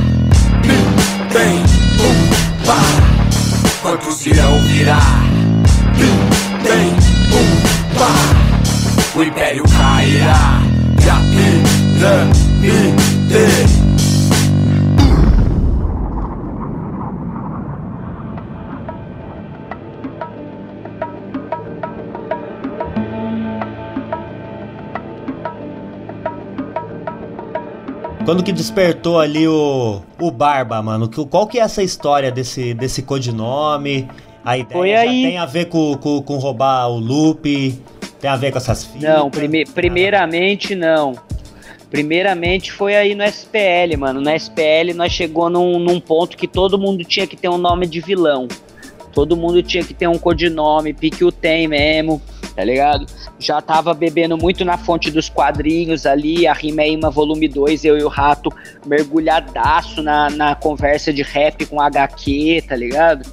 Bim, 0.63 1.33
bem, 1.33 1.63
bum, 1.97 2.56
pá 2.67 2.77
Quantos 3.81 4.27
irão 4.27 4.61
virar? 4.63 5.23
Bim, 5.97 6.19
bem, 6.63 6.91
bum, 7.31 7.49
pá 7.97 8.13
O 9.15 9.23
império 9.23 9.65
cairá. 9.65 10.61
E 11.03 11.09
a 11.09 11.17
pirâmide 12.61 13.86
Quando 28.27 28.43
que 28.43 28.51
despertou 28.51 29.21
ali 29.21 29.47
o, 29.47 30.03
o 30.21 30.31
Barba, 30.33 30.83
mano? 30.83 31.09
Qual 31.31 31.47
que 31.47 31.61
é 31.61 31.63
essa 31.63 31.81
história 31.81 32.29
desse, 32.33 32.75
desse 32.75 33.01
codinome? 33.03 34.09
A 34.45 34.59
ideia 34.59 34.73
Foi 34.77 34.91
já 34.91 34.99
aí- 35.01 35.23
tem 35.23 35.39
a 35.39 35.47
ver 35.47 35.67
com, 35.67 35.97
com, 35.97 36.21
com 36.21 36.37
roubar 36.37 36.89
o 36.89 36.99
loop? 36.99 37.81
Tem 38.21 38.29
a 38.29 38.35
ver 38.35 38.51
com 38.51 38.59
essas 38.59 38.85
fitas? 38.85 39.03
Não, 39.03 39.31
prime- 39.31 39.65
primeiramente 39.65 40.75
não. 40.75 41.15
Primeiramente 41.89 42.73
foi 42.73 42.97
aí 42.97 43.15
no 43.15 43.23
SPL, 43.23 43.97
mano. 43.97 44.21
No 44.21 44.31
SPL 44.31 44.93
nós 44.97 45.13
chegou 45.13 45.49
num, 45.49 45.79
num 45.79 46.01
ponto 46.01 46.37
que 46.37 46.49
todo 46.49 46.77
mundo 46.77 47.05
tinha 47.05 47.29
que 47.29 47.37
ter 47.37 47.49
um 47.49 47.59
nome 47.59 47.87
de 47.87 48.01
vilão. 48.01 48.49
Todo 49.13 49.37
mundo 49.37 49.63
tinha 49.63 49.85
que 49.85 49.95
ter 49.95 50.09
um 50.09 50.19
codinome, 50.19 50.93
pique 50.93 51.25
o 51.25 51.31
tem 51.31 51.69
mesmo, 51.69 52.21
tá 52.57 52.65
ligado? 52.65 53.07
Já 53.39 53.61
tava 53.61 53.93
bebendo 53.93 54.37
muito 54.39 54.65
na 54.65 54.79
fonte 54.79 55.11
dos 55.11 55.29
quadrinhos 55.29 56.07
ali, 56.07 56.47
a 56.47 56.55
Rimeima 56.55 57.11
Volume 57.11 57.47
2, 57.47 57.85
eu 57.85 57.99
e 57.99 58.03
o 58.03 58.09
Rato 58.09 58.51
mergulhadaço 58.87 60.03
na, 60.03 60.31
na 60.31 60.55
conversa 60.55 61.13
de 61.13 61.23
rap 61.23 61.67
com 61.67 61.79
HQ, 61.81 62.65
tá 62.67 62.75
ligado? 62.75 63.29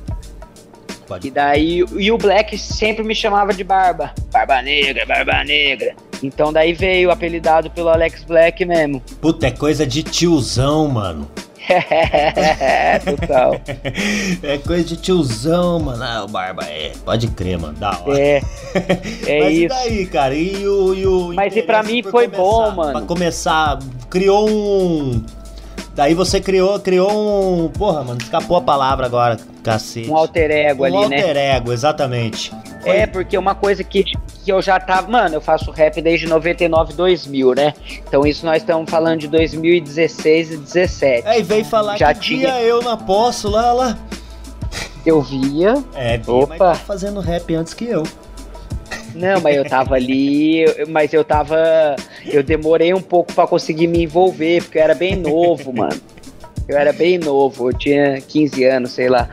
Pode. 1.08 1.28
E 1.28 1.32
daí, 1.32 1.86
e 1.98 2.12
o 2.12 2.18
Black 2.18 2.58
sempre 2.58 3.04
me 3.04 3.16
chamava 3.16 3.54
de 3.54 3.64
Barba. 3.64 4.14
Barba 4.32 4.62
Negra, 4.62 5.06
Barba 5.06 5.44
Negra. 5.44 5.96
Então 6.22 6.52
daí 6.52 6.74
veio 6.74 7.12
apelidado 7.12 7.70
pelo 7.70 7.90
Alex 7.90 8.24
Black 8.24 8.66
mesmo. 8.66 9.02
Puta, 9.22 9.48
é 9.48 9.52
coisa 9.52 9.86
de 9.86 10.04
tiozão, 10.04 10.88
mano. 10.88 11.30
Total. 13.06 13.56
É 14.44 14.58
coisa 14.58 14.84
de 14.84 14.98
tiozão, 14.98 15.80
mano. 15.80 16.04
Ah, 16.04 16.24
o 16.24 16.28
Barba 16.28 16.64
é. 16.66 16.92
Pode 17.06 17.28
crer, 17.28 17.58
mano. 17.58 17.74
Da 17.78 17.98
hora. 18.06 18.20
É, 18.20 18.38
é 19.26 19.40
Mas 19.40 19.54
e 19.54 19.66
isso. 19.66 19.68
daí, 19.76 20.06
cara? 20.08 20.36
E 20.36 20.68
o. 20.68 20.94
E 20.94 21.06
o 21.08 21.34
Mas 21.34 21.56
e 21.56 21.62
pra 21.62 21.82
mim 21.84 22.02
foi 22.04 22.28
começar? 22.28 22.38
bom, 22.38 22.72
mano. 22.72 22.92
Pra 22.92 23.02
começar, 23.02 23.80
criou 24.10 24.50
um. 24.50 25.24
Daí 25.96 26.14
você 26.14 26.42
criou, 26.42 26.80
criou 26.80 27.12
um. 27.66 27.70
Porra, 27.70 28.04
mano, 28.04 28.20
escapou 28.22 28.58
a 28.58 28.62
palavra 28.62 29.06
agora, 29.06 29.38
cacete. 29.64 30.10
Um 30.10 30.18
alter 30.18 30.52
ego 30.52 30.84
Um 30.84 30.86
ali, 30.86 31.08
né? 31.10 31.18
alter 31.18 31.38
ego, 31.38 31.72
exatamente. 31.72 32.52
É, 32.86 33.06
porque 33.08 33.38
uma 33.38 33.56
coisa 33.56 33.84
que, 33.84 34.04
que 34.04 34.52
eu 34.52 34.62
já 34.62 34.80
tava. 34.80 35.10
Mano, 35.10 35.36
eu 35.36 35.42
faço 35.42 35.72
rap 35.72 36.02
desde 36.02 36.28
99, 36.28 36.94
2000, 36.94 37.56
né? 37.56 37.74
Então 38.08 38.26
isso 38.26 38.46
nós 38.46 38.58
estamos 38.62 38.90
falando 38.90 39.20
de 39.22 39.28
2016 39.28 40.52
e 40.52 40.58
17. 40.58 41.28
Aí 41.28 41.42
veio 41.44 41.66
falar 41.66 41.98
Já 41.98 42.14
que 42.14 42.20
tinha- 42.22 42.54
via 42.56 42.62
eu 42.64 42.82
na 42.82 42.98
poço 42.98 43.50
lá, 43.50 43.72
lá. 43.72 43.98
Eu 45.06 45.22
via. 45.22 45.84
É, 45.96 46.18
vi, 46.18 46.30
Opa. 46.32 46.48
mas 46.58 46.58
tá 46.58 46.76
fazendo 46.76 47.20
rap 47.20 47.54
antes 47.56 47.74
que 47.74 47.86
eu. 47.86 48.04
Não, 49.14 49.40
mas 49.42 49.56
eu 49.56 49.66
tava 49.66 49.96
ali, 49.96 50.66
mas 50.90 51.14
eu 51.14 51.24
tava. 51.24 51.96
Eu 52.26 52.42
demorei 52.42 52.94
um 52.94 53.02
pouco 53.02 53.32
pra 53.34 53.46
conseguir 53.46 53.86
me 53.88 54.04
envolver, 54.04 54.64
porque 54.64 54.78
eu 54.80 54.82
era 54.84 54.96
bem 54.96 55.16
novo, 55.16 55.72
mano. 55.72 56.00
Eu 56.68 56.78
era 56.78 56.92
bem 56.94 57.18
novo, 57.18 57.70
eu 57.70 57.78
tinha 57.78 58.22
15 58.22 58.64
anos, 58.64 58.92
sei 58.92 59.10
lá. 59.10 59.30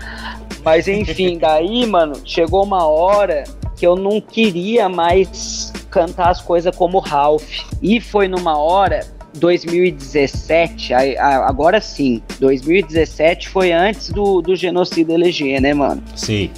Mas 0.64 0.86
enfim, 0.88 1.38
daí, 1.38 1.86
mano, 1.86 2.14
chegou 2.24 2.62
uma 2.64 2.86
hora 2.86 3.44
que 3.76 3.86
eu 3.86 3.96
não 3.96 4.20
queria 4.20 4.88
mais 4.88 5.72
cantar 5.90 6.30
as 6.30 6.40
coisas 6.40 6.74
como 6.76 6.98
Ralph. 6.98 7.60
E 7.82 8.00
foi 8.00 8.28
numa 8.28 8.58
hora. 8.58 9.00
2017, 9.32 10.92
aí- 10.92 11.16
a- 11.16 11.46
agora 11.46 11.80
sim, 11.80 12.20
2017 12.40 13.48
foi 13.48 13.70
antes 13.72 14.10
do, 14.10 14.40
do 14.42 14.56
genocídio 14.56 15.14
eleger, 15.14 15.60
né, 15.60 15.72
mano? 15.72 16.02
Sim. 16.16 16.50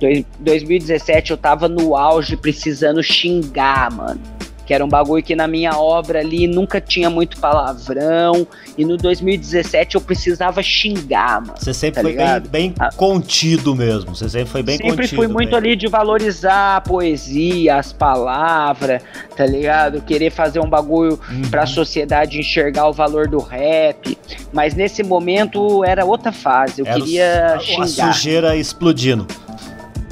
Dois- 0.00 0.24
2017 0.40 1.30
eu 1.32 1.36
tava 1.36 1.68
no 1.68 1.94
auge 1.96 2.36
precisando 2.36 3.02
xingar, 3.02 3.90
mano. 3.92 4.20
Que 4.66 4.72
era 4.74 4.84
um 4.84 4.88
bagulho 4.88 5.22
que 5.22 5.34
na 5.36 5.46
minha 5.46 5.78
obra 5.78 6.20
ali 6.20 6.46
nunca 6.46 6.80
tinha 6.80 7.10
muito 7.10 7.38
palavrão. 7.38 8.46
E 8.76 8.84
no 8.84 8.96
2017 8.96 9.94
eu 9.94 10.00
precisava 10.00 10.62
xingar, 10.62 11.40
mano. 11.40 11.54
Você 11.58 11.72
sempre 11.74 11.94
tá 11.96 12.00
foi 12.02 12.12
bem, 12.12 12.24
ligado? 12.26 12.48
bem 12.48 12.74
Ah. 12.78 12.90
contido 12.96 13.74
mesmo. 13.74 14.14
Você 14.14 14.28
sempre 14.28 14.48
foi 14.50 14.62
bem 14.62 14.76
Sempre 14.78 14.96
contido. 14.96 15.16
fui 15.16 15.28
muito 15.28 15.50
bem- 15.50 15.58
ali 15.58 15.76
de 15.76 15.86
valorizar 15.86 16.76
a 16.76 16.80
poesia, 16.80 17.76
as 17.76 17.92
palavras, 17.92 19.02
tá 19.36 19.46
ligado? 19.46 20.00
Querer 20.02 20.30
fazer 20.30 20.60
um 20.60 20.68
bagulho 20.68 21.18
Uhum. 21.30 21.42
pra 21.50 21.66
sociedade 21.66 22.38
enxergar 22.38 22.88
o 22.88 22.92
valor 22.92 23.28
do 23.28 23.38
rap. 23.38 24.16
Mas 24.52 24.74
nesse 24.74 25.02
momento 25.02 25.84
era 25.84 26.04
outra 26.04 26.32
fase. 26.32 26.80
Eu 26.80 26.86
Era 26.86 26.98
o- 26.98 27.02
queria 27.02 27.54
a 27.54 27.58
xingar. 27.60 28.12
sujeira 28.12 28.56
explodindo. 28.56 29.26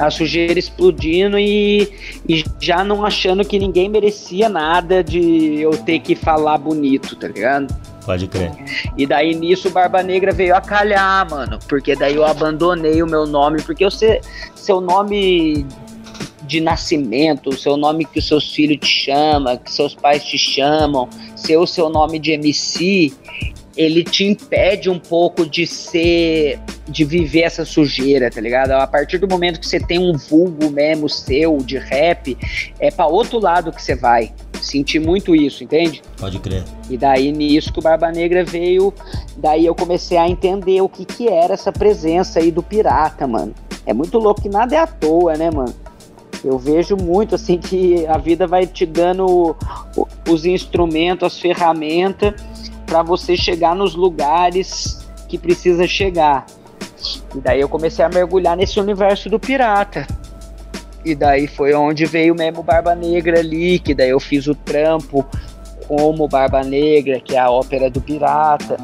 A 0.07 0.11
sujeira 0.11 0.59
explodindo 0.59 1.39
e, 1.39 1.93
e 2.29 2.45
já 2.61 2.83
não 2.83 3.05
achando 3.05 3.45
que 3.45 3.59
ninguém 3.59 3.89
merecia 3.89 4.49
nada 4.49 5.03
de 5.03 5.61
eu 5.61 5.71
ter 5.71 6.01
que 6.01 6.15
falar 6.15 6.59
bonito, 6.59 7.15
tá 7.17 7.29
ligado? 7.29 7.75
Pode 8.05 8.27
crer. 8.27 8.51
E 8.99 9.07
daí 9.07 9.35
nisso 9.35 9.69
o 9.69 9.71
Barba 9.71 10.03
Negra 10.03 10.33
veio 10.33 10.57
a 10.57 10.61
calhar, 10.61 11.29
mano. 11.31 11.59
Porque 11.69 11.95
daí 11.95 12.17
eu 12.17 12.25
abandonei 12.25 13.01
o 13.03 13.07
meu 13.07 13.27
nome, 13.27 13.63
porque 13.63 13.85
eu 13.85 13.91
sei, 13.91 14.21
seu 14.57 14.81
nome 14.81 15.65
de 16.43 16.61
nascimento, 16.61 17.51
o 17.51 17.57
seu 17.57 17.77
nome 17.77 18.05
que 18.05 18.19
os 18.19 18.27
seus 18.27 18.53
filhos 18.53 18.79
te 18.81 19.05
chamam, 19.05 19.57
que 19.57 19.71
seus 19.71 19.95
pais 19.95 20.25
te 20.25 20.37
chamam, 20.37 21.09
ser 21.37 21.57
o 21.57 21.67
seu 21.67 21.89
nome 21.89 22.19
de 22.19 22.33
MC, 22.33 23.15
ele 23.77 24.05
te 24.05 24.25
impede 24.25 24.91
um 24.91 24.99
pouco 24.99 25.47
de 25.47 25.67
ser, 25.67 26.59
de 26.89 27.05
viver 27.05 27.43
essa 27.43 27.65
sujeira, 27.65 28.31
tá 28.31 28.41
ligado? 28.41 28.73
A 28.73 28.87
partir 28.87 29.19
do 29.19 29.27
momento 29.27 29.59
que 29.59 29.67
você 29.67 29.81
tem 29.81 29.99
um 29.99 30.17
vulgo 30.17 30.71
mesmo 30.71 31.09
seu 31.09 31.59
de 31.59 31.79
rap, 31.79 32.37
é 32.79 32.91
pra 32.91 33.07
outro 33.07 33.39
lado 33.39 33.73
que 33.73 33.83
você 33.83 33.95
vai. 33.95 34.33
Senti 34.61 34.99
muito 34.99 35.35
isso, 35.35 35.65
entende? 35.65 36.03
Pode 36.19 36.39
crer. 36.39 36.65
E 36.89 36.97
daí 36.97 37.33
nisso 37.33 37.73
que 37.73 37.79
o 37.79 37.83
Barba 37.83 38.13
Negra 38.13 38.45
veio, 38.45 38.93
daí 39.37 39.67
eu 39.67 39.75
comecei 39.75 40.19
a 40.19 40.29
entender 40.29 40.81
o 40.81 40.89
que 40.89 41.05
que 41.05 41.29
era 41.29 41.55
essa 41.55 41.73
presença 41.73 42.39
aí 42.39 42.51
do 42.51 42.63
pirata, 42.63 43.27
mano. 43.27 43.55
É 43.85 43.93
muito 43.93 44.19
louco 44.19 44.43
que 44.43 44.49
nada 44.49 44.77
é 44.77 44.79
à 44.79 44.87
toa, 44.87 45.35
né, 45.35 45.51
mano? 45.51 45.75
Eu 46.45 46.59
vejo 46.59 46.97
muito 46.97 47.37
assim 47.37 47.59
que 47.59 48.07
a 48.07 48.19
vida 48.19 48.47
vai 48.47 48.67
te 48.67 48.85
dando 48.85 49.57
os 50.29 50.45
instrumentos, 50.45 51.27
as 51.27 51.41
ferramentas 51.41 52.35
para 52.87 53.03
você 53.03 53.37
chegar 53.37 53.75
nos 53.75 53.95
lugares 53.95 55.07
que 55.29 55.39
precisa 55.39 55.87
chegar. 55.87 56.45
E 57.35 57.41
daí 57.41 57.61
eu 57.61 57.69
comecei 57.69 58.05
a 58.05 58.09
mergulhar 58.09 58.57
nesse 58.57 58.79
universo 58.79 59.29
do 59.31 59.39
pirata. 59.41 60.07
E 61.05 61.15
daí 61.15 61.47
foi 61.49 61.75
onde 61.75 62.05
veio 62.07 62.35
mesmo 62.35 62.63
Barba 62.63 62.95
Negra 62.95 63.41
ali, 63.41 63.79
que 63.79 63.95
daí 63.95 64.11
eu 64.11 64.21
fiz 64.21 64.47
o 64.47 64.55
trampo 64.55 65.27
como 65.89 66.29
Barba 66.29 66.63
Negra, 66.63 67.19
que 67.21 67.35
é 67.35 67.41
a 67.41 67.51
ópera 67.51 67.91
do 67.91 68.01
pirata. 68.01 68.77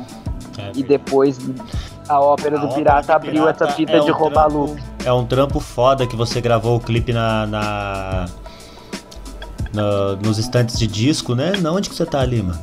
É, 0.58 0.72
E 0.74 0.82
depois 0.82 1.38
a 2.08 2.18
ópera 2.20 2.56
A 2.56 2.60
do 2.60 2.66
ópera 2.66 2.78
pirata 2.80 3.06
do 3.06 3.12
abriu 3.12 3.32
pirata 3.44 3.64
essa 3.66 3.74
fita 3.74 3.92
é 3.92 4.00
de 4.00 4.10
um 4.10 4.14
roubar 4.14 4.48
trampo- 4.48 4.66
loop. 4.66 4.82
É 5.04 5.12
um 5.12 5.24
trampo 5.26 5.60
foda 5.60 6.06
que 6.06 6.16
você 6.16 6.40
gravou 6.40 6.76
o 6.76 6.80
clipe 6.80 7.12
na. 7.12 7.46
na- 7.46 8.26
na- 9.72 10.16
nos 10.22 10.38
estantes 10.38 10.78
de 10.78 10.86
disco, 10.86 11.34
né? 11.34 11.52
Na 11.60 11.70
onde 11.70 11.88
que 11.88 11.94
você 11.94 12.06
tá 12.06 12.20
ali, 12.20 12.42
mano? 12.42 12.58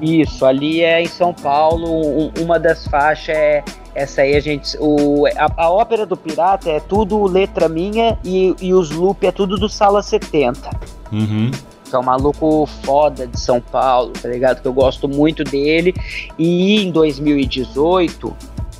Isso, 0.00 0.44
ali 0.44 0.82
é 0.82 1.00
em 1.02 1.06
São 1.06 1.32
Paulo, 1.32 1.86
um- 1.88 2.30
uma 2.40 2.58
das 2.58 2.86
faixas 2.86 3.34
é 3.36 3.64
essa 3.94 4.20
aí, 4.22 4.36
a 4.36 4.40
gente. 4.40 4.76
O, 4.78 5.24
a, 5.36 5.50
a 5.64 5.70
ópera 5.70 6.04
do 6.04 6.16
pirata 6.16 6.68
é 6.70 6.80
tudo 6.80 7.24
letra 7.24 7.66
minha 7.68 8.18
e, 8.22 8.54
e 8.60 8.74
os 8.74 8.90
loop 8.90 9.26
é 9.26 9.32
tudo 9.32 9.56
do 9.56 9.68
Sala 9.70 10.02
70. 10.02 10.68
Uhum. 11.12 11.50
que 11.88 11.94
é 11.94 11.98
um 11.98 12.02
maluco 12.02 12.66
foda 12.84 13.26
de 13.28 13.38
São 13.40 13.60
Paulo, 13.60 14.12
tá 14.20 14.28
ligado? 14.28 14.60
Que 14.60 14.66
eu 14.68 14.72
gosto 14.72 15.08
muito 15.08 15.44
dele. 15.44 15.94
E 16.38 16.82
em 16.84 16.90
2018, 16.90 18.36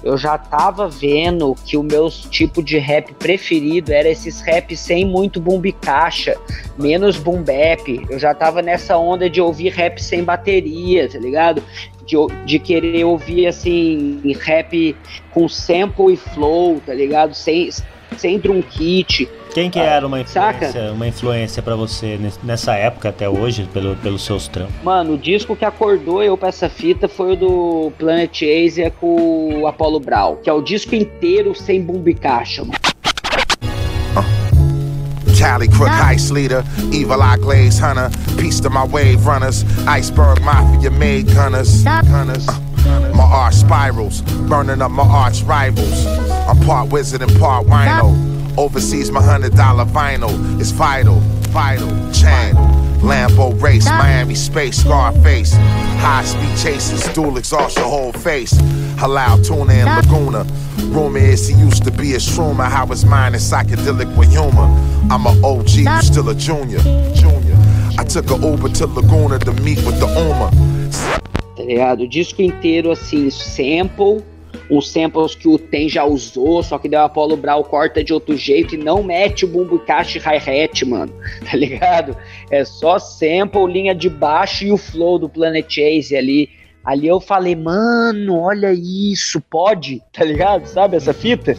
eu 0.07 0.17
já 0.17 0.39
tava 0.39 0.89
vendo 0.89 1.53
que 1.65 1.77
o 1.77 1.83
meu 1.83 2.09
tipo 2.09 2.63
de 2.63 2.79
rap 2.79 3.13
preferido 3.15 3.93
era 3.93 4.09
esses 4.09 4.41
rap 4.41 4.77
sem 4.77 5.05
muito 5.05 5.41
boom 5.41 5.61
caixa, 5.81 6.37
menos 6.79 7.17
boom 7.17 7.43
bap. 7.43 8.07
Eu 8.09 8.17
já 8.17 8.33
tava 8.33 8.63
nessa 8.63 8.97
onda 8.97 9.29
de 9.29 9.41
ouvir 9.41 9.71
rap 9.71 10.01
sem 10.01 10.23
bateria, 10.23 11.09
tá 11.09 11.19
ligado? 11.19 11.61
De, 12.07 12.15
de 12.45 12.59
querer 12.61 13.03
ouvir 13.03 13.49
assim 13.49 14.21
rap 14.41 14.97
com 15.33 15.49
sample 15.49 16.15
e 16.15 16.17
flow, 16.17 16.81
tá 16.87 16.95
ligado? 16.95 17.35
Sem, 17.35 17.69
sem 18.17 18.39
drum 18.39 18.63
kit. 18.63 19.29
Quem 19.57 19.71
que 19.71 19.79
era 19.79 20.07
uma 20.07 20.23
saca? 20.27 20.67
influência, 20.67 20.93
uma 20.93 21.09
influência 21.09 21.63
para 21.63 21.75
você 21.75 22.19
nes- 22.19 22.39
nessa 22.45 22.75
época 22.75 23.09
até 23.09 23.27
hoje, 23.27 23.67
pelo, 23.73 23.97
pelos 23.97 24.23
seus 24.23 24.49
trampos? 24.49 24.75
Mano, 24.85 25.15
o 25.15 25.19
disco 25.19 25.57
que 25.57 25.65
acordou 25.65 26.23
eu 26.23 26.37
pra 26.37 26.51
essa 26.51 26.69
fita 26.69 27.09
foi 27.09 27.33
o 27.33 27.37
do 27.37 27.93
Planet 27.99 28.43
Asia 28.43 28.91
com 28.91 29.63
o 29.63 29.67
Apollo 29.67 29.99
Brown, 30.01 30.37
que 30.43 30.51
é 30.51 30.53
o 30.53 30.61
disco 30.61 30.95
inteiro 30.95 31.55
sem 31.55 31.83
boom 31.83 32.05
caixa, 32.21 32.67
mano. 32.67 32.79
Cali 35.39 35.69
crook 35.69 35.91
heist 35.91 36.31
leader, 36.31 36.63
evil 36.93 37.23
eye 37.23 37.39
glaze 37.39 37.81
hunter, 37.81 38.11
piece 38.37 38.61
to 38.61 38.69
my 38.69 38.85
wave 38.87 39.25
runners, 39.27 39.65
iceberg 39.87 40.39
mafia 40.43 40.91
made 40.91 41.33
gunners, 41.33 41.83
gunners. 41.83 42.47
Uh, 42.47 43.17
my 43.17 43.23
art 43.25 43.55
spirals, 43.55 44.21
burning 44.51 44.83
up 44.83 44.91
my 44.91 45.03
arch 45.03 45.43
rivals. 45.45 46.05
I'm 46.47 46.61
part 46.67 46.93
wizard 46.93 47.23
and 47.23 47.35
part 47.41 47.67
wino. 47.67 48.37
Overseas, 48.59 49.11
my 49.11 49.23
hundred 49.23 49.55
dollar 49.55 49.85
vinyl 49.85 50.61
is 50.61 50.71
vital, 50.73 51.21
vital. 51.53 51.89
Chain, 52.13 52.55
Lambo 53.03 53.61
race, 53.61 53.87
Miami 53.87 54.35
space, 54.35 54.79
Scarface. 54.79 55.53
High 56.01 56.25
speed 56.25 56.57
chases, 56.57 57.05
dual 57.15 57.37
exhaust 57.37 57.77
your 57.77 57.87
whole 57.87 58.13
face. 58.13 58.53
Halal 58.97 59.47
tuna 59.47 59.73
and 59.73 60.07
Laguna. 60.09 60.45
Rumor 60.95 61.19
is 61.19 61.49
he 61.49 61.55
used 61.57 61.85
to 61.85 61.91
be 61.91 62.15
a 62.15 62.19
shroomer. 62.19 62.69
How 62.69 62.87
his 62.87 63.05
mind 63.05 63.35
is 63.35 63.43
psychedelic 63.43 64.15
with 64.17 64.31
humor. 64.31 64.69
I'm 65.11 65.27
a 65.27 65.35
OG, 65.47 65.71
you 65.71 66.03
still 66.03 66.29
a 66.31 66.35
junior. 66.35 66.79
Junior. 67.15 67.57
I 67.99 68.05
took 68.05 68.31
a 68.31 68.37
Uber 68.37 68.71
to 68.71 68.87
Laguna 68.87 69.39
to 69.41 69.53
meet 69.63 69.79
with 69.85 70.01
the 70.01 70.07
Uma. 70.07 70.51
tá 71.57 71.63
ligado? 71.63 72.05
O 72.05 72.09
disco 72.09 72.43
inteiro, 72.43 72.91
assim, 72.91 73.31
sample, 73.31 74.23
uns 74.71 74.91
samples 74.91 75.35
que 75.35 75.49
o 75.49 75.59
Tem 75.59 75.89
já 75.89 76.05
usou, 76.05 76.62
só 76.62 76.79
que 76.79 76.89
daí 76.89 77.01
o 77.01 77.05
Apollo 77.05 77.37
Brown 77.37 77.62
corta 77.62 78.03
de 78.03 78.12
outro 78.12 78.37
jeito 78.37 78.75
e 78.75 78.79
não 78.79 79.03
mete 79.03 79.45
o 79.45 79.49
bumbo 79.49 79.79
caixa 79.79 80.19
hi-hat, 80.19 80.85
mano, 80.85 81.12
tá 81.49 81.57
ligado? 81.57 82.17
É 82.51 82.64
só 82.64 82.99
sample, 82.99 83.67
linha 83.67 83.95
de 83.95 84.09
baixo 84.09 84.64
e 84.64 84.73
o 84.73 84.77
flow 84.77 85.19
do 85.19 85.29
Planet 85.29 85.67
Chase 85.69 86.17
ali. 86.17 86.51
Ali 86.85 87.09
eu 87.09 87.21
falei, 87.21 87.57
mano, 87.57 88.39
olha 88.39 88.73
isso, 88.73 89.41
pode, 89.41 90.03
tá 90.12 90.25
ligado? 90.25 90.67
Sabe 90.67 90.97
essa 90.97 91.12
fita? 91.12 91.57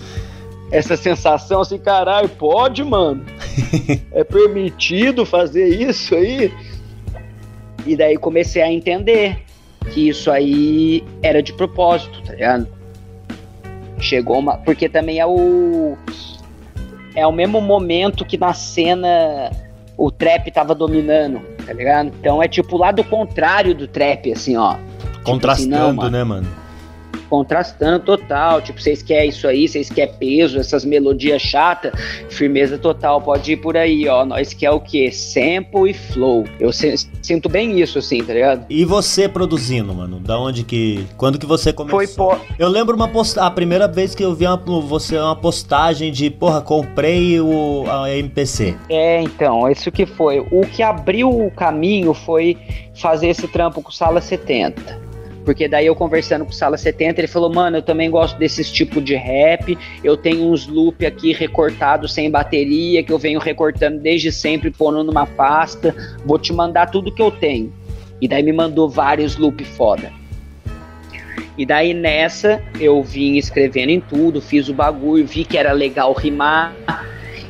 Essa 0.70 0.98
sensação 0.98 1.62
assim, 1.62 1.78
caralho, 1.78 2.28
pode, 2.28 2.84
mano. 2.84 3.26
É 4.12 4.24
permitido 4.24 5.26
fazer 5.26 5.68
isso 5.68 6.14
aí? 6.14 6.52
E 7.86 7.96
daí 7.96 8.18
comecei 8.18 8.62
a 8.62 8.70
entender 8.70 9.40
que 9.94 10.10
isso 10.10 10.30
aí 10.30 11.04
era 11.24 11.42
de 11.42 11.54
propósito, 11.54 12.22
tá 12.22 12.34
ligado? 12.34 12.77
Chegou 14.00 14.40
uma. 14.40 14.58
Porque 14.58 14.88
também 14.88 15.20
é 15.20 15.26
o. 15.26 15.98
É 17.16 17.26
o 17.26 17.32
mesmo 17.32 17.60
momento 17.60 18.26
que 18.26 18.38
na 18.38 18.54
cena 18.54 19.52
o 19.98 20.12
trap 20.12 20.52
tava 20.52 20.76
dominando, 20.76 21.42
tá 21.66 21.74
ligado? 21.74 22.12
Então 22.20 22.42
é 22.42 22.48
tipo 22.48 22.76
o 22.76 22.80
lado 22.80 23.04
contrário 23.04 23.74
do 23.74 23.88
trap, 23.88 24.32
assim, 24.32 24.56
ó. 24.56 24.78
Contrastando, 25.24 25.76
assim, 25.76 25.86
não, 25.88 25.94
mano. 25.94 26.10
né, 26.12 26.24
mano? 26.24 26.67
Contrastando 27.30 28.00
total. 28.04 28.62
Tipo, 28.62 28.82
vocês 28.82 29.02
querem 29.04 29.30
isso 29.30 29.48
aí, 29.48 29.68
vocês 29.68 29.90
querem 29.90 30.14
peso, 30.16 30.60
essas 30.60 30.84
melodias 30.86 31.42
chatas, 31.42 31.92
firmeza 32.30 32.78
total. 32.78 33.22
Pode 33.22 33.52
ir 33.52 33.58
por 33.58 33.76
aí, 33.78 34.08
ó. 34.08 34.26
Nós 34.26 34.54
quer 34.54 34.72
o 34.72 34.80
quê? 34.80 35.12
Sample 35.12 35.90
e 35.92 35.94
flow. 35.94 36.46
Eu 36.60 36.72
se- 36.72 36.96
sinto 37.22 37.48
bem 37.50 37.80
isso, 37.80 38.00
assim, 38.00 38.24
tá 38.24 38.34
ligado? 38.34 38.66
E 38.70 38.84
você 38.86 39.28
produzindo, 39.28 39.94
mano? 39.94 40.20
Da 40.20 40.40
onde 40.40 40.64
que. 40.64 41.06
Quando 41.18 41.38
que 41.40 41.46
você 41.46 41.72
começou? 41.74 41.98
Foi 42.00 42.08
po- 42.08 42.38
Eu 42.58 42.70
lembro 42.70 42.96
uma 42.96 43.08
posta... 43.08 43.44
a 43.44 43.52
primeira 43.52 43.88
vez 43.88 44.14
que 44.16 44.24
eu 44.24 44.34
vi 44.34 44.46
uma... 44.46 44.58
você 44.82 45.18
uma 45.18 45.36
postagem 45.36 46.12
de, 46.12 46.30
porra, 46.30 46.62
comprei 46.62 47.40
o 47.40 47.86
a 47.90 48.10
MPC. 48.16 48.76
É, 48.90 49.22
então, 49.22 49.70
isso 49.70 49.92
que 49.92 50.06
foi. 50.06 50.40
O 50.52 50.62
que 50.62 50.82
abriu 50.84 51.30
o 51.30 51.52
caminho 51.52 52.14
foi 52.14 52.58
fazer 52.96 53.28
esse 53.28 53.48
trampo 53.48 53.82
com 53.82 53.92
Sala 53.92 54.22
70. 54.22 55.07
Porque 55.48 55.66
daí 55.66 55.86
eu 55.86 55.96
conversando 55.96 56.44
com 56.44 56.52
o 56.52 56.54
Sala 56.54 56.76
70, 56.76 57.22
ele 57.22 57.28
falou, 57.30 57.50
mano, 57.50 57.78
eu 57.78 57.82
também 57.82 58.12
gosto 58.12 58.38
desses 58.38 58.70
tipo 58.70 59.00
de 59.00 59.16
rap, 59.16 59.78
eu 60.04 60.18
tenho 60.18 60.52
uns 60.52 60.68
loop 60.68 61.06
aqui 61.06 61.32
recortados 61.32 62.14
sem 62.14 62.30
bateria, 62.30 63.02
que 63.02 63.14
eu 63.14 63.18
venho 63.18 63.40
recortando 63.40 63.98
desde 63.98 64.30
sempre, 64.30 64.70
pondo 64.70 65.06
numa 65.06 65.26
pasta, 65.26 65.96
vou 66.26 66.38
te 66.38 66.52
mandar 66.52 66.88
tudo 66.88 67.14
que 67.14 67.22
eu 67.22 67.32
tenho. 67.32 67.72
E 68.20 68.28
daí 68.28 68.44
me 68.44 68.52
mandou 68.52 68.90
vários 68.90 69.38
loop 69.38 69.64
foda. 69.64 70.12
E 71.58 71.66
daí 71.66 71.94
nessa 71.94 72.62
eu 72.78 73.02
vim 73.02 73.38
escrevendo 73.38 73.92
em 73.92 74.02
tudo, 74.02 74.42
fiz 74.42 74.68
o 74.68 74.74
bagulho, 74.74 75.26
vi 75.26 75.46
que 75.46 75.58
era 75.58 75.72
legal 75.72 76.12
rimar. 76.12 76.76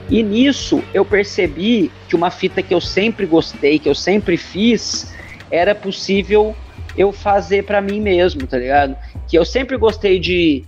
E 0.07 0.21
nisso 0.21 0.83
eu 0.93 1.03
percebi 1.03 1.91
que 2.07 2.15
uma 2.15 2.29
fita 2.29 2.61
que 2.61 2.75
eu 2.75 2.79
sempre 2.79 3.25
gostei, 3.25 3.79
que 3.79 3.89
eu 3.89 3.95
sempre 3.95 4.37
fiz, 4.37 5.11
era 5.49 5.73
possível 5.73 6.55
eu 6.97 7.11
fazer 7.11 7.63
para 7.63 7.81
mim 7.81 8.01
mesmo, 8.01 8.47
tá 8.47 8.57
ligado? 8.57 8.95
Que 9.27 9.37
eu 9.37 9.45
sempre 9.45 9.77
gostei 9.77 10.19
de 10.19 10.65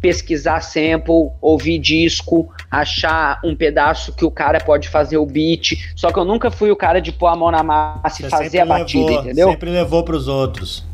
pesquisar 0.00 0.60
sample, 0.62 1.30
ouvir 1.40 1.78
disco, 1.78 2.48
achar 2.70 3.38
um 3.44 3.54
pedaço 3.54 4.12
que 4.14 4.24
o 4.24 4.30
cara 4.30 4.58
pode 4.58 4.88
fazer 4.88 5.18
o 5.18 5.26
beat. 5.26 5.92
Só 5.94 6.10
que 6.10 6.18
eu 6.18 6.24
nunca 6.24 6.50
fui 6.50 6.70
o 6.70 6.76
cara 6.76 7.00
de 7.00 7.12
pôr 7.12 7.26
a 7.26 7.36
mão 7.36 7.50
na 7.50 7.62
massa 7.62 8.26
e 8.26 8.30
fazer 8.30 8.60
a 8.60 8.66
batida, 8.66 9.04
levou, 9.04 9.20
entendeu? 9.20 9.50
Sempre 9.50 9.70
levou 9.70 10.02
pros 10.02 10.26
outros. 10.26 10.84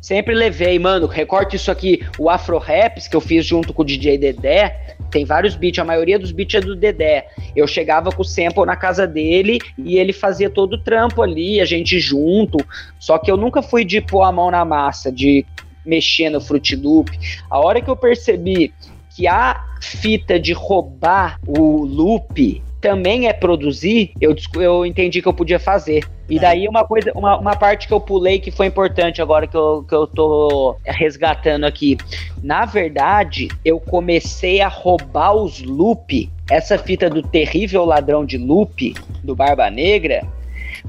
Sempre 0.00 0.34
levei, 0.34 0.78
mano, 0.78 1.06
recorte 1.06 1.56
isso 1.56 1.70
aqui, 1.70 2.06
o 2.18 2.30
Afro 2.30 2.56
Raps 2.58 3.08
que 3.08 3.16
eu 3.16 3.20
fiz 3.20 3.44
junto 3.44 3.72
com 3.72 3.82
o 3.82 3.84
DJ 3.84 4.16
Dedé, 4.16 4.96
tem 5.10 5.24
vários 5.24 5.54
beats, 5.54 5.78
a 5.78 5.84
maioria 5.84 6.18
dos 6.18 6.32
beats 6.32 6.54
é 6.54 6.60
do 6.60 6.76
Dedé. 6.76 7.28
Eu 7.56 7.66
chegava 7.66 8.10
com 8.10 8.22
o 8.22 8.24
sample 8.24 8.64
na 8.64 8.76
casa 8.76 9.06
dele 9.06 9.58
e 9.76 9.96
ele 9.98 10.12
fazia 10.12 10.50
todo 10.50 10.74
o 10.74 10.78
trampo 10.78 11.22
ali, 11.22 11.60
a 11.60 11.64
gente 11.64 11.98
junto. 11.98 12.58
Só 12.98 13.18
que 13.18 13.30
eu 13.30 13.36
nunca 13.36 13.62
fui 13.62 13.84
de 13.84 14.00
pôr 14.00 14.22
a 14.22 14.32
mão 14.32 14.50
na 14.50 14.64
massa, 14.64 15.10
de 15.10 15.44
mexer 15.84 16.30
no 16.30 16.40
Fruit 16.40 16.76
Loop. 16.76 17.10
A 17.50 17.58
hora 17.58 17.80
que 17.80 17.88
eu 17.88 17.96
percebi 17.96 18.72
que 19.14 19.26
a 19.26 19.64
fita 19.80 20.38
de 20.38 20.52
roubar 20.52 21.38
o 21.46 21.84
loop 21.84 22.62
também 22.80 23.26
é 23.26 23.32
produzir, 23.32 24.12
eu, 24.20 24.34
eu 24.54 24.86
entendi 24.86 25.20
que 25.20 25.28
eu 25.28 25.32
podia 25.32 25.58
fazer. 25.58 26.04
E 26.28 26.38
daí 26.38 26.68
uma 26.68 26.84
coisa, 26.84 27.10
uma, 27.14 27.38
uma 27.38 27.56
parte 27.56 27.88
que 27.88 27.94
eu 27.94 28.00
pulei 28.00 28.38
que 28.38 28.50
foi 28.50 28.66
importante 28.66 29.22
agora 29.22 29.46
que 29.46 29.56
eu, 29.56 29.84
que 29.88 29.94
eu 29.94 30.06
tô 30.06 30.76
resgatando 30.84 31.64
aqui. 31.64 31.96
Na 32.42 32.66
verdade, 32.66 33.48
eu 33.64 33.80
comecei 33.80 34.60
a 34.60 34.68
roubar 34.68 35.34
os 35.34 35.62
loop, 35.62 36.30
essa 36.50 36.78
fita 36.78 37.08
do 37.08 37.22
terrível 37.22 37.84
ladrão 37.84 38.24
de 38.24 38.36
loop 38.36 38.94
do 39.24 39.34
Barba 39.34 39.70
Negra, 39.70 40.22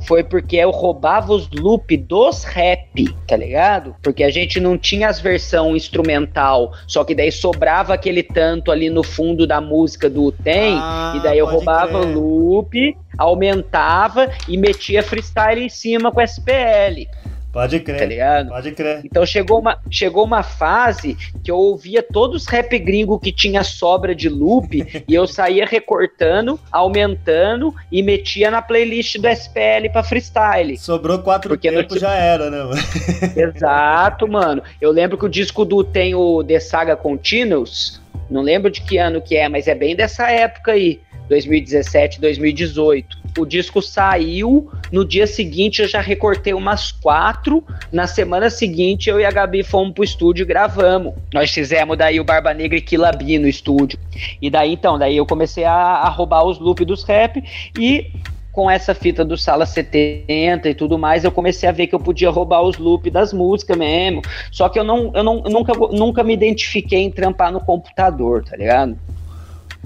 foi 0.07 0.23
porque 0.23 0.55
eu 0.55 0.71
roubava 0.71 1.33
os 1.33 1.49
loop 1.51 1.95
dos 1.97 2.43
rap, 2.43 3.05
tá 3.27 3.35
ligado? 3.35 3.95
Porque 4.01 4.23
a 4.23 4.29
gente 4.29 4.59
não 4.59 4.77
tinha 4.77 5.07
as 5.09 5.19
versão 5.19 5.75
instrumental, 5.75 6.71
só 6.87 7.03
que 7.03 7.13
daí 7.13 7.31
sobrava 7.31 7.93
aquele 7.93 8.23
tanto 8.23 8.71
ali 8.71 8.89
no 8.89 9.03
fundo 9.03 9.45
da 9.45 9.59
música 9.61 10.09
do 10.09 10.31
Tem, 10.31 10.75
Ah, 10.79 11.13
e 11.15 11.19
daí 11.21 11.37
eu 11.37 11.45
roubava 11.45 11.99
crer. 12.01 12.15
o 12.17 12.19
loop, 12.19 12.97
aumentava 13.17 14.29
e 14.47 14.57
metia 14.57 15.03
freestyle 15.03 15.63
em 15.63 15.69
cima 15.69 16.11
com 16.11 16.21
SPL, 16.21 17.07
Pode 17.51 17.79
tá 17.79 17.85
crer. 17.93 18.07
ligado? 18.07 18.49
Pode 18.49 18.71
crer. 18.73 19.01
Então 19.03 19.25
chegou 19.25 19.59
uma, 19.59 19.77
chegou 19.89 20.23
uma 20.23 20.43
fase 20.43 21.17
que 21.43 21.49
eu 21.49 21.57
ouvia 21.57 22.03
todos 22.03 22.43
os 22.43 22.47
rap 22.47 22.77
gringo 22.77 23.19
que 23.19 23.31
tinha 23.31 23.63
sobra 23.63 24.13
de 24.13 24.29
loop 24.29 25.03
e 25.07 25.13
eu 25.13 25.25
saía 25.25 25.65
recortando, 25.65 26.59
aumentando 26.71 27.73
e 27.91 28.03
metia 28.03 28.51
na 28.51 28.61
playlist 28.61 29.17
do 29.17 29.27
SPL 29.27 29.89
pra 29.91 30.03
freestyle. 30.03 30.77
Sobrou 30.77 31.19
quatro 31.19 31.49
Porque 31.49 31.71
no 31.71 31.79
tempos, 31.79 31.95
ti- 31.95 32.01
já 32.01 32.13
era, 32.13 32.49
né, 32.51 32.63
mano? 32.63 32.81
Exato, 33.35 34.27
mano. 34.27 34.61
Eu 34.79 34.91
lembro 34.91 35.17
que 35.17 35.25
o 35.25 35.29
disco 35.29 35.65
do 35.65 35.83
tem 35.83 36.13
o 36.13 36.43
The 36.43 36.59
Saga 36.59 36.95
Continuous. 36.95 37.99
Não 38.29 38.41
lembro 38.41 38.69
de 38.69 38.81
que 38.81 38.97
ano 38.97 39.21
que 39.21 39.35
é, 39.35 39.49
mas 39.49 39.67
é 39.67 39.73
bem 39.73 39.95
dessa 39.95 40.29
época 40.29 40.73
aí, 40.73 40.99
2017, 41.29 42.21
2018. 42.21 43.17
O 43.39 43.45
disco 43.45 43.81
saiu, 43.81 44.69
no 44.91 45.05
dia 45.05 45.25
seguinte 45.25 45.81
eu 45.81 45.87
já 45.87 46.01
recortei 46.01 46.53
umas 46.53 46.91
quatro. 46.91 47.63
Na 47.89 48.05
semana 48.05 48.49
seguinte 48.49 49.09
eu 49.09 49.17
e 49.19 49.23
a 49.23 49.31
Gabi 49.31 49.63
fomos 49.63 49.93
pro 49.93 50.03
estúdio 50.03 50.43
e 50.43 50.45
gravamos. 50.45 51.13
Nós 51.33 51.49
fizemos 51.49 51.97
daí 51.97 52.19
o 52.19 52.23
Barba 52.25 52.53
Negra 52.53 52.77
e 52.77 52.81
Kilabi 52.81 53.39
no 53.39 53.47
estúdio. 53.47 53.97
E 54.41 54.49
daí 54.49 54.73
então, 54.73 54.99
daí 54.99 55.15
eu 55.15 55.25
comecei 55.25 55.63
a, 55.63 55.73
a 55.73 56.09
roubar 56.09 56.45
os 56.45 56.59
loops 56.59 56.85
dos 56.85 57.03
rap 57.03 57.41
e 57.79 58.11
com 58.51 58.69
essa 58.69 58.93
fita 58.93 59.23
do 59.23 59.37
Sala 59.37 59.65
70 59.65 60.67
e 60.69 60.73
tudo 60.73 60.97
mais, 60.97 61.23
eu 61.23 61.31
comecei 61.31 61.69
a 61.69 61.71
ver 61.71 61.87
que 61.87 61.95
eu 61.95 61.99
podia 61.99 62.29
roubar 62.29 62.61
os 62.61 62.77
loops 62.77 63.09
das 63.09 63.31
músicas 63.31 63.77
mesmo. 63.77 64.21
Só 64.51 64.67
que 64.67 64.77
eu 64.77 64.83
não, 64.83 65.11
eu 65.15 65.23
não 65.23 65.43
eu 65.45 65.51
nunca, 65.51 65.73
nunca 65.91 66.23
me 66.23 66.33
identifiquei 66.33 66.99
em 66.99 67.09
trampar 67.09 67.53
no 67.53 67.61
computador, 67.61 68.43
tá 68.43 68.57
ligado? 68.57 68.97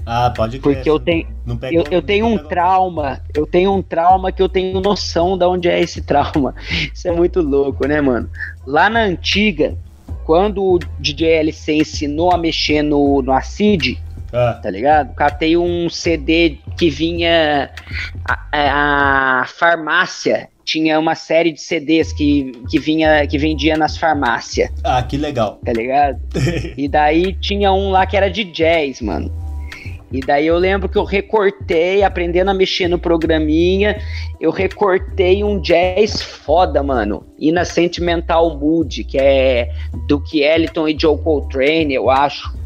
Ah, 0.06 0.30
pode 0.36 0.58
crer. 0.58 0.76
Porque 0.76 0.90
eu 0.90 1.00
tenho, 1.00 1.26
eu, 1.72 1.84
eu 1.90 2.02
tenho 2.02 2.26
um 2.26 2.36
trauma, 2.36 3.20
eu 3.34 3.46
tenho 3.46 3.72
um 3.74 3.80
trauma 3.82 4.30
que 4.30 4.42
eu 4.42 4.48
tenho 4.48 4.80
noção 4.80 5.38
de 5.38 5.44
onde 5.46 5.68
é 5.68 5.80
esse 5.80 6.02
trauma. 6.02 6.54
Isso 6.92 7.08
é 7.08 7.12
muito 7.12 7.40
louco, 7.40 7.86
né, 7.86 8.00
mano? 8.00 8.28
Lá 8.66 8.90
na 8.90 9.00
antiga, 9.00 9.76
quando 10.24 10.62
o 10.62 10.78
DJ 10.98 11.28
LC 11.40 11.74
ensinou 11.76 12.30
a 12.32 12.36
mexer 12.38 12.82
no, 12.82 13.22
no 13.22 13.32
ACID, 13.32 13.98
Ah, 14.32 14.58
tá 14.62 14.70
ligado? 14.70 15.14
Catei 15.14 15.56
um 15.56 15.88
CD 15.88 16.58
que 16.76 16.90
vinha. 16.90 17.70
A, 18.28 19.40
a 19.40 19.46
farmácia 19.46 20.48
tinha 20.64 20.98
uma 20.98 21.14
série 21.14 21.52
de 21.52 21.60
CDs 21.60 22.12
que, 22.12 22.52
que, 22.70 22.78
vinha, 22.78 23.26
que 23.26 23.36
vendia 23.38 23.76
nas 23.76 23.96
farmácias, 23.98 24.70
ah, 24.82 25.02
que 25.02 25.16
legal. 25.16 25.60
tá 25.64 25.72
ligado? 25.72 26.18
E 26.76 26.88
daí 26.88 27.34
tinha 27.34 27.72
um 27.72 27.90
lá 27.90 28.06
que 28.06 28.16
era 28.16 28.30
de 28.30 28.44
jazz, 28.44 29.00
mano. 29.00 29.30
E 30.14 30.20
daí 30.20 30.46
eu 30.46 30.56
lembro 30.56 30.88
que 30.88 30.96
eu 30.96 31.02
recortei, 31.02 32.04
aprendendo 32.04 32.48
a 32.48 32.54
mexer 32.54 32.86
no 32.86 33.00
programinha, 33.00 34.00
eu 34.40 34.52
recortei 34.52 35.42
um 35.42 35.58
jazz 35.58 36.22
foda, 36.22 36.84
mano. 36.84 37.26
E 37.36 37.50
na 37.50 37.64
Sentimental 37.64 38.56
Mood, 38.56 39.02
que 39.02 39.18
é 39.18 39.72
do 40.06 40.22
Ellington 40.32 40.86
e 40.86 40.96
Joe 40.96 41.18
Coltrane, 41.18 41.92
eu 41.92 42.08
acho. 42.08 42.56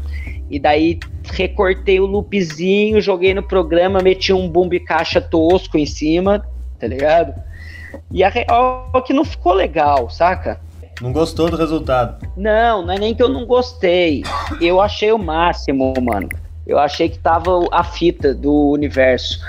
E 0.47 0.59
daí 0.59 0.99
recortei 1.31 1.99
o 1.99 2.05
loopzinho, 2.05 3.01
joguei 3.01 3.33
no 3.33 3.41
programa, 3.41 3.99
meti 3.99 4.31
um 4.31 4.47
boom 4.47 4.69
caixa 4.85 5.19
tosco 5.19 5.75
em 5.75 5.87
cima, 5.87 6.45
tá 6.79 6.85
ligado? 6.85 7.33
E 8.11 8.23
a 8.23 8.29
real 8.29 8.91
é 8.93 9.01
que 9.01 9.11
não 9.11 9.25
ficou 9.25 9.53
legal, 9.53 10.07
saca? 10.07 10.61
Não 11.01 11.11
gostou 11.11 11.49
do 11.49 11.57
resultado. 11.57 12.23
Não, 12.37 12.85
não 12.85 12.93
é 12.93 12.99
nem 12.99 13.15
que 13.15 13.23
eu 13.23 13.29
não 13.29 13.47
gostei. 13.47 14.21
Eu 14.61 14.79
achei 14.79 15.11
o 15.11 15.17
máximo, 15.17 15.95
mano. 15.99 16.29
Eu 16.69 16.77
achei 16.77 17.09
que 17.09 17.17
tava 17.17 17.67
a 17.71 17.83
fita 17.83 18.31
do 18.31 18.69
universo. 18.69 19.39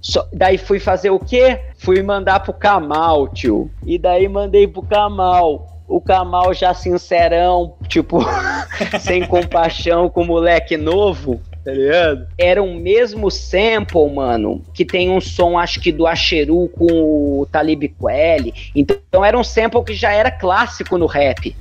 Só- 0.00 0.26
daí 0.32 0.56
fui 0.56 0.80
fazer 0.80 1.10
o 1.10 1.18
quê? 1.18 1.60
Fui 1.76 2.02
mandar 2.02 2.40
pro 2.40 2.54
Kamal, 2.54 3.28
tio. 3.28 3.70
E 3.86 3.98
daí 3.98 4.26
mandei 4.26 4.66
pro 4.66 4.82
Kamal. 4.82 5.82
O 5.86 6.00
Kamal 6.00 6.54
já 6.54 6.72
sincerão, 6.72 7.74
tipo, 7.88 8.20
sem 9.00 9.26
compaixão 9.26 10.08
com 10.08 10.22
o 10.22 10.26
moleque 10.26 10.78
novo, 10.78 11.38
tá 11.62 11.72
ligado? 11.72 12.26
Era 12.38 12.62
o 12.62 12.74
mesmo 12.74 13.30
sample, 13.30 14.08
mano, 14.10 14.62
que 14.72 14.86
tem 14.86 15.10
um 15.10 15.20
som, 15.20 15.58
acho 15.58 15.78
que 15.78 15.92
do 15.92 16.06
Acheru 16.06 16.70
com 16.70 17.40
o 17.40 17.46
Talib 17.52 17.84
Kweli. 17.98 18.54
Então 18.74 19.22
era 19.22 19.38
um 19.38 19.44
sample 19.44 19.84
que 19.84 19.92
já 19.92 20.10
era 20.10 20.30
clássico 20.30 20.96
no 20.96 21.04
rap. 21.04 21.54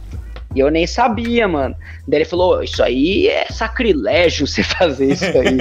E 0.53 0.59
eu 0.59 0.69
nem 0.69 0.85
sabia, 0.85 1.47
mano. 1.47 1.75
Daí 2.07 2.19
ele 2.19 2.25
falou: 2.25 2.61
Isso 2.63 2.83
aí 2.83 3.27
é 3.27 3.45
sacrilégio 3.49 4.45
você 4.47 4.61
fazer 4.63 5.13
isso 5.13 5.25
aí. 5.25 5.57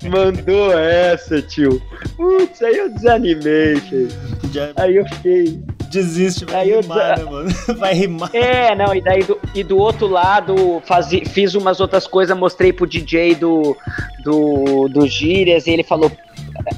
Mandou 0.08 0.76
essa, 0.78 1.40
tio. 1.42 1.80
Putz, 2.16 2.62
aí 2.62 2.76
eu 2.76 2.90
desanimei, 2.90 3.76
filho. 3.76 4.08
Já 4.52 4.70
Aí 4.76 4.96
eu 4.96 5.04
fiquei. 5.06 5.58
desiste, 5.90 6.44
vai 6.44 6.62
Aí 6.62 6.70
eu 6.70 6.80
rimar, 6.80 6.98
já- 6.98 7.16
né, 7.16 7.30
mano? 7.30 7.50
Vai 7.78 7.94
rimar. 7.94 8.30
É, 8.34 8.74
não, 8.74 8.94
e 8.94 9.00
daí 9.02 9.22
do, 9.24 9.38
e 9.54 9.62
do 9.62 9.76
outro 9.78 10.06
lado 10.06 10.82
fazi, 10.86 11.24
fiz 11.24 11.54
umas 11.54 11.80
outras 11.80 12.06
coisas, 12.06 12.36
mostrei 12.36 12.72
pro 12.72 12.86
DJ 12.86 13.34
do, 13.34 13.76
do, 14.22 14.88
do 14.88 15.06
Gírias 15.06 15.66
e 15.66 15.70
ele 15.70 15.82
falou. 15.82 16.10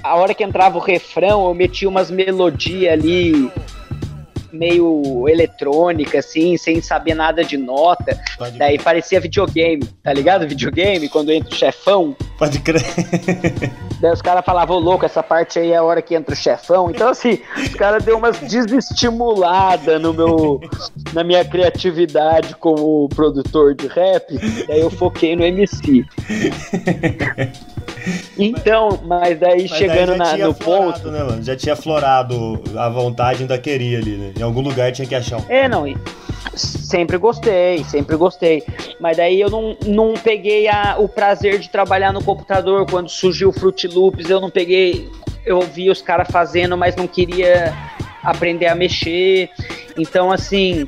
A 0.03 0.17
hora 0.17 0.35
que 0.35 0.43
entrava 0.43 0.79
o 0.79 0.81
refrão, 0.81 1.47
eu 1.47 1.55
meti 1.55 1.87
umas 1.87 2.11
melodias 2.11 2.93
ali 2.93 3.51
meio 4.57 5.29
eletrônica, 5.29 6.19
assim, 6.19 6.57
sem 6.57 6.81
saber 6.81 7.15
nada 7.15 7.45
de 7.45 7.57
nota. 7.57 8.19
Pode, 8.39 8.59
Daí 8.59 8.79
parecia 8.79 9.21
videogame, 9.21 9.85
tá 10.03 10.13
ligado? 10.13 10.47
Videogame, 10.49 11.09
quando 11.09 11.31
entra 11.31 11.51
o 11.51 11.55
chefão. 11.55 12.17
pode 12.39 12.61
crer. 12.61 12.83
Daí 14.01 14.13
os 14.13 14.21
caras 14.21 14.45
falavam, 14.45 14.79
louco, 14.79 15.07
essa 15.07 15.23
parte 15.23 15.59
aí 15.59 15.73
é 15.73 15.77
a 15.77 15.83
hora 15.83 16.03
que 16.03 16.15
entra 16.15 16.35
o 16.35 16.37
chefão. 16.37 16.91
Então, 16.91 17.09
assim, 17.09 17.39
os 17.57 17.75
caras 17.75 18.05
deu 18.05 18.19
umas 18.19 18.39
desestimuladas 18.41 20.01
no 20.01 20.13
meu, 20.13 20.61
na 21.13 21.25
minha 21.25 21.45
criatividade 21.45 22.55
como 22.57 23.09
produtor 23.11 23.75
de 23.75 23.87
rap. 23.87 24.37
Daí 24.67 24.81
eu 24.81 24.91
foquei 24.91 25.35
no 25.35 25.45
MC. 25.45 26.05
Então, 28.39 29.01
mas 29.05 29.39
daí 29.39 29.67
Mas 29.69 29.79
chegando 29.79 30.13
já 30.13 30.17
na- 30.17 30.35
tinha 30.35 30.47
no 30.47 30.55
florado, 30.55 30.93
ponto. 30.93 31.11
né, 31.11 31.23
mano? 31.25 31.43
Já 31.43 31.57
tinha 31.57 31.77
florado 31.77 32.63
a 32.77 32.89
vontade 32.89 33.43
ainda 33.43 33.59
queria 33.59 33.99
ali, 33.99 34.17
né? 34.17 34.33
Em 34.39 34.43
algum 34.43 34.61
lugar 34.61 34.93
tinha 34.93 35.07
que 35.07 35.15
achar 35.15 35.39
um. 35.39 35.45
É, 35.49 35.69
não. 35.69 35.85
Sempre 36.55 37.19
gostei, 37.19 37.83
sempre 37.85 38.17
gostei. 38.17 38.63
Mas 39.01 39.17
daí 39.17 39.41
eu 39.41 39.51
não, 39.51 39.77
não 39.87 40.15
peguei 40.15 40.69
a- 40.69 40.97
o 40.99 41.09
prazer 41.09 41.59
de 41.59 41.69
trabalhar 41.69 42.13
no 42.13 42.23
computador. 42.23 42.87
Quando 42.89 43.09
surgiu 43.09 43.49
o 43.49 43.53
Fruit 43.53 43.87
Loops, 43.89 44.31
eu 44.31 44.41
não 44.41 44.51
peguei. 44.51 45.09
Eu 45.45 45.61
vi 45.61 45.91
os 45.91 46.01
caras 46.01 46.29
fazendo, 46.31 46.77
mas 46.77 46.95
não 46.97 47.07
queria 47.07 47.75
aprender 48.23 48.67
a 48.67 48.75
mexer. 48.75 49.51
Então, 49.99 50.31
assim, 50.33 50.87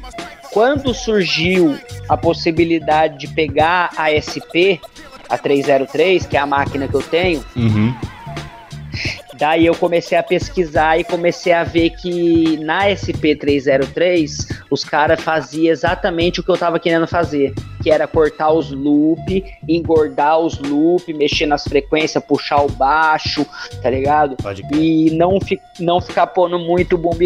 quando 0.52 0.92
surgiu 0.94 1.76
a 2.08 2.16
possibilidade 2.16 3.18
de 3.18 3.28
pegar 3.28 3.90
a 3.96 4.10
SP, 4.14 4.80
a 5.28 5.38
303, 5.38 6.26
que 6.26 6.36
é 6.36 6.40
a 6.40 6.46
máquina 6.46 6.88
que 6.88 6.94
eu 6.94 7.02
tenho. 7.02 7.44
Uhum. 7.54 7.94
Daí 9.38 9.66
eu 9.66 9.74
comecei 9.74 10.18
a 10.18 10.22
pesquisar 10.22 10.98
e 10.98 11.04
comecei 11.04 11.52
a 11.52 11.62
ver 11.62 11.90
que 11.90 12.56
na 12.56 12.88
SP303 12.88 14.64
os 14.68 14.82
caras 14.82 15.20
faziam 15.20 15.70
exatamente 15.70 16.40
o 16.40 16.42
que 16.42 16.50
eu 16.50 16.56
tava 16.56 16.80
querendo 16.80 17.06
fazer, 17.06 17.54
que 17.80 17.88
era 17.88 18.08
cortar 18.08 18.50
os 18.50 18.72
loop, 18.72 19.44
engordar 19.68 20.40
os 20.40 20.58
loop, 20.58 21.12
mexer 21.14 21.46
nas 21.46 21.62
frequências, 21.62 22.24
puxar 22.24 22.62
o 22.62 22.68
baixo, 22.68 23.46
tá 23.80 23.88
ligado? 23.88 24.36
Pode. 24.42 24.62
E 24.74 25.10
não, 25.12 25.40
fi, 25.40 25.60
não 25.78 26.00
ficar 26.00 26.26
pondo 26.26 26.58
muito 26.58 26.98
boom 26.98 27.16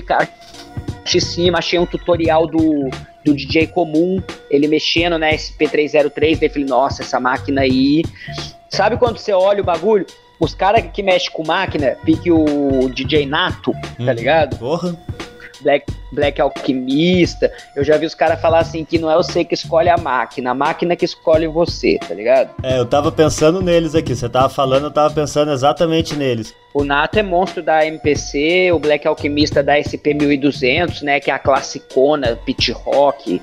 em 1.15 1.21
cima. 1.21 1.59
Achei 1.59 1.79
um 1.79 1.87
tutorial 1.87 2.47
do, 2.47 2.91
do 3.25 3.35
DJ 3.35 3.69
comum, 3.69 4.23
ele 4.51 4.67
mexendo 4.69 5.19
na 5.19 5.31
SP303, 5.31 6.39
daí 6.39 6.49
falei, 6.49 6.65
nossa, 6.65 7.03
essa 7.03 7.21
máquina 7.21 7.63
aí. 7.63 8.03
Sabe 8.69 8.97
quando 8.97 9.19
você 9.19 9.33
olha 9.33 9.61
o 9.61 9.65
bagulho? 9.65 10.07
Os 10.41 10.55
caras 10.55 10.85
que 10.93 11.03
mexem 11.03 11.31
com 11.31 11.47
máquina, 11.47 11.97
pique 12.05 12.31
o 12.31 12.89
DJ 12.93 13.27
Nato, 13.27 13.73
tá 14.05 14.13
ligado? 14.13 14.59
Porra. 14.59 14.97
Black, 15.63 15.87
Black 16.13 16.41
Alquimista. 16.41 17.51
Eu 17.75 17.85
já 17.85 17.97
vi 17.97 18.07
os 18.07 18.15
caras 18.15 18.41
falar 18.41 18.61
assim 18.61 18.85
que 18.85 18.99
não 18.99 19.11
é 19.11 19.17
você 19.17 19.45
que 19.45 19.55
escolhe 19.55 19.89
a 19.89 19.97
máquina, 19.97 20.51
a 20.51 20.55
máquina 20.55 20.97
que 20.97 21.05
escolhe 21.05 21.47
você, 21.47 21.99
tá 21.99 22.15
ligado? 22.15 22.51
É, 22.63 22.79
eu 22.79 22.87
tava 22.87 23.11
pensando 23.11 23.63
neles 23.63 23.95
aqui. 23.95 24.15
Você 24.15 24.29
tava 24.29 24.49
falando, 24.49 24.85
eu 24.85 24.91
tava 24.91 25.13
pensando 25.13 25.53
exatamente 25.53 26.15
neles. 26.15 26.55
O 26.75 26.85
Nato 26.85 27.19
é 27.19 27.23
monstro 27.23 27.63
da 27.63 27.85
MPC, 27.87 28.71
o 28.73 28.79
Black 28.79 29.07
Alquimista 29.07 29.63
da 29.63 29.77
SP1200, 29.77 31.03
né, 31.03 31.21
que 31.21 31.31
é 31.31 31.35
a 31.35 31.39
classicona 31.39 32.37
pit 32.47 32.73
rock, 32.73 33.43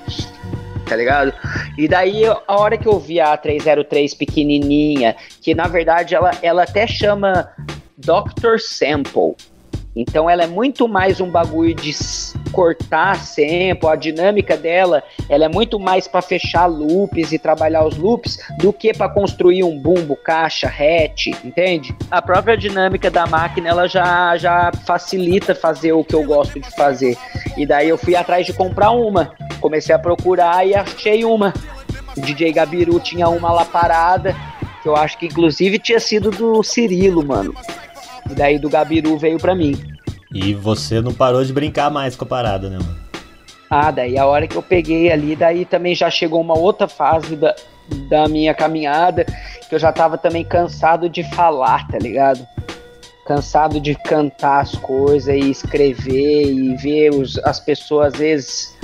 tá 0.88 0.96
ligado? 0.96 1.32
E 1.78 1.86
daí, 1.86 2.24
a 2.26 2.42
hora 2.48 2.76
que 2.76 2.88
eu 2.88 2.98
vi 2.98 3.20
a 3.20 3.36
303 3.36 4.14
pequenininha, 4.14 5.14
que 5.40 5.54
na 5.54 5.68
verdade 5.68 6.14
ela, 6.14 6.32
ela 6.42 6.64
até 6.64 6.86
chama 6.88 7.48
Dr. 7.96 8.58
Sample. 8.58 9.36
Então 9.94 10.30
ela 10.30 10.44
é 10.44 10.46
muito 10.46 10.86
mais 10.86 11.20
um 11.20 11.30
bagulho 11.30 11.74
de 11.74 11.92
cortar 12.52 13.16
sample, 13.16 13.88
a 13.88 13.96
dinâmica 13.96 14.56
dela, 14.56 15.02
ela 15.28 15.44
é 15.44 15.48
muito 15.48 15.78
mais 15.78 16.06
para 16.06 16.22
fechar 16.22 16.66
loops 16.66 17.32
e 17.32 17.38
trabalhar 17.38 17.84
os 17.84 17.96
loops 17.96 18.38
do 18.58 18.72
que 18.72 18.92
para 18.92 19.08
construir 19.08 19.64
um 19.64 19.78
bumbo, 19.78 20.16
caixa, 20.16 20.68
hatch, 20.68 21.28
entende? 21.44 21.94
A 22.10 22.22
própria 22.22 22.56
dinâmica 22.56 23.10
da 23.10 23.26
máquina 23.26 23.68
ela 23.68 23.88
já 23.88 24.36
já 24.36 24.70
facilita 24.86 25.54
fazer 25.54 25.92
o 25.92 26.04
que 26.04 26.14
eu 26.14 26.24
gosto 26.24 26.60
de 26.60 26.70
fazer. 26.74 27.16
E 27.56 27.66
daí 27.66 27.88
eu 27.88 27.98
fui 27.98 28.14
atrás 28.14 28.46
de 28.46 28.52
comprar 28.52 28.90
uma, 28.90 29.32
comecei 29.60 29.94
a 29.94 29.98
procurar 29.98 30.66
e 30.66 30.74
achei 30.74 31.24
uma. 31.24 31.52
O 32.16 32.20
DJ 32.20 32.52
Gabiru 32.52 32.98
tinha 32.98 33.28
uma 33.28 33.52
lá 33.52 33.64
parada, 33.64 34.34
que 34.82 34.88
eu 34.88 34.96
acho 34.96 35.18
que 35.18 35.26
inclusive 35.26 35.78
tinha 35.78 36.00
sido 36.00 36.30
do 36.30 36.62
Cirilo, 36.62 37.24
mano. 37.24 37.54
Daí 38.40 38.58
do 38.58 38.70
Gabiru 38.70 39.18
veio 39.18 39.36
pra 39.36 39.54
mim. 39.54 39.78
E 40.32 40.54
você 40.54 40.98
não 41.02 41.12
parou 41.12 41.44
de 41.44 41.52
brincar 41.52 41.90
mais 41.90 42.16
com 42.16 42.24
a 42.24 42.26
parada, 42.26 42.70
né, 42.70 42.78
mano? 42.78 42.98
Ah, 43.68 43.90
daí 43.90 44.16
a 44.16 44.24
hora 44.24 44.48
que 44.48 44.56
eu 44.56 44.62
peguei 44.62 45.12
ali, 45.12 45.36
daí 45.36 45.66
também 45.66 45.94
já 45.94 46.08
chegou 46.08 46.40
uma 46.40 46.56
outra 46.56 46.88
fase 46.88 47.36
da, 47.36 47.54
da 48.08 48.26
minha 48.28 48.54
caminhada, 48.54 49.26
que 49.68 49.74
eu 49.74 49.78
já 49.78 49.92
tava 49.92 50.16
também 50.16 50.42
cansado 50.42 51.06
de 51.06 51.22
falar, 51.34 51.86
tá 51.88 51.98
ligado? 51.98 52.48
Cansado 53.26 53.78
de 53.78 53.94
cantar 53.94 54.62
as 54.62 54.74
coisas 54.74 55.34
e 55.34 55.50
escrever 55.50 56.50
e 56.50 56.74
ver 56.76 57.10
os, 57.10 57.36
as 57.40 57.60
pessoas, 57.60 58.14
às 58.14 58.18
vezes, 58.18 58.78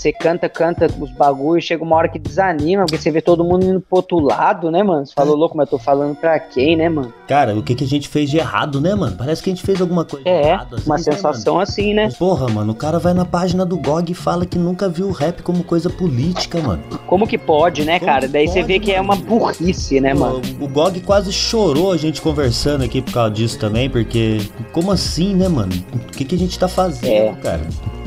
você 0.00 0.12
canta, 0.12 0.48
canta 0.48 0.86
os 0.98 1.10
bagulhos, 1.12 1.64
chega 1.64 1.84
uma 1.84 1.94
hora 1.96 2.08
que 2.08 2.18
desanima, 2.18 2.84
porque 2.86 2.96
você 2.96 3.10
vê 3.10 3.20
todo 3.20 3.44
mundo 3.44 3.66
indo 3.66 3.80
pro 3.80 3.96
outro 3.98 4.18
lado, 4.18 4.70
né, 4.70 4.82
mano? 4.82 5.04
Você 5.06 5.12
falou, 5.14 5.36
louco, 5.36 5.56
mas 5.56 5.66
eu 5.66 5.72
tô 5.72 5.78
falando 5.78 6.16
pra 6.16 6.38
quem, 6.40 6.74
né, 6.76 6.88
mano? 6.88 7.12
Cara, 7.28 7.54
o 7.54 7.62
que, 7.62 7.74
que 7.74 7.84
a 7.84 7.86
gente 7.86 8.08
fez 8.08 8.30
de 8.30 8.38
errado, 8.38 8.80
né, 8.80 8.94
mano? 8.94 9.14
Parece 9.16 9.42
que 9.42 9.50
a 9.50 9.54
gente 9.54 9.64
fez 9.64 9.78
alguma 9.80 10.04
coisa 10.04 10.24
de 10.24 10.30
É, 10.30 10.48
errado. 10.52 10.76
assim, 10.76 10.86
uma 10.86 10.96
né, 10.96 11.02
sensação 11.02 11.60
assim, 11.60 11.92
né? 11.92 12.04
mano? 12.04 12.14
Porra, 12.18 12.48
mano, 12.48 12.72
o 12.72 12.74
cara 12.74 12.98
vai 12.98 13.12
na 13.12 13.24
página 13.26 13.66
do 13.66 13.76
GOG 13.76 14.12
e 14.12 14.14
fala 14.14 14.46
que 14.46 14.58
nunca 14.58 14.88
viu 14.88 15.06
o 15.08 15.12
rap 15.12 15.42
como 15.42 15.62
coisa 15.62 15.90
política, 15.90 16.58
mano. 16.60 16.82
Como 17.06 17.26
que 17.26 17.36
pode, 17.36 17.84
né, 17.84 17.98
Como 17.98 18.10
cara? 18.10 18.26
Daí 18.26 18.48
você 18.48 18.60
pode, 18.60 18.66
vê 18.72 18.78
que 18.80 18.92
é 18.92 19.00
uma 19.00 19.16
burrice, 19.16 20.00
né, 20.00 20.14
mano? 20.14 20.40
O 20.60 20.66
GOG 20.66 21.00
quase 21.00 21.30
chorou 21.30 21.92
a 21.92 21.98
gente 21.98 22.22
conversando 22.22 22.84
aqui 22.84 23.02
por 23.02 23.12
causa 23.12 23.30
disso 23.34 23.58
também, 23.58 23.90
porque 23.90 24.38
como 24.72 24.90
assim, 24.90 25.34
né, 25.34 25.46
mano? 25.46 25.72
O 25.92 25.98
que, 25.98 26.24
que 26.24 26.34
a 26.34 26.38
gente 26.38 26.58
tá 26.58 26.68
fazendo, 26.68 27.36
É. 27.36 27.40
cara? 27.42 27.60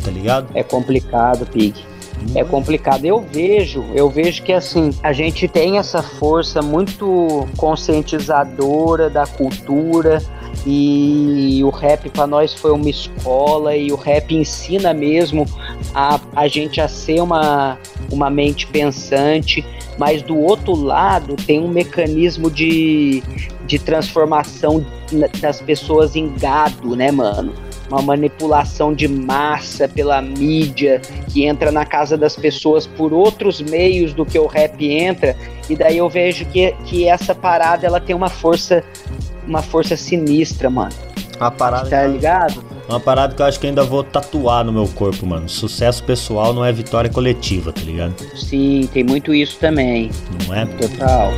Tá 0.03 0.11
ligado? 0.11 0.47
É 0.53 0.61
complicado, 0.63 1.45
Pig. 1.45 1.82
É 2.35 2.43
complicado. 2.43 3.05
Eu 3.05 3.19
vejo, 3.19 3.83
eu 3.93 4.09
vejo 4.09 4.43
que 4.43 4.53
assim, 4.53 4.91
a 5.01 5.13
gente 5.13 5.47
tem 5.47 5.77
essa 5.77 6.01
força 6.01 6.61
muito 6.61 7.47
conscientizadora 7.57 9.09
da 9.09 9.25
cultura 9.25 10.21
e 10.65 11.61
o 11.63 11.69
rap 11.69 12.09
para 12.09 12.25
nós 12.25 12.53
foi 12.53 12.71
uma 12.71 12.89
escola 12.89 13.75
e 13.75 13.91
o 13.91 13.95
rap 13.95 14.33
ensina 14.33 14.93
mesmo 14.93 15.45
a, 15.93 16.19
a 16.35 16.47
gente 16.47 16.79
a 16.79 16.87
ser 16.87 17.21
uma, 17.21 17.77
uma 18.11 18.29
mente 18.29 18.67
pensante, 18.67 19.65
mas 19.97 20.21
do 20.21 20.37
outro 20.37 20.75
lado 20.75 21.35
tem 21.35 21.59
um 21.59 21.67
mecanismo 21.67 22.49
de, 22.49 23.21
de 23.65 23.79
transformação 23.79 24.85
das 25.41 25.61
pessoas 25.61 26.15
em 26.15 26.33
gado, 26.33 26.95
né, 26.95 27.11
mano? 27.11 27.53
Uma 27.93 28.01
manipulação 28.01 28.91
de 28.91 29.07
massa 29.07 29.87
pela 29.87 30.19
mídia 30.19 30.99
que 31.31 31.45
entra 31.45 31.71
na 31.71 31.85
casa 31.85 32.17
das 32.17 32.35
pessoas 32.35 32.87
por 32.87 33.13
outros 33.13 33.61
meios 33.61 34.13
do 34.13 34.25
que 34.25 34.39
o 34.39 34.47
rap 34.47 34.83
entra, 34.83 35.35
e 35.69 35.75
daí 35.75 35.99
eu 35.99 36.09
vejo 36.09 36.43
que, 36.45 36.71
que 36.85 37.07
essa 37.07 37.35
parada 37.35 37.85
ela 37.85 37.99
tem 37.99 38.15
uma 38.15 38.29
força 38.29 38.83
uma 39.47 39.61
força 39.61 39.95
sinistra, 39.95 40.71
mano. 40.71 40.91
Uma 41.39 41.51
parada, 41.51 41.89
Tá 41.89 42.07
ligado? 42.07 42.63
uma 42.89 42.99
parada 42.99 43.35
que 43.35 43.41
eu 43.41 43.45
acho 43.45 43.59
que 43.59 43.67
ainda 43.67 43.83
vou 43.83 44.03
tatuar 44.03 44.63
no 44.63 44.71
meu 44.73 44.87
corpo, 44.87 45.25
mano. 45.27 45.47
Sucesso 45.47 46.03
pessoal 46.03 46.51
não 46.51 46.65
é 46.65 46.71
vitória 46.71 47.09
coletiva, 47.11 47.71
tá 47.71 47.81
ligado? 47.81 48.15
Sim, 48.35 48.89
tem 48.91 49.03
muito 49.03 49.33
isso 49.35 49.57
também. 49.59 50.09
Não 50.47 50.55
é? 50.55 50.65
Total. 50.65 51.31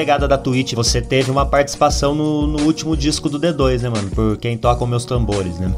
Pegada 0.00 0.26
da 0.26 0.38
Twitch, 0.38 0.72
você 0.72 1.02
teve 1.02 1.30
uma 1.30 1.44
participação 1.44 2.14
no, 2.14 2.46
no 2.46 2.62
último 2.64 2.96
disco 2.96 3.28
do 3.28 3.38
D2, 3.38 3.82
né, 3.82 3.90
mano? 3.90 4.08
Por 4.08 4.38
quem 4.38 4.56
toca 4.56 4.82
os 4.82 4.88
meus 4.88 5.04
tambores, 5.04 5.58
né? 5.58 5.70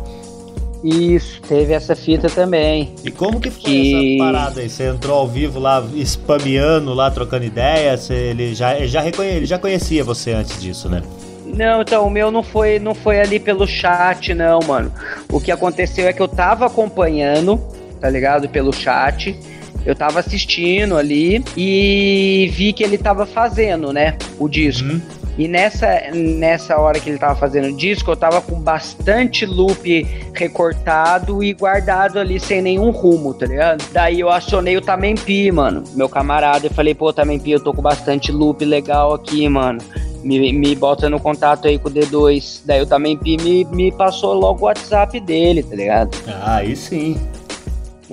Isso, 0.85 1.41
teve 1.43 1.73
essa 1.73 1.97
fita 1.97 2.29
também. 2.31 2.95
E 3.05 3.11
como 3.11 3.41
que 3.41 3.51
foi 3.51 3.61
Que- 3.63 4.15
essa 4.17 4.25
parada 4.33 4.61
aí? 4.61 4.69
Você 4.71 4.87
entrou 4.89 5.19
ao 5.19 5.27
vivo 5.27 5.59
lá, 5.59 5.83
spameando 6.05 6.95
lá, 6.95 7.11
trocando 7.11 7.45
ideia? 7.45 7.97
Você, 7.97 8.15
ele, 8.15 8.55
já, 8.55 8.77
ele, 8.77 8.87
já 8.87 9.01
reconhe, 9.01 9.29
ele 9.31 9.47
já 9.47 9.59
conhecia 9.59 10.05
você 10.05 10.31
antes 10.33 10.61
disso, 10.63 10.89
né? 10.89 11.03
Não, 11.45 11.83
então, 11.83 12.07
o 12.07 12.11
meu 12.11 12.31
não 12.31 12.45
foi, 12.45 12.79
não 12.79 12.95
foi 12.95 13.21
ali 13.21 13.41
pelo 13.41 13.67
chat, 13.67 14.33
não, 14.35 14.61
mano. 14.61 14.93
O 15.33 15.41
que 15.41 15.51
aconteceu 15.51 16.07
é 16.07 16.13
que 16.13 16.23
eu 16.23 16.29
tava 16.29 16.65
acompanhando, 16.67 17.61
tá 18.01 18.09
ligado? 18.09 18.49
Pelo 18.49 18.73
chat. 18.73 19.37
Eu 19.85 19.95
tava 19.95 20.21
assistindo 20.21 20.97
ali 20.97 21.45
e 21.57 22.51
vi 22.53 22.73
que 22.73 22.85
ele 22.85 22.99
tava 22.99 23.27
fazendo, 23.27 23.93
né? 23.93 24.17
O 24.39 24.49
disco. 24.49 25.01
E 25.39 25.49
nessa, 25.49 25.89
nessa 26.13 26.79
hora 26.79 27.01
que 27.01 27.09
ele 27.09 27.19
tava 27.19 27.35
fazendo 27.35 27.69
o 27.69 27.77
disco, 27.77 28.11
eu 28.11 28.17
tava 28.17 28.41
com 28.43 28.61
bastante 28.61 29.47
loop 29.47 30.07
recortado 30.35 31.43
e 31.43 31.55
guardado 31.55 32.19
ali 32.19 32.39
sem 32.39 32.61
nenhum 32.61 32.91
rumo, 32.91 33.33
tá 33.33 33.47
ligado? 33.47 33.83
Daí 33.93 34.21
eu 34.21 34.29
acionei 34.29 34.77
o 34.77 34.83
Tamempi, 34.83 35.51
mano, 35.51 35.85
meu 35.95 36.09
camarada. 36.09 36.67
Eu 36.67 36.71
falei, 36.71 36.95
pô, 36.95 37.13
Tamempi, 37.13 37.51
eu 37.51 37.61
tô 37.61 37.73
com 37.73 37.81
bastante 37.81 38.31
loop 38.31 38.63
legal 38.65 39.15
aqui, 39.15 39.49
mano. 39.49 39.81
Me, 40.23 40.53
me 40.53 40.75
bota 40.77 41.09
no 41.09 41.19
contato 41.19 41.67
aí 41.67 41.79
com 41.79 41.89
o 41.89 41.93
D2. 41.93 42.61
Daí 42.65 42.83
o 42.83 42.87
Tamempi 42.87 43.39
me, 43.39 43.65
me 43.65 43.91
passou 43.91 44.35
logo 44.35 44.61
o 44.61 44.65
WhatsApp 44.67 45.19
dele, 45.19 45.63
tá 45.63 45.75
ligado? 45.75 46.17
Ah, 46.29 46.57
aí 46.57 46.77
sim. 46.77 47.17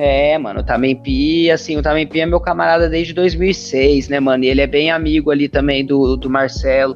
É, 0.01 0.37
mano, 0.37 0.61
o 0.61 0.63
Tamempi, 0.63 1.51
assim, 1.51 1.75
o 1.75 1.81
Tamempi 1.81 2.21
é 2.21 2.25
meu 2.25 2.39
camarada 2.39 2.87
desde 2.87 3.13
2006, 3.13 4.07
né, 4.07 4.17
mano? 4.17 4.45
E 4.45 4.47
ele 4.47 4.61
é 4.61 4.67
bem 4.67 4.89
amigo 4.89 5.29
ali 5.29 5.49
também 5.49 5.85
do, 5.85 6.15
do 6.15 6.29
Marcelo. 6.29 6.95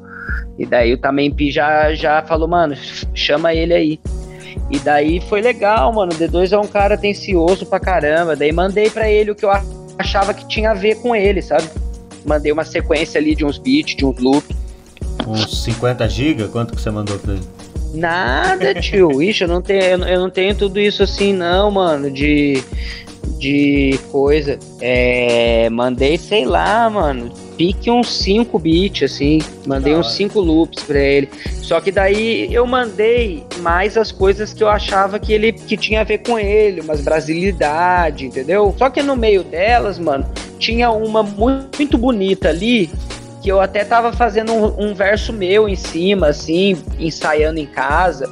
E 0.57 0.65
daí 0.65 0.93
o 0.93 0.97
Tamempi 0.97 1.51
já, 1.51 1.93
já 1.93 2.21
falou, 2.21 2.47
mano, 2.47 2.73
chama 3.13 3.53
ele 3.53 3.73
aí. 3.73 3.99
E 4.71 4.79
daí 4.79 5.19
foi 5.19 5.41
legal, 5.41 5.91
mano. 5.91 6.13
O 6.13 6.15
D2 6.15 6.53
é 6.53 6.57
um 6.57 6.65
cara 6.65 6.95
atencioso 6.95 7.65
pra 7.65 7.77
caramba. 7.77 8.37
Daí 8.37 8.53
mandei 8.53 8.89
para 8.89 9.09
ele 9.09 9.31
o 9.31 9.35
que 9.35 9.43
eu 9.43 9.51
achava 9.99 10.33
que 10.33 10.47
tinha 10.47 10.71
a 10.71 10.73
ver 10.73 10.95
com 11.01 11.13
ele, 11.13 11.41
sabe? 11.41 11.67
Mandei 12.25 12.53
uma 12.53 12.63
sequência 12.63 13.19
ali 13.19 13.35
de 13.35 13.43
uns 13.43 13.57
beats, 13.57 13.97
de 13.97 14.05
uns 14.05 14.17
loops. 14.17 14.55
Uns 15.27 15.63
50 15.65 16.07
GB? 16.07 16.47
Quanto 16.47 16.73
que 16.73 16.81
você 16.81 16.89
mandou 16.89 17.19
pra 17.19 17.33
ele? 17.33 17.43
Nada, 17.93 18.73
tio. 18.75 19.21
Ixi, 19.21 19.43
eu 19.43 19.47
não 19.47 19.61
tenho, 19.61 20.03
eu 20.03 20.19
não 20.19 20.29
tenho 20.29 20.55
tudo 20.55 20.79
isso 20.79 21.03
assim, 21.03 21.31
não, 21.31 21.69
mano. 21.71 22.09
De, 22.09 22.63
de 23.37 23.99
coisa. 24.11 24.57
É, 24.81 25.69
mandei, 25.69 26.17
sei 26.17 26.45
lá, 26.45 26.89
mano 26.89 27.31
pique 27.57 27.89
uns 27.89 28.11
5 28.19 28.57
bits, 28.59 29.03
assim. 29.03 29.39
Mandei 29.65 29.95
uns 29.95 30.13
5 30.13 30.39
loops 30.39 30.83
pra 30.83 30.99
ele. 30.99 31.29
Só 31.61 31.79
que 31.79 31.91
daí 31.91 32.53
eu 32.53 32.65
mandei 32.65 33.45
mais 33.59 33.97
as 33.97 34.11
coisas 34.11 34.53
que 34.53 34.63
eu 34.63 34.69
achava 34.69 35.19
que 35.19 35.33
ele 35.33 35.53
que 35.53 35.77
tinha 35.77 36.01
a 36.01 36.03
ver 36.03 36.19
com 36.19 36.37
ele, 36.37 36.81
umas 36.81 37.01
brasilidade, 37.01 38.25
entendeu? 38.25 38.73
Só 38.77 38.89
que 38.89 39.01
no 39.01 39.15
meio 39.15 39.43
delas, 39.43 39.97
mano, 39.97 40.25
tinha 40.59 40.91
uma 40.91 41.23
muito 41.23 41.97
bonita 41.97 42.49
ali 42.49 42.89
que 43.43 43.51
eu 43.51 43.59
até 43.59 43.83
tava 43.83 44.13
fazendo 44.13 44.53
um, 44.53 44.89
um 44.89 44.93
verso 44.95 45.33
meu 45.33 45.67
em 45.67 45.75
cima, 45.75 46.27
assim, 46.27 46.81
ensaiando 46.97 47.59
em 47.59 47.65
casa. 47.65 48.25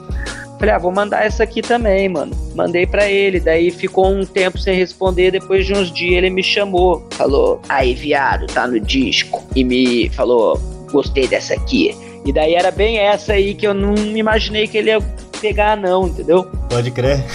Falei, 0.57 0.73
ah, 0.73 0.77
vou 0.77 0.91
mandar 0.91 1.25
essa 1.25 1.43
aqui 1.43 1.61
também, 1.61 2.07
mano. 2.07 2.31
Mandei 2.55 2.87
para 2.87 3.09
ele, 3.09 3.39
daí 3.39 3.71
ficou 3.71 4.07
um 4.07 4.25
tempo 4.25 4.57
sem 4.57 4.73
responder. 4.75 5.31
Depois 5.31 5.65
de 5.65 5.73
uns 5.73 5.91
dias 5.91 6.13
ele 6.13 6.29
me 6.29 6.41
chamou, 6.41 7.05
falou: 7.11 7.59
Aí, 7.67 7.93
viado, 7.93 8.45
tá 8.45 8.67
no 8.67 8.79
disco. 8.79 9.43
E 9.55 9.63
me 9.63 10.07
falou: 10.09 10.57
Gostei 10.91 11.27
dessa 11.27 11.55
aqui. 11.55 11.97
E 12.23 12.31
daí 12.31 12.53
era 12.53 12.69
bem 12.69 12.99
essa 12.99 13.33
aí 13.33 13.55
que 13.55 13.65
eu 13.65 13.73
não 13.73 13.95
imaginei 14.15 14.67
que 14.67 14.77
ele 14.77 14.91
ia 14.91 15.01
pegar, 15.41 15.75
não, 15.75 16.07
entendeu? 16.07 16.43
Pode 16.69 16.91
crer. 16.91 17.25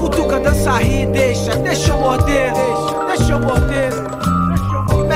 Cutuca, 0.00 0.40
dança, 0.40 0.78
ri, 0.78 1.06
deixa, 1.06 1.54
deixa 1.56 1.90
eu 1.90 1.98
morder, 1.98 2.52
deixa, 2.52 3.04
deixa 3.06 3.32
eu 3.32 3.40
morder. 3.40 3.71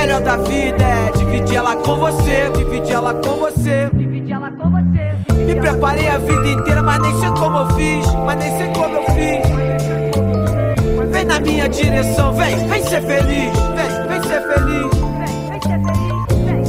Melhor 0.07 0.21
da 0.21 0.37
vida 0.37 0.85
é 0.85 1.11
dividir 1.17 1.57
ela 1.57 1.75
com 1.75 1.97
você, 1.97 2.49
dividir 2.55 2.93
ela 2.93 3.13
com 3.15 3.35
você. 3.39 3.89
Dividir 3.93 4.35
ela 4.35 4.49
com 4.51 4.69
você. 4.69 5.17
Me 5.35 5.53
preparei 5.53 6.07
a 6.07 6.17
vida 6.17 6.47
inteira, 6.47 6.81
mas 6.81 7.01
nem 7.01 7.19
sei 7.19 7.29
como 7.31 7.57
eu 7.57 7.67
fiz, 7.75 8.05
mas 8.25 8.39
nem 8.39 8.57
sei 8.57 8.67
como 8.67 8.95
eu 8.95 9.03
fiz. 9.03 9.45
Vem 11.11 11.25
na 11.25 11.41
minha 11.41 11.67
direção, 11.67 12.31
vem, 12.35 12.55
vem 12.69 12.83
ser 12.83 13.01
feliz, 13.01 13.51
vem, 13.75 14.07
vem 14.07 14.21
ser 14.23 14.41
feliz. 14.47 14.87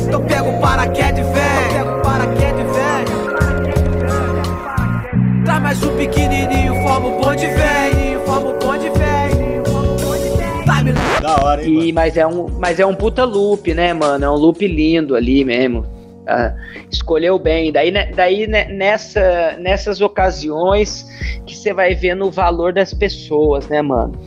Então 0.04 0.20
pega 0.22 0.42
o 0.42 0.60
paraquedas, 0.60 1.26
vem, 1.26 1.74
pega 1.74 1.96
o 1.96 2.02
paraquedas, 2.02 2.66
vem. 2.74 3.04
Traz 5.44 5.62
mais 5.62 5.80
um 5.84 5.96
pequenininho, 5.96 6.74
forma 6.82 7.06
o 7.06 7.20
bonde, 7.20 7.46
vem, 7.46 7.77
Da 11.38 11.44
hora, 11.44 11.64
hein, 11.64 11.88
e, 11.88 11.92
mas, 11.92 12.16
é 12.16 12.26
um, 12.26 12.48
mas 12.48 12.80
é 12.80 12.86
um 12.86 12.94
puta 12.94 13.24
loop, 13.24 13.72
né, 13.72 13.92
mano? 13.92 14.24
É 14.24 14.30
um 14.30 14.34
loop 14.34 14.66
lindo 14.66 15.14
ali 15.14 15.44
mesmo. 15.44 15.80
Uh, 15.80 16.52
escolheu 16.90 17.38
bem. 17.38 17.70
Daí, 17.70 17.92
né, 17.92 18.10
daí 18.12 18.46
né, 18.48 18.64
nessa, 18.64 19.56
nessas 19.58 20.00
ocasiões 20.00 21.06
que 21.46 21.56
você 21.56 21.72
vai 21.72 21.94
vendo 21.94 22.26
o 22.26 22.30
valor 22.30 22.72
das 22.72 22.92
pessoas, 22.92 23.68
né, 23.68 23.80
mano? 23.80 24.18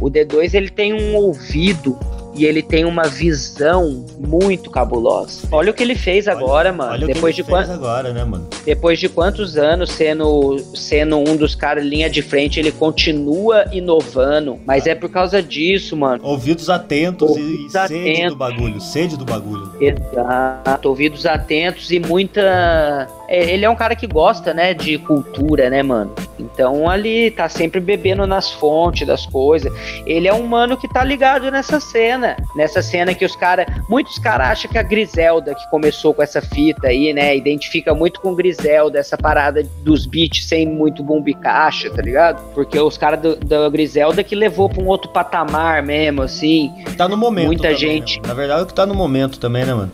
O 0.00 0.08
D2 0.08 0.54
ele 0.54 0.70
tem 0.70 0.94
um 0.94 1.16
ouvido 1.16 1.98
e 2.34 2.44
ele 2.44 2.62
tem 2.62 2.84
uma 2.84 3.04
visão 3.04 4.04
muito 4.18 4.70
cabulosa. 4.70 5.48
Olha 5.50 5.70
o 5.70 5.74
que 5.74 5.82
ele 5.82 5.94
fez 5.94 6.28
agora, 6.28 6.68
olha, 6.68 6.72
mano. 6.72 6.92
Olha 6.92 7.06
depois 7.06 7.34
de 7.34 7.42
quantos 7.42 7.70
agora, 7.70 8.12
né, 8.12 8.24
mano? 8.24 8.46
Depois 8.64 8.98
de 8.98 9.08
quantos 9.08 9.56
anos 9.56 9.90
sendo 9.90 10.58
sendo 10.74 11.18
um 11.18 11.36
dos 11.36 11.54
caras 11.54 11.84
linha 11.84 12.08
de 12.08 12.22
frente, 12.22 12.60
ele 12.60 12.72
continua 12.72 13.64
inovando, 13.72 14.58
mas 14.66 14.86
ah. 14.86 14.90
é 14.90 14.94
por 14.94 15.10
causa 15.10 15.42
disso, 15.42 15.96
mano. 15.96 16.24
Ouvidos 16.24 16.70
atentos 16.70 17.30
ouvidos 17.30 17.74
e 17.74 17.78
atentos. 17.78 18.04
sede 18.04 18.28
do 18.28 18.36
bagulho, 18.36 18.80
sede 18.80 19.16
do 19.16 19.24
bagulho. 19.24 19.72
Exato, 19.80 20.88
ouvidos 20.88 21.26
atentos 21.26 21.90
e 21.90 21.98
muita 21.98 23.08
é, 23.30 23.52
ele 23.52 23.64
é 23.64 23.70
um 23.70 23.76
cara 23.76 23.94
que 23.94 24.08
gosta, 24.08 24.52
né, 24.52 24.74
de 24.74 24.98
cultura, 24.98 25.70
né, 25.70 25.84
mano? 25.84 26.12
Então 26.36 26.90
ali 26.90 27.30
tá 27.30 27.48
sempre 27.48 27.78
bebendo 27.78 28.26
nas 28.26 28.50
fontes 28.50 29.06
das 29.06 29.24
coisas. 29.24 29.72
Ele 30.04 30.26
é 30.26 30.34
um 30.34 30.44
mano 30.48 30.76
que 30.76 30.88
tá 30.88 31.04
ligado 31.04 31.48
nessa 31.48 31.78
cena, 31.78 32.19
nessa 32.54 32.82
cena 32.82 33.14
que 33.14 33.24
os 33.24 33.36
caras, 33.36 33.66
muitos 33.88 34.18
caras 34.18 34.48
acham 34.48 34.70
que 34.70 34.78
a 34.78 34.82
Griselda 34.82 35.54
que 35.54 35.68
começou 35.70 36.14
com 36.14 36.22
essa 36.22 36.40
fita 36.40 36.88
aí, 36.88 37.12
né, 37.12 37.36
identifica 37.36 37.94
muito 37.94 38.20
com 38.20 38.34
Griselda 38.34 38.98
essa 38.98 39.16
parada 39.16 39.62
dos 39.82 40.06
beats 40.06 40.46
sem 40.46 40.66
muito 40.66 41.02
bombo 41.02 41.28
e 41.28 41.34
caixa, 41.34 41.90
tá 41.90 42.02
ligado? 42.02 42.42
Porque 42.54 42.78
os 42.78 42.96
caras 42.96 43.20
da 43.20 43.68
Griselda 43.68 44.22
que 44.22 44.34
levou 44.34 44.68
para 44.68 44.82
um 44.82 44.86
outro 44.86 45.10
patamar 45.10 45.82
mesmo, 45.82 46.22
assim. 46.22 46.72
Tá 46.96 47.08
no 47.08 47.16
momento. 47.16 47.46
Muita 47.46 47.62
também, 47.64 47.78
gente. 47.78 48.20
Né? 48.20 48.28
Na 48.28 48.34
verdade, 48.34 48.60
é 48.60 48.62
o 48.64 48.66
que 48.66 48.74
tá 48.74 48.86
no 48.86 48.94
momento 48.94 49.38
também, 49.38 49.64
né, 49.64 49.74
mano? 49.74 49.90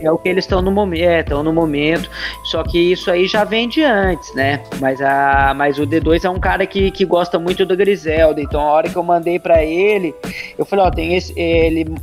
é 0.00 0.10
o 0.10 0.18
que 0.18 0.28
eles 0.28 0.44
estão 0.44 0.62
no 0.62 0.70
momento, 0.70 1.02
é, 1.02 1.20
estão 1.20 1.42
no 1.42 1.52
momento. 1.52 2.10
Só 2.44 2.62
que 2.62 2.78
isso 2.78 3.10
aí 3.10 3.26
já 3.26 3.44
vem 3.44 3.68
de 3.68 3.82
antes, 3.82 4.34
né? 4.34 4.62
Mas 4.80 5.00
a, 5.00 5.52
mas 5.54 5.78
o 5.78 5.86
D2 5.86 6.24
é 6.24 6.30
um 6.30 6.38
cara 6.38 6.66
que, 6.66 6.90
que 6.90 7.04
gosta 7.04 7.38
muito 7.38 7.64
do 7.64 7.76
Griselda. 7.76 8.40
Então 8.40 8.60
a 8.60 8.72
hora 8.72 8.88
que 8.88 8.96
eu 8.96 9.02
mandei 9.02 9.38
para 9.38 9.62
ele, 9.64 10.14
eu 10.56 10.64
falei, 10.64 10.84
ó, 10.84 10.90
tem 10.90 11.14
esse, 11.14 11.32
ele 11.68 11.94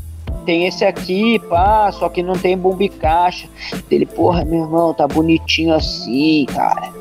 tem 0.45 0.67
esse 0.67 0.85
aqui, 0.85 1.39
pá, 1.39 1.91
só 1.91 2.07
que 2.07 2.21
não 2.21 2.35
tem 2.35 2.57
bomba 2.57 2.83
e 2.83 2.89
caixa. 2.89 3.47
Ele, 3.89 4.05
porra, 4.05 4.45
meu 4.45 4.63
irmão, 4.63 4.93
tá 4.93 5.07
bonitinho 5.07 5.73
assim, 5.73 6.45
cara. 6.53 6.93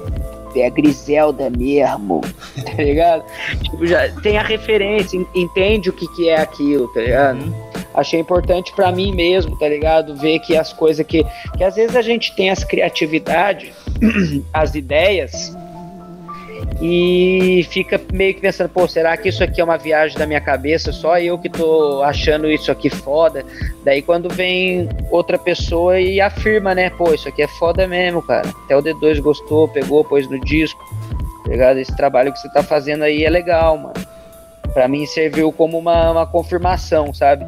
É 0.56 0.66
a 0.66 0.70
Griselda 0.70 1.50
mesmo, 1.50 2.20
tá 2.54 2.82
ligado? 2.82 3.24
Tipo, 3.62 3.86
já 3.86 4.08
tem 4.22 4.38
a 4.38 4.42
referência, 4.42 5.20
entende 5.34 5.90
o 5.90 5.92
que, 5.92 6.06
que 6.14 6.28
é 6.28 6.40
aquilo, 6.40 6.86
tá 6.88 7.00
ligado? 7.00 7.42
Uhum 7.42 7.74
achei 7.94 8.18
importante 8.18 8.72
para 8.74 8.90
mim 8.90 9.14
mesmo, 9.14 9.56
tá 9.56 9.68
ligado? 9.68 10.16
Ver 10.16 10.40
que 10.40 10.56
as 10.56 10.72
coisas 10.72 11.06
que. 11.06 11.24
Que 11.56 11.64
às 11.64 11.76
vezes 11.76 11.94
a 11.96 12.02
gente 12.02 12.34
tem 12.34 12.50
as 12.50 12.64
criatividades, 12.64 13.72
as 14.52 14.74
ideias, 14.74 15.56
e 16.80 17.66
fica 17.70 18.00
meio 18.12 18.34
que 18.34 18.40
pensando, 18.40 18.68
pô, 18.68 18.86
será 18.88 19.16
que 19.16 19.28
isso 19.28 19.42
aqui 19.42 19.60
é 19.60 19.64
uma 19.64 19.78
viagem 19.78 20.18
da 20.18 20.26
minha 20.26 20.40
cabeça? 20.40 20.92
Só 20.92 21.18
eu 21.18 21.38
que 21.38 21.48
tô 21.48 22.02
achando 22.02 22.50
isso 22.50 22.70
aqui 22.70 22.90
foda. 22.90 23.44
Daí 23.84 24.02
quando 24.02 24.28
vem 24.28 24.88
outra 25.10 25.38
pessoa 25.38 26.00
e 26.00 26.20
afirma, 26.20 26.74
né, 26.74 26.90
pô, 26.90 27.14
isso 27.14 27.28
aqui 27.28 27.42
é 27.42 27.48
foda 27.48 27.86
mesmo, 27.86 28.22
cara. 28.22 28.48
Até 28.64 28.76
o 28.76 28.82
D2 28.82 29.20
gostou, 29.20 29.68
pegou, 29.68 30.04
pôs 30.04 30.28
no 30.28 30.38
disco. 30.40 30.82
Tá? 31.56 31.74
Esse 31.74 31.94
trabalho 31.96 32.32
que 32.32 32.38
você 32.38 32.48
tá 32.50 32.62
fazendo 32.62 33.04
aí 33.04 33.24
é 33.24 33.30
legal, 33.30 33.76
mano. 33.76 33.94
Pra 34.72 34.88
mim 34.88 35.06
serviu 35.06 35.52
como 35.52 35.78
uma, 35.78 36.10
uma 36.10 36.26
confirmação, 36.26 37.14
sabe? 37.14 37.46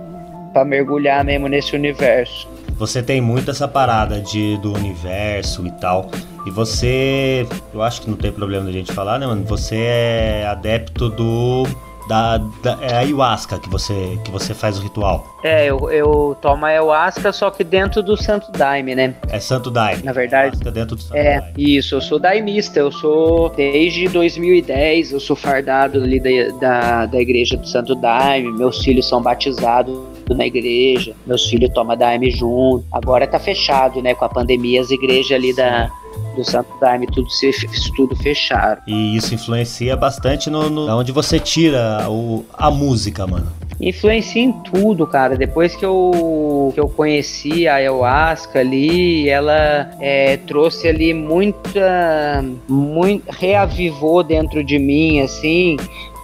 para 0.56 0.64
mergulhar 0.64 1.22
mesmo 1.22 1.48
nesse 1.48 1.76
universo. 1.76 2.48
Você 2.78 3.02
tem 3.02 3.20
muito 3.20 3.50
essa 3.50 3.66
parada 3.66 4.20
de 4.20 4.58
do 4.58 4.72
universo 4.72 5.66
e 5.66 5.70
tal. 5.72 6.10
E 6.44 6.50
você, 6.50 7.46
eu 7.72 7.82
acho 7.82 8.02
que 8.02 8.10
não 8.10 8.16
tem 8.16 8.30
problema 8.30 8.66
da 8.66 8.72
gente 8.72 8.92
falar, 8.92 9.18
né, 9.18 9.26
mano? 9.26 9.44
Você 9.44 9.76
é 9.76 10.46
adepto 10.46 11.08
do 11.08 11.66
da, 12.08 12.38
da 12.62 12.78
é 12.80 12.94
a 12.94 12.98
ayahuasca 12.98 13.58
que 13.58 13.68
você 13.68 14.18
que 14.24 14.30
você 14.30 14.54
faz 14.54 14.78
o 14.78 14.82
ritual. 14.82 15.26
É, 15.42 15.66
eu, 15.66 15.90
eu 15.90 16.36
tomo 16.40 16.64
ayahuasca 16.64 17.32
só 17.32 17.50
que 17.50 17.62
dentro 17.62 18.02
do 18.02 18.16
Santo 18.16 18.50
Daime, 18.52 18.94
né? 18.94 19.14
É 19.28 19.38
Santo 19.38 19.70
Daime. 19.70 20.02
Na 20.02 20.12
verdade. 20.12 20.46
Ayahuasca 20.46 20.70
dentro 20.70 20.96
do 20.96 21.02
Santo 21.02 21.16
é, 21.16 21.40
Daime. 21.40 21.76
isso, 21.76 21.94
eu 21.94 22.00
sou 22.00 22.18
daimista, 22.18 22.78
eu 22.78 22.92
sou 22.92 23.48
desde 23.50 24.08
2010, 24.08 25.12
eu 25.12 25.20
sou 25.20 25.36
fardado 25.36 26.02
ali 26.02 26.20
da, 26.20 26.58
da, 26.58 27.06
da 27.06 27.20
igreja 27.20 27.56
do 27.56 27.66
Santo 27.66 27.94
Daime, 27.94 28.52
meus 28.52 28.82
filhos 28.82 29.08
são 29.08 29.22
batizados 29.22 29.96
na 30.28 30.46
igreja, 30.46 31.14
meus 31.26 31.46
filhos 31.48 31.72
tomam 31.72 31.96
Daime 31.96 32.30
junto. 32.30 32.84
Agora 32.90 33.26
tá 33.26 33.38
fechado, 33.38 34.02
né? 34.02 34.14
Com 34.14 34.24
a 34.24 34.28
pandemia, 34.28 34.80
as 34.80 34.90
igrejas 34.90 35.32
ali 35.32 35.54
da, 35.54 35.90
do 36.34 36.44
Santo 36.44 36.68
Daime, 36.80 37.06
tudo, 37.06 37.30
se, 37.30 37.50
tudo 37.96 38.14
fecharam. 38.16 38.82
E 38.86 39.16
isso 39.16 39.34
influencia 39.34 39.96
bastante 39.96 40.50
no, 40.50 40.68
no 40.68 40.86
onde 40.96 41.12
você 41.12 41.38
tira 41.38 42.08
o, 42.08 42.44
a 42.52 42.70
música, 42.70 43.26
mano. 43.26 43.46
Influencia 43.80 44.42
em 44.42 44.52
tudo, 44.52 45.06
cara. 45.06 45.36
Depois 45.36 45.76
que 45.76 45.84
eu, 45.84 46.72
que 46.72 46.80
eu 46.80 46.88
conheci 46.88 47.68
a 47.68 47.74
ayahuasca 47.74 48.60
ali, 48.60 49.28
ela 49.28 49.90
é, 50.00 50.38
trouxe 50.38 50.88
ali 50.88 51.12
muita. 51.12 52.44
Muito, 52.68 53.24
reavivou 53.30 54.22
dentro 54.22 54.64
de 54.64 54.78
mim, 54.78 55.20
assim, 55.20 55.76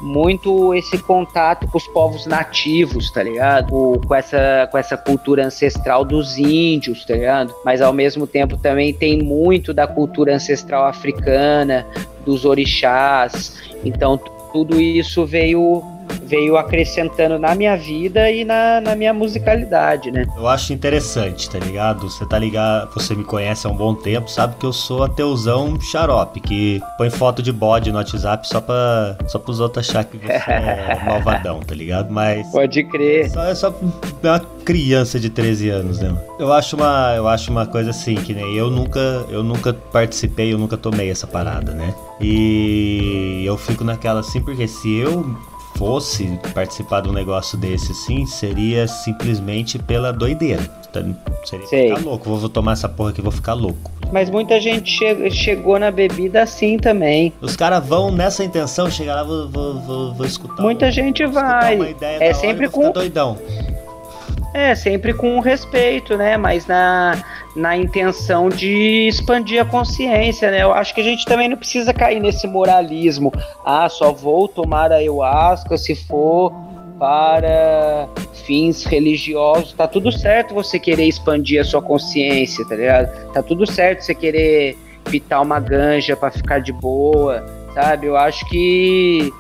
muito 0.03 0.75
esse 0.75 0.99
contato 0.99 1.67
com 1.69 1.79
os 1.79 1.87
povos 1.87 2.27
nativos, 2.27 3.11
tá 3.11 3.23
ligado? 3.23 4.01
Com 4.07 4.15
essa, 4.15 4.69
com 4.71 4.77
essa 4.77 4.97
cultura 4.97 5.47
ancestral 5.47 6.05
dos 6.05 6.37
índios, 6.37 7.05
tá 7.05 7.15
ligado? 7.15 7.55
Mas 7.65 7.81
ao 7.81 7.93
mesmo 7.93 8.27
tempo 8.27 8.57
também 8.57 8.93
tem 8.93 9.23
muito 9.23 9.73
da 9.73 9.87
cultura 9.87 10.35
ancestral 10.35 10.87
africana, 10.87 11.87
dos 12.27 12.45
orixás. 12.45 13.63
Então 13.85 14.19
tudo 14.53 14.81
isso 14.81 15.25
veio 15.25 15.83
veio 16.25 16.57
acrescentando 16.57 17.39
na 17.39 17.55
minha 17.55 17.77
vida 17.77 18.31
e 18.31 18.45
na, 18.45 18.81
na 18.81 18.95
minha 18.95 19.13
musicalidade, 19.13 20.11
né? 20.11 20.25
Eu 20.37 20.49
acho 20.49 20.73
interessante, 20.73 21.49
tá 21.49 21.59
ligado? 21.59 22.09
Você 22.09 22.27
tá 22.27 22.39
ligado, 22.39 22.93
você 22.95 23.15
me 23.15 23.25
conhece 23.25 23.67
há 23.67 23.71
um 23.71 23.77
bom 23.77 23.95
tempo, 23.95 24.31
sabe 24.31 24.57
que 24.57 24.67
eu 24.67 24.73
sou 24.73 25.03
ateuzão 25.03 25.79
xarope, 25.81 26.41
que 26.41 26.81
põe 26.97 27.11
foto 27.11 27.43
de 27.43 27.53
bode 27.53 27.91
no 27.91 27.99
WhatsApp 27.99 28.47
só 28.47 28.61
pra, 28.61 29.17
só 29.27 29.39
pros 29.39 29.61
outros 29.61 29.89
achar 29.89 30.05
que 30.05 30.17
você 30.17 30.33
é 30.33 31.01
malvadão, 31.05 31.61
tá 31.61 31.75
ligado? 31.75 32.13
Mas. 32.13 32.47
Pode 32.51 32.83
crer. 32.85 33.31
Só, 33.31 33.45
é 33.45 33.55
só 33.55 33.75
uma 34.23 34.41
criança 34.65 35.19
de 35.19 35.29
13 35.29 35.69
anos, 35.71 36.01
né? 36.01 36.17
Eu 36.39 36.53
acho 36.53 36.77
uma, 36.77 37.15
eu 37.17 37.29
acho 37.29 37.51
uma 37.51 37.67
coisa 37.67 37.91
assim, 37.91 38.15
que 38.15 38.33
nem 38.33 38.55
eu 38.55 38.71
nunca, 38.71 39.01
eu 39.29 39.43
nunca 39.43 39.73
participei, 39.73 40.53
eu 40.53 40.59
nunca 40.59 40.77
tomei 40.77 41.11
essa 41.11 41.27
parada, 41.27 41.73
né? 41.73 41.95
E 42.21 43.43
eu 43.45 43.57
fico 43.57 43.85
naquela 43.85 44.21
assim, 44.21 44.41
porque 44.41 44.67
se 44.69 44.97
eu 44.97 45.37
fosse 45.77 46.39
participar 46.55 47.01
de 47.01 47.09
um 47.09 47.13
negócio 47.13 47.59
desse 47.59 47.93
assim, 47.93 48.27
seria 48.27 48.87
simplesmente 48.87 49.79
pela 49.79 50.13
doideira. 50.13 50.63
Tá? 50.93 51.03
Seria 51.45 51.67
Sei. 51.67 51.89
ficar 51.89 52.03
louco. 52.03 52.37
Vou 52.37 52.49
tomar 52.49 52.73
essa 52.73 52.89
porra 52.89 53.11
aqui, 53.11 53.23
vou 53.23 53.33
ficar 53.33 53.55
louco. 53.55 53.91
Mas 54.13 54.29
muita 54.29 54.61
gente 54.61 54.99
che 54.99 55.31
chegou 55.31 55.79
na 55.79 55.91
bebida 55.91 56.43
assim 56.43 56.79
também. 56.79 57.33
Os 57.41 57.57
caras 57.57 57.85
vão 57.87 58.13
nessa 58.13 58.45
intenção, 58.45 58.91
chegar 58.91 59.15
lá, 59.15 59.23
vou, 59.23 59.49
vou, 59.49 59.81
vou, 59.81 60.15
vou 60.15 60.27
escutar. 60.27 60.63
Muita 60.63 60.91
gente 60.91 61.25
vai. 61.27 61.97
É 62.21 62.35
sempre 62.35 62.69
com. 62.69 62.91
Doidão. 62.93 63.39
É, 64.55 64.75
sempre 64.75 65.15
com 65.15 65.41
respeito, 65.41 66.17
né? 66.17 66.37
Mas 66.37 66.67
na, 66.67 67.25
na 67.57 67.77
intenção 67.77 68.51
de 68.51 69.09
expandir 69.09 69.61
a 69.63 69.65
consciência, 69.65 70.51
né? 70.51 70.63
Eu 70.63 70.73
acho 70.73 70.95
que 70.95 71.01
a 71.01 71.05
gente 71.05 71.25
também 71.25 71.49
não 71.49 71.57
precisa 71.57 71.93
cair 71.95 72.21
nesse 72.21 72.47
moralismo. 72.47 73.33
Ah, 73.65 73.89
só 73.89 74.13
vou 74.13 74.47
tomar 74.49 74.93
a 74.93 74.97
ayahuasca 74.97 75.79
se 75.79 75.95
for 75.95 76.53
para 76.99 78.09
fins 78.45 78.85
religiosos. 78.85 79.73
Tá 79.73 79.89
tudo 79.89 80.13
certo 80.13 80.55
você 80.55 80.79
querer 80.79 81.07
expandir 81.07 81.61
a 81.61 81.65
sua 81.65 81.81
consciência, 81.81 82.65
tá 82.69 82.77
ligado? 82.77 83.33
Tá 83.33 83.43
tudo 83.43 83.67
certo 83.67 84.03
você 84.03 84.15
querer 84.15 84.77
pitar 85.11 85.41
uma 85.41 85.59
ganja 85.59 86.15
para 86.15 86.31
ficar 86.31 86.61
de 86.61 86.73
boa, 86.73 87.45
sabe? 87.75 88.07
Eu 88.07 88.17
acho 88.17 88.47
que 88.49 89.33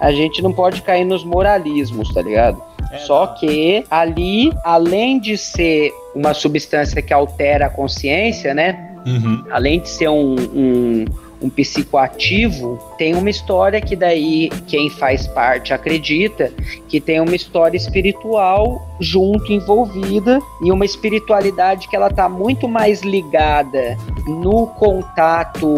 a 0.00 0.12
gente 0.12 0.42
não 0.42 0.52
pode 0.52 0.82
cair 0.82 1.04
nos 1.04 1.24
moralismos, 1.24 2.12
tá 2.12 2.20
ligado? 2.20 2.65
É, 2.90 2.98
Só 2.98 3.26
que 3.26 3.84
ali, 3.90 4.52
além 4.64 5.18
de 5.18 5.36
ser 5.36 5.92
uma 6.14 6.32
substância 6.34 7.02
que 7.02 7.12
altera 7.12 7.66
a 7.66 7.70
consciência, 7.70 8.54
né? 8.54 8.96
Uhum. 9.06 9.44
Além 9.50 9.80
de 9.80 9.88
ser 9.88 10.08
um, 10.08 10.34
um, 10.34 11.04
um 11.40 11.50
psicoativo, 11.50 12.78
tem 12.98 13.14
uma 13.14 13.30
história 13.30 13.80
que 13.80 13.94
daí 13.94 14.50
quem 14.66 14.90
faz 14.90 15.26
parte 15.28 15.72
acredita 15.72 16.52
que 16.88 17.00
tem 17.00 17.20
uma 17.20 17.36
história 17.36 17.76
espiritual 17.76 18.96
junto 19.00 19.52
envolvida 19.52 20.40
e 20.62 20.72
uma 20.72 20.84
espiritualidade 20.84 21.88
que 21.88 21.94
ela 21.94 22.10
tá 22.10 22.28
muito 22.28 22.66
mais 22.66 23.02
ligada 23.02 23.96
no 24.26 24.66
contato 24.68 25.76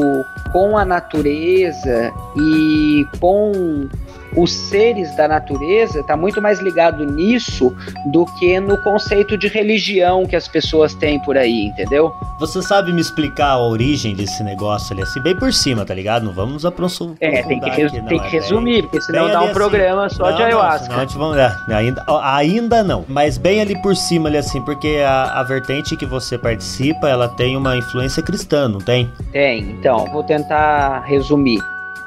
com 0.52 0.78
a 0.78 0.84
natureza 0.84 2.12
e 2.36 3.04
com 3.20 3.88
os 4.36 4.52
seres 4.52 5.14
da 5.16 5.26
natureza 5.26 6.00
está 6.00 6.16
muito 6.16 6.40
mais 6.40 6.60
ligado 6.60 7.04
nisso 7.04 7.74
do 8.06 8.24
que 8.38 8.58
no 8.60 8.76
conceito 8.82 9.36
de 9.36 9.48
religião 9.48 10.26
que 10.26 10.36
as 10.36 10.48
pessoas 10.48 10.94
têm 10.94 11.18
por 11.20 11.36
aí, 11.36 11.66
entendeu? 11.66 12.12
Você 12.38 12.62
sabe 12.62 12.92
me 12.92 13.00
explicar 13.00 13.50
a 13.50 13.58
origem 13.58 14.14
desse 14.14 14.42
negócio 14.42 14.92
ali, 14.92 15.02
assim, 15.02 15.20
bem 15.20 15.36
por 15.36 15.52
cima, 15.52 15.84
tá 15.84 15.94
ligado? 15.94 16.24
Não 16.24 16.32
vamos 16.32 16.64
aprofundar. 16.64 17.16
É, 17.20 17.42
tem 17.42 17.60
que, 17.60 17.70
aqui, 17.70 17.82
não, 17.84 18.06
tem 18.06 18.18
que 18.20 18.26
é 18.26 18.30
resumir, 18.30 18.82
porque 18.82 19.00
senão 19.00 19.28
dá 19.28 19.40
um 19.40 19.44
assim, 19.44 19.54
programa 19.54 20.08
só 20.08 20.30
não, 20.30 20.36
de 20.36 20.42
ayahuasca. 20.42 20.96
Não, 20.96 21.08
senão 21.08 21.28
vamos, 21.30 21.38
é, 21.38 21.74
ainda, 21.74 22.04
ainda 22.22 22.82
não, 22.82 23.04
mas 23.08 23.38
bem 23.38 23.60
ali 23.60 23.80
por 23.82 23.96
cima, 23.96 24.28
ali 24.28 24.38
assim, 24.38 24.60
porque 24.62 25.02
a, 25.04 25.40
a 25.40 25.42
vertente 25.42 25.96
que 25.96 26.06
você 26.06 26.38
participa, 26.38 27.08
ela 27.08 27.28
tem 27.28 27.56
uma 27.56 27.76
influência 27.76 28.22
cristã, 28.22 28.68
não 28.68 28.80
tem? 28.80 29.10
Tem, 29.32 29.60
então, 29.70 30.06
vou 30.12 30.22
tentar 30.22 31.00
resumir. 31.00 31.58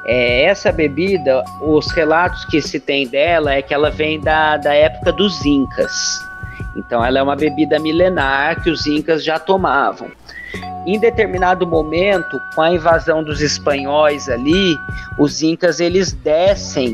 É, 0.05 0.43
essa 0.45 0.71
bebida, 0.71 1.43
os 1.61 1.91
relatos 1.91 2.43
que 2.45 2.61
se 2.61 2.79
tem 2.79 3.07
dela 3.07 3.53
é 3.53 3.61
que 3.61 3.73
ela 3.73 3.91
vem 3.91 4.19
da, 4.19 4.57
da 4.57 4.73
época 4.73 5.11
dos 5.11 5.45
Incas. 5.45 5.91
Então 6.75 7.03
ela 7.03 7.19
é 7.19 7.23
uma 7.23 7.35
bebida 7.35 7.79
milenar 7.79 8.61
que 8.61 8.69
os 8.69 8.87
Incas 8.87 9.23
já 9.23 9.37
tomavam. 9.37 10.09
Em 10.85 10.99
determinado 10.99 11.67
momento, 11.67 12.41
com 12.55 12.61
a 12.61 12.71
invasão 12.71 13.23
dos 13.23 13.41
espanhóis 13.41 14.27
ali, 14.27 14.75
os 15.17 15.43
Incas 15.43 15.79
eles 15.79 16.11
descem 16.11 16.91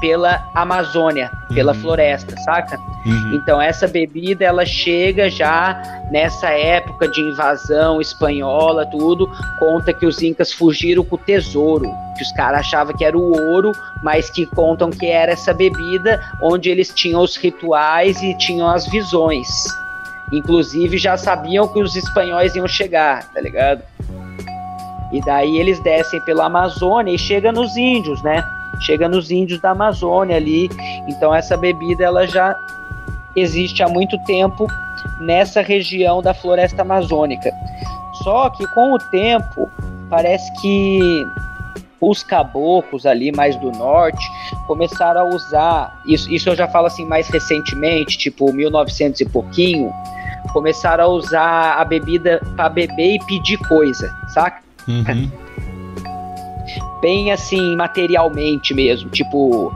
pela 0.00 0.42
Amazônia, 0.54 1.30
pela 1.52 1.72
Uhum. 1.72 1.80
floresta, 1.80 2.36
saca? 2.38 2.78
Uhum. 3.06 3.34
Então 3.34 3.60
essa 3.60 3.86
bebida 3.86 4.44
ela 4.44 4.64
chega 4.64 5.28
já 5.30 5.80
nessa 6.10 6.48
época 6.50 7.08
de 7.08 7.20
invasão 7.20 8.00
espanhola, 8.00 8.86
tudo, 8.86 9.30
conta 9.58 9.92
que 9.92 10.06
os 10.06 10.22
incas 10.22 10.52
fugiram 10.52 11.04
com 11.04 11.16
o 11.16 11.18
tesouro, 11.18 11.90
que 12.16 12.22
os 12.22 12.32
caras 12.32 12.60
achavam 12.60 12.96
que 12.96 13.04
era 13.04 13.16
o 13.16 13.50
ouro, 13.50 13.72
mas 14.02 14.30
que 14.30 14.46
contam 14.46 14.90
que 14.90 15.06
era 15.06 15.32
essa 15.32 15.52
bebida 15.52 16.20
onde 16.42 16.70
eles 16.70 16.90
tinham 16.94 17.20
os 17.20 17.36
rituais 17.36 18.22
e 18.22 18.36
tinham 18.38 18.68
as 18.68 18.86
visões. 18.86 19.48
Inclusive 20.32 20.98
já 20.98 21.16
sabiam 21.16 21.66
que 21.68 21.80
os 21.82 21.96
espanhóis 21.96 22.54
iam 22.54 22.68
chegar, 22.68 23.24
tá 23.32 23.40
ligado? 23.40 23.82
E 25.10 25.20
daí 25.22 25.56
eles 25.58 25.80
descem 25.82 26.20
pela 26.20 26.44
Amazônia 26.44 27.14
e 27.14 27.18
chega 27.18 27.50
nos 27.50 27.76
índios, 27.78 28.22
né? 28.22 28.44
Chega 28.80 29.08
nos 29.08 29.30
índios 29.30 29.60
da 29.60 29.70
Amazônia 29.70 30.36
ali. 30.36 30.68
Então 31.08 31.34
essa 31.34 31.56
bebida 31.56 32.04
ela 32.04 32.26
já 32.26 32.56
existe 33.36 33.82
há 33.82 33.88
muito 33.88 34.18
tempo 34.24 34.66
nessa 35.20 35.62
região 35.62 36.22
da 36.22 36.34
floresta 36.34 36.82
amazônica. 36.82 37.50
Só 38.22 38.50
que 38.50 38.66
com 38.68 38.94
o 38.94 38.98
tempo 38.98 39.70
parece 40.10 40.52
que 40.60 41.26
os 42.00 42.22
caboclos 42.22 43.06
ali 43.06 43.32
mais 43.32 43.56
do 43.56 43.70
norte 43.72 44.24
começaram 44.66 45.20
a 45.20 45.24
usar 45.24 46.00
isso, 46.06 46.32
isso 46.32 46.48
eu 46.48 46.56
já 46.56 46.68
falo 46.68 46.86
assim 46.86 47.04
mais 47.04 47.28
recentemente, 47.28 48.16
tipo 48.16 48.52
1900 48.52 49.20
e 49.20 49.24
pouquinho, 49.26 49.92
começaram 50.52 51.04
a 51.04 51.08
usar 51.08 51.74
a 51.74 51.84
bebida 51.84 52.40
para 52.56 52.68
beber 52.68 53.16
e 53.16 53.18
pedir 53.26 53.58
coisa, 53.68 54.14
saca? 54.28 54.62
Uhum. 54.86 55.30
bem 57.00 57.32
assim, 57.32 57.76
materialmente 57.76 58.74
mesmo. 58.74 59.08
Tipo, 59.10 59.72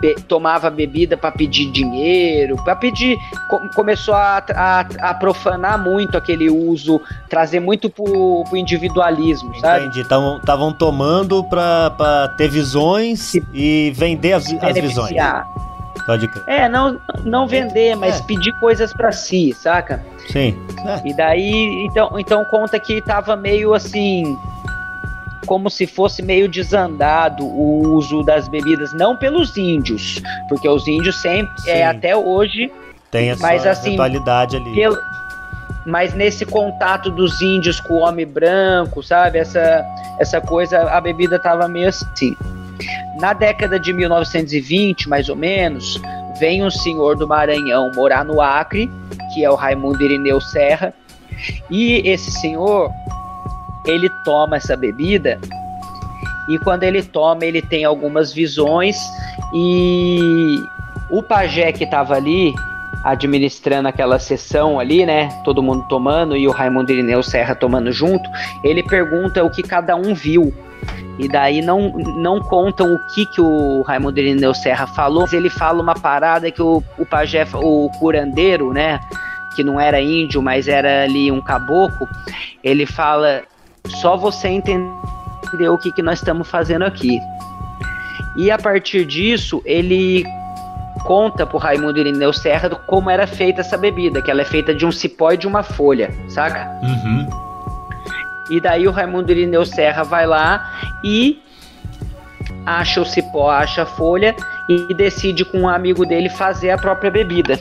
be- 0.00 0.14
tomava 0.28 0.68
bebida 0.70 1.16
para 1.16 1.30
pedir 1.32 1.70
dinheiro, 1.70 2.56
para 2.64 2.76
pedir. 2.76 3.16
co- 3.48 3.60
começou 3.74 4.14
a, 4.14 4.42
a, 4.54 4.80
a 5.10 5.14
profanar 5.14 5.82
muito 5.82 6.16
aquele 6.16 6.50
uso, 6.50 7.00
trazer 7.28 7.60
muito 7.60 7.88
pro, 7.90 8.44
pro 8.48 8.56
individualismo, 8.56 9.54
sabe? 9.60 9.86
Entendi. 9.86 10.00
Estavam 10.00 10.72
tomando 10.72 11.42
pra, 11.44 11.90
pra 11.90 12.28
ter 12.36 12.48
visões 12.48 13.34
e 13.52 13.92
vender 13.94 14.32
as, 14.34 14.44
as 14.62 14.74
visões. 14.74 15.14
Pode 16.06 16.28
crer. 16.28 16.44
É, 16.46 16.68
não, 16.68 17.00
não 17.24 17.46
vender, 17.46 17.96
mas 17.96 18.20
É. 18.20 18.22
pedir 18.24 18.52
coisas 18.60 18.92
para 18.92 19.10
si, 19.10 19.54
saca? 19.54 20.04
Sim. 20.30 20.54
É. 20.84 21.08
E 21.08 21.14
daí, 21.16 21.86
então, 21.88 22.18
então 22.18 22.44
conta 22.46 22.78
que 22.78 23.00
tava 23.00 23.34
meio 23.36 23.72
assim, 23.72 24.36
como 25.44 25.70
se 25.70 25.86
fosse 25.86 26.22
meio 26.22 26.48
desandado 26.48 27.44
o 27.44 27.94
uso 27.94 28.22
das 28.22 28.48
bebidas, 28.48 28.92
não 28.94 29.16
pelos 29.16 29.56
índios, 29.56 30.20
porque 30.48 30.68
os 30.68 30.86
índios 30.88 31.20
sempre, 31.20 31.52
Sim. 31.62 31.70
é 31.70 31.86
até 31.86 32.16
hoje, 32.16 32.70
Tem 33.10 33.30
essa 33.30 33.42
Mas, 33.42 33.66
assim, 33.66 33.98
ali. 34.00 34.74
pelo, 34.74 34.96
mas 35.86 36.14
nesse 36.14 36.44
contato 36.46 37.10
dos 37.10 37.40
índios 37.42 37.78
com 37.80 37.94
o 37.94 37.98
homem 37.98 38.26
branco, 38.26 39.02
sabe? 39.02 39.38
Essa, 39.38 39.84
essa 40.18 40.40
coisa, 40.40 40.90
a 40.90 41.00
bebida 41.00 41.38
tava 41.38 41.68
meio 41.68 41.88
assim. 41.88 42.34
Na 43.20 43.32
década 43.32 43.78
de 43.78 43.92
1920, 43.92 45.08
mais 45.08 45.28
ou 45.28 45.36
menos, 45.36 46.00
vem 46.38 46.64
um 46.64 46.70
senhor 46.70 47.16
do 47.16 47.28
Maranhão 47.28 47.92
morar 47.94 48.24
no 48.24 48.40
Acre, 48.40 48.90
que 49.32 49.44
é 49.44 49.50
o 49.50 49.54
Raimundo 49.54 50.02
Irineu 50.02 50.40
Serra, 50.40 50.92
e 51.70 52.02
esse 52.08 52.30
senhor, 52.32 52.90
ele 53.86 54.08
toma 54.24 54.56
essa 54.56 54.76
bebida 54.76 55.38
e 56.48 56.58
quando 56.58 56.82
ele 56.82 57.02
toma, 57.02 57.44
ele 57.44 57.62
tem 57.62 57.84
algumas 57.84 58.32
visões 58.32 58.96
e 59.52 60.62
o 61.10 61.22
pajé 61.22 61.72
que 61.72 61.84
estava 61.84 62.14
ali 62.14 62.54
administrando 63.02 63.88
aquela 63.88 64.18
sessão 64.18 64.78
ali, 64.78 65.04
né? 65.04 65.28
Todo 65.44 65.62
mundo 65.62 65.84
tomando 65.88 66.36
e 66.36 66.46
o 66.46 66.50
Raimundo 66.50 66.90
Irineu 66.90 67.22
Serra 67.22 67.54
tomando 67.54 67.92
junto, 67.92 68.28
ele 68.62 68.82
pergunta 68.82 69.44
o 69.44 69.50
que 69.50 69.62
cada 69.62 69.96
um 69.96 70.14
viu. 70.14 70.52
E 71.18 71.28
daí 71.28 71.62
não, 71.62 71.90
não 72.16 72.40
contam 72.40 72.94
o 72.94 72.98
que, 73.14 73.24
que 73.26 73.40
o 73.40 73.82
Raimundo 73.82 74.18
Irineu 74.18 74.52
Serra 74.54 74.86
falou, 74.86 75.22
mas 75.22 75.32
ele 75.32 75.48
fala 75.48 75.82
uma 75.82 75.94
parada 75.94 76.50
que 76.50 76.60
o, 76.60 76.82
o 76.98 77.06
pajé, 77.06 77.46
o 77.54 77.90
curandeiro, 77.98 78.72
né? 78.72 79.00
Que 79.54 79.62
não 79.62 79.80
era 79.80 80.00
índio, 80.00 80.42
mas 80.42 80.66
era 80.66 81.04
ali 81.04 81.30
um 81.30 81.40
caboclo, 81.40 82.08
ele 82.62 82.84
fala: 82.84 83.44
só 83.86 84.16
você 84.16 84.48
entender 84.48 85.68
o 85.68 85.78
que, 85.78 85.92
que 85.92 86.02
nós 86.02 86.18
estamos 86.18 86.48
fazendo 86.48 86.84
aqui. 86.84 87.20
E 88.36 88.50
a 88.50 88.58
partir 88.58 89.04
disso, 89.04 89.62
ele 89.64 90.24
conta 91.04 91.46
pro 91.46 91.58
Raimundo 91.58 91.98
Irineu 91.98 92.32
Serra 92.32 92.70
como 92.70 93.10
era 93.10 93.26
feita 93.26 93.60
essa 93.60 93.76
bebida, 93.76 94.22
que 94.22 94.30
ela 94.30 94.40
é 94.40 94.44
feita 94.44 94.74
de 94.74 94.86
um 94.86 94.92
cipó 94.92 95.32
e 95.32 95.36
de 95.36 95.46
uma 95.46 95.62
folha, 95.62 96.10
saca? 96.28 96.68
Uhum. 96.82 97.28
E 98.50 98.60
daí 98.60 98.88
o 98.88 98.90
Raimundo 98.90 99.30
Irineu 99.30 99.64
Serra 99.66 100.02
vai 100.02 100.26
lá 100.26 100.90
e 101.04 101.42
acha 102.66 103.00
o 103.00 103.04
cipó, 103.04 103.50
acha 103.50 103.82
a 103.82 103.86
folha 103.86 104.34
e 104.68 104.94
decide 104.94 105.44
com 105.44 105.60
um 105.60 105.68
amigo 105.68 106.06
dele 106.06 106.30
fazer 106.30 106.70
a 106.70 106.78
própria 106.78 107.10
bebida. 107.10 107.60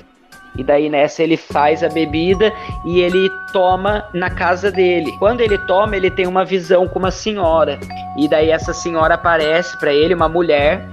E 0.58 0.64
daí 0.64 0.90
nessa 0.90 1.24
ele 1.24 1.38
faz 1.38 1.84
a 1.84 1.90
bebida 1.90 2.54
e 2.86 3.00
ele 3.00 3.30
toma 3.52 4.06
na 4.14 4.30
casa 4.30 4.72
dele. 4.72 5.12
Quando 5.18 5.42
ele 5.42 5.58
toma, 5.58 5.96
ele 5.96 6.12
tem 6.12 6.28
uma 6.28 6.46
visão 6.46 6.88
com 6.88 7.00
uma 7.00 7.12
senhora. 7.12 7.80
E 8.18 8.28
daí 8.28 8.50
essa 8.50 8.74
senhora 8.74 9.16
aparece 9.16 9.78
para 9.80 9.94
ele, 9.94 10.14
uma 10.14 10.30
mulher, 10.30 10.86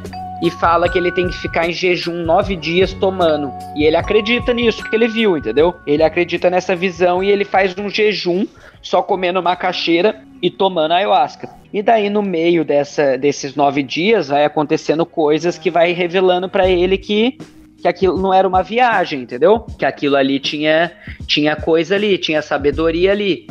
e 0.42 0.50
fala 0.50 0.88
que 0.88 0.98
ele 0.98 1.12
tem 1.12 1.28
que 1.28 1.36
ficar 1.36 1.68
em 1.68 1.72
jejum 1.72 2.24
nove 2.24 2.56
dias 2.56 2.92
tomando. 2.94 3.52
E 3.76 3.84
ele 3.84 3.96
acredita 3.96 4.54
nisso 4.54 4.82
que 4.82 4.96
ele 4.96 5.06
viu, 5.06 5.36
entendeu? 5.36 5.76
Ele 5.86 6.02
acredita 6.02 6.48
nessa 6.48 6.74
visão 6.74 7.22
e 7.22 7.30
ele 7.30 7.44
faz 7.44 7.76
um 7.76 7.90
jejum 7.90 8.46
só 8.80 9.02
comendo 9.02 9.42
macaxeira 9.42 10.22
e 10.40 10.50
tomando 10.50 10.92
ayahuasca. 10.92 11.50
E 11.72 11.82
daí 11.82 12.08
no 12.08 12.22
meio 12.22 12.64
dessa, 12.64 13.16
desses 13.16 13.54
nove 13.54 13.82
dias 13.82 14.28
vai 14.28 14.44
acontecendo 14.44 15.04
coisas 15.04 15.58
que 15.58 15.70
vai 15.70 15.92
revelando 15.92 16.48
para 16.48 16.68
ele 16.68 16.96
que 16.96 17.38
que 17.80 17.88
aquilo 17.88 18.20
não 18.20 18.32
era 18.32 18.46
uma 18.46 18.62
viagem, 18.62 19.22
entendeu? 19.22 19.60
Que 19.78 19.84
aquilo 19.84 20.16
ali 20.16 20.38
tinha 20.38 20.92
tinha 21.26 21.56
coisa 21.56 21.94
ali, 21.94 22.18
tinha 22.18 22.42
sabedoria 22.42 23.12
ali. 23.12 23.48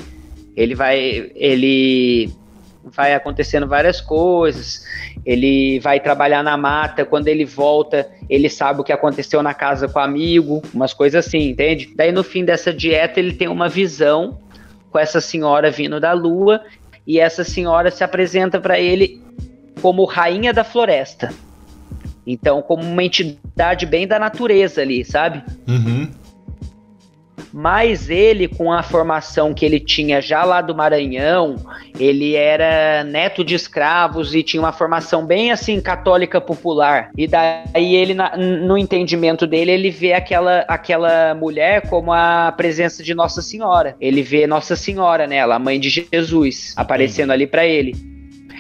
Ele 0.55 0.75
vai 0.75 1.31
ele 1.35 2.31
vai 2.83 3.13
acontecendo 3.13 3.67
várias 3.67 3.99
coisas. 3.99 4.85
Ele 5.25 5.79
vai 5.79 5.99
trabalhar 5.99 6.43
na 6.43 6.55
mata, 6.55 7.05
quando 7.05 7.27
ele 7.27 7.45
volta, 7.45 8.09
ele 8.29 8.49
sabe 8.49 8.81
o 8.81 8.83
que 8.83 8.93
aconteceu 8.93 9.43
na 9.43 9.53
casa 9.53 9.87
com 9.87 9.99
o 9.99 10.01
amigo, 10.01 10.61
umas 10.73 10.93
coisas 10.93 11.25
assim, 11.25 11.49
entende? 11.49 11.93
Daí 11.95 12.11
no 12.11 12.23
fim 12.23 12.45
dessa 12.45 12.73
dieta 12.73 13.19
ele 13.19 13.33
tem 13.33 13.47
uma 13.47 13.67
visão 13.67 14.39
com 14.91 14.97
essa 14.97 15.19
senhora 15.21 15.69
vindo 15.69 15.99
da 15.99 16.13
lua 16.13 16.61
e 17.05 17.19
essa 17.19 17.43
senhora 17.43 17.91
se 17.91 18.03
apresenta 18.03 18.59
para 18.59 18.79
ele 18.79 19.21
como 19.81 20.05
rainha 20.05 20.53
da 20.53 20.63
floresta. 20.63 21.31
Então, 22.31 22.61
como 22.61 22.83
uma 22.83 23.03
entidade 23.03 23.87
bem 23.87 24.07
da 24.07 24.19
natureza 24.19 24.81
ali, 24.81 25.03
sabe? 25.03 25.43
Uhum. 25.67 26.07
Mas 27.51 28.07
ele, 28.07 28.47
com 28.47 28.71
a 28.71 28.83
formação 28.83 29.53
que 29.53 29.65
ele 29.65 29.79
tinha 29.79 30.21
já 30.21 30.43
lá 30.43 30.61
do 30.61 30.75
Maranhão, 30.75 31.55
ele 31.99 32.35
era 32.35 33.03
neto 33.03 33.43
de 33.43 33.55
escravos 33.55 34.35
e 34.35 34.43
tinha 34.43 34.61
uma 34.61 34.71
formação 34.71 35.25
bem 35.25 35.51
assim 35.51 35.81
católica 35.81 36.39
popular. 36.39 37.09
E 37.17 37.25
daí 37.25 37.95
ele, 37.95 38.13
na, 38.13 38.37
no 38.37 38.77
entendimento 38.77 39.47
dele, 39.47 39.71
ele 39.71 39.89
vê 39.89 40.13
aquela, 40.13 40.59
aquela 40.67 41.33
mulher 41.33 41.89
como 41.89 42.13
a 42.13 42.53
presença 42.55 43.01
de 43.01 43.15
Nossa 43.15 43.41
Senhora. 43.41 43.95
Ele 43.99 44.21
vê 44.21 44.45
Nossa 44.45 44.75
Senhora 44.75 45.25
nela, 45.25 45.55
a 45.55 45.59
mãe 45.59 45.79
de 45.79 45.89
Jesus, 45.89 46.75
aparecendo 46.77 47.31
ali 47.31 47.47
para 47.47 47.65
ele. 47.65 48.18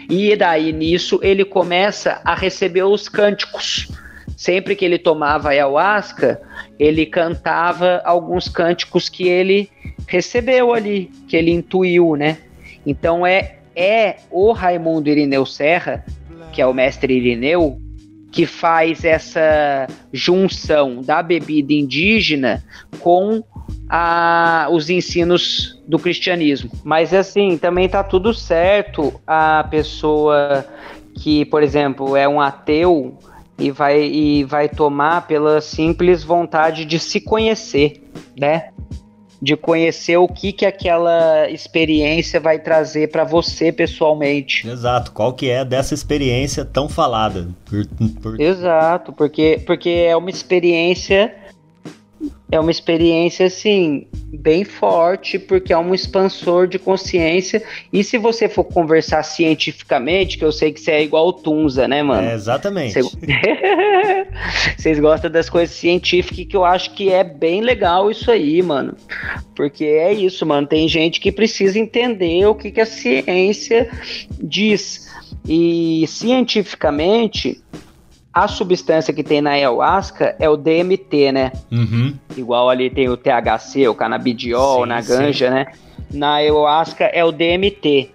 E 0.09 0.35
daí 0.35 0.73
nisso 0.73 1.19
ele 1.21 1.45
começa 1.45 2.19
a 2.25 2.33
receber 2.33 2.83
os 2.83 3.07
cânticos. 3.07 3.87
Sempre 4.35 4.75
que 4.75 4.83
ele 4.83 4.97
tomava 4.97 5.49
ayahuasca, 5.49 6.41
ele 6.79 7.05
cantava 7.05 8.01
alguns 8.03 8.47
cânticos 8.47 9.07
que 9.07 9.27
ele 9.27 9.69
recebeu 10.07 10.73
ali, 10.73 11.11
que 11.27 11.35
ele 11.37 11.51
intuiu, 11.51 12.15
né? 12.15 12.37
Então 12.85 13.25
é 13.25 13.59
é 13.75 14.17
o 14.29 14.51
Raimundo 14.51 15.09
Irineu 15.09 15.45
Serra, 15.45 16.03
que 16.51 16.61
é 16.61 16.65
o 16.65 16.73
mestre 16.73 17.13
Irineu, 17.15 17.79
que 18.31 18.45
faz 18.45 19.05
essa 19.05 19.87
junção 20.11 21.01
da 21.01 21.23
bebida 21.23 21.71
indígena 21.71 22.63
com 22.99 23.41
a, 23.89 24.67
os 24.71 24.89
ensinos 24.89 25.81
do 25.87 25.97
cristianismo. 25.97 26.69
Mas 26.83 27.13
assim, 27.13 27.57
também 27.57 27.89
tá 27.89 28.03
tudo 28.03 28.33
certo 28.33 29.19
a 29.25 29.65
pessoa 29.69 30.65
que, 31.15 31.43
por 31.45 31.63
exemplo, 31.63 32.15
é 32.15 32.27
um 32.27 32.39
ateu 32.39 33.17
e 33.57 33.71
vai, 33.71 34.01
e 34.03 34.43
vai 34.43 34.69
tomar 34.69 35.27
pela 35.27 35.59
simples 35.59 36.23
vontade 36.23 36.85
de 36.85 36.99
se 36.99 37.19
conhecer, 37.19 38.01
né? 38.39 38.69
De 39.41 39.55
conhecer 39.55 40.17
o 40.17 40.27
que 40.27 40.51
que 40.51 40.65
aquela 40.65 41.49
experiência 41.49 42.39
vai 42.39 42.59
trazer 42.59 43.09
para 43.09 43.23
você 43.23 43.71
pessoalmente. 43.71 44.67
Exato, 44.67 45.11
qual 45.11 45.33
que 45.33 45.49
é 45.49 45.65
dessa 45.65 45.93
experiência 45.93 46.63
tão 46.63 46.87
falada? 46.87 47.49
Por, 47.65 47.85
por... 48.21 48.39
Exato, 48.39 49.11
porque, 49.13 49.61
porque 49.65 49.89
é 49.89 50.15
uma 50.15 50.29
experiência 50.29 51.33
é 52.51 52.59
uma 52.59 52.71
experiência 52.71 53.45
assim 53.45 54.07
bem 54.25 54.63
forte 54.63 55.37
porque 55.39 55.71
é 55.71 55.77
um 55.77 55.93
expansor 55.93 56.67
de 56.67 56.77
consciência. 56.77 57.63
E 57.93 58.03
se 58.03 58.17
você 58.17 58.49
for 58.49 58.63
conversar 58.63 59.23
cientificamente 59.23 60.37
que 60.37 60.43
eu 60.43 60.51
sei 60.51 60.73
que 60.73 60.81
você 60.81 60.91
é 60.91 61.03
igual 61.03 61.27
o 61.27 61.33
Tunza 61.33 61.87
né 61.87 62.03
mano? 62.03 62.27
É, 62.27 62.33
exatamente. 62.33 63.01
Você... 63.01 63.17
vocês 64.77 64.99
gostam 64.99 65.31
das 65.31 65.49
coisas 65.49 65.75
científicas 65.75 66.45
que 66.45 66.57
eu 66.57 66.65
acho 66.65 66.93
que 66.93 67.09
é 67.09 67.23
bem 67.23 67.61
legal 67.61 68.11
isso 68.11 68.29
aí 68.31 68.61
mano. 68.61 68.95
Porque 69.55 69.85
é 69.85 70.11
isso 70.11 70.45
mano. 70.45 70.67
Tem 70.67 70.87
gente 70.87 71.19
que 71.19 71.31
precisa 71.31 71.79
entender 71.79 72.45
o 72.47 72.55
que, 72.55 72.71
que 72.71 72.81
a 72.81 72.85
ciência 72.85 73.89
diz. 74.41 75.07
E 75.47 76.05
cientificamente 76.07 77.61
a 78.33 78.47
substância 78.47 79.13
que 79.13 79.23
tem 79.23 79.41
na 79.41 79.51
ayahuasca 79.51 80.35
é 80.39 80.49
o 80.49 80.55
DMT, 80.55 81.31
né? 81.31 81.51
Uhum. 81.71 82.13
Igual 82.37 82.69
ali 82.69 82.89
tem 82.89 83.09
o 83.09 83.17
THC, 83.17 83.87
o 83.87 83.95
canabidiol, 83.95 84.83
sim, 84.83 84.89
na 84.89 85.01
ganja, 85.01 85.47
sim. 85.47 85.53
né? 85.53 85.65
Na 86.11 86.33
ayahuasca 86.35 87.05
é 87.05 87.23
o 87.25 87.31
DMT. 87.31 88.11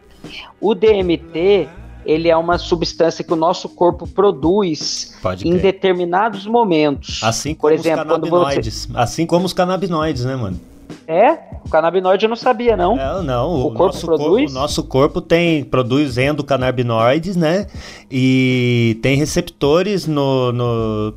O 0.60 0.74
DMT, 0.74 1.68
ele 2.06 2.28
é 2.28 2.36
uma 2.36 2.58
substância 2.58 3.24
que 3.24 3.32
o 3.32 3.36
nosso 3.36 3.68
corpo 3.68 4.06
produz 4.06 5.16
Pode 5.20 5.46
em 5.46 5.58
crer. 5.58 5.62
determinados 5.62 6.46
momentos. 6.46 7.20
Assim 7.22 7.54
como 7.54 7.60
Por 7.60 7.72
exemplo, 7.72 8.02
os 8.02 8.06
canabinoides. 8.06 8.86
Você... 8.86 8.98
Assim 8.98 9.26
como 9.26 9.46
os 9.46 9.52
canabinoides, 9.52 10.24
né, 10.24 10.36
mano? 10.36 10.60
É? 11.07 11.38
O 11.64 11.68
canabinoide 11.68 12.24
eu 12.24 12.28
não 12.28 12.36
sabia, 12.36 12.76
não. 12.76 12.98
É, 12.98 13.22
não. 13.22 13.50
O, 13.50 13.66
o 13.66 13.74
corpo 13.74 13.94
nosso 13.94 14.07
produz? 14.07 14.28
Corpo, 14.28 14.50
o 14.50 14.55
nosso 14.55 14.82
corpo 14.84 15.20
tem, 15.20 15.64
produz 15.64 16.18
endocannabinoides, 16.18 17.36
né? 17.36 17.66
E 18.11 18.98
tem 19.02 19.16
receptores 19.16 20.07
no, 20.07 20.52
no, 20.52 21.14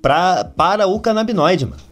pra, 0.00 0.44
para 0.44 0.86
o 0.86 0.98
canabinoide, 1.00 1.66
mano. 1.66 1.82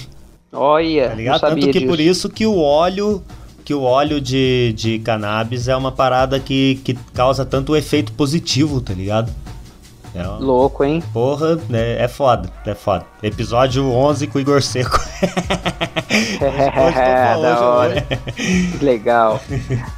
Olha, 0.52 1.08
tá 1.10 1.14
ligado? 1.14 1.40
Tanto 1.40 1.66
que 1.66 1.72
disso. 1.72 1.86
por 1.86 2.00
isso 2.00 2.28
que 2.28 2.46
o 2.46 2.58
óleo 2.58 3.22
que 3.64 3.74
o 3.74 3.82
óleo 3.82 4.18
de, 4.18 4.72
de 4.74 4.98
cannabis 5.00 5.68
é 5.68 5.76
uma 5.76 5.92
parada 5.92 6.40
que, 6.40 6.80
que 6.82 6.94
causa 7.12 7.44
tanto 7.44 7.76
efeito 7.76 8.12
positivo, 8.12 8.80
tá 8.80 8.94
ligado? 8.94 9.30
É 10.14 10.22
uma... 10.22 10.38
Louco, 10.38 10.84
hein? 10.84 11.02
Porra, 11.12 11.58
é, 11.72 12.04
é 12.04 12.08
foda, 12.08 12.50
é 12.66 12.74
foda. 12.74 13.04
Episódio 13.22 13.90
11 13.90 14.26
com 14.26 14.38
o 14.38 14.40
Igor 14.40 14.62
Seco. 14.62 14.98
é, 16.96 17.40
da 17.40 17.60
hora. 17.60 18.06
Legal. 18.80 19.40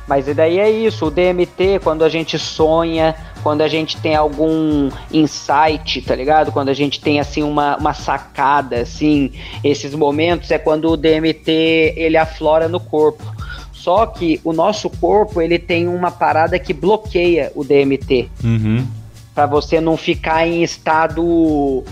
Mas 0.06 0.28
e 0.28 0.34
daí 0.34 0.58
é 0.58 0.70
isso, 0.70 1.06
o 1.06 1.10
DMT, 1.10 1.80
quando 1.82 2.04
a 2.04 2.08
gente 2.08 2.38
sonha, 2.38 3.14
quando 3.42 3.62
a 3.62 3.68
gente 3.68 3.96
tem 3.96 4.16
algum 4.16 4.90
insight, 5.12 6.02
tá 6.02 6.14
ligado? 6.14 6.52
Quando 6.52 6.68
a 6.68 6.74
gente 6.74 7.00
tem, 7.00 7.20
assim, 7.20 7.42
uma, 7.42 7.76
uma 7.76 7.94
sacada, 7.94 8.80
assim, 8.80 9.32
esses 9.62 9.94
momentos 9.94 10.50
é 10.50 10.58
quando 10.58 10.90
o 10.90 10.96
DMT, 10.96 11.94
ele 11.96 12.16
aflora 12.16 12.68
no 12.68 12.80
corpo. 12.80 13.24
Só 13.72 14.04
que 14.06 14.40
o 14.44 14.52
nosso 14.52 14.90
corpo, 14.90 15.40
ele 15.40 15.58
tem 15.58 15.88
uma 15.88 16.10
parada 16.10 16.58
que 16.58 16.74
bloqueia 16.74 17.50
o 17.54 17.64
DMT. 17.64 18.28
Uhum 18.44 18.99
para 19.40 19.46
você 19.46 19.80
não 19.80 19.96
ficar 19.96 20.46
em 20.46 20.62
estado 20.62 21.82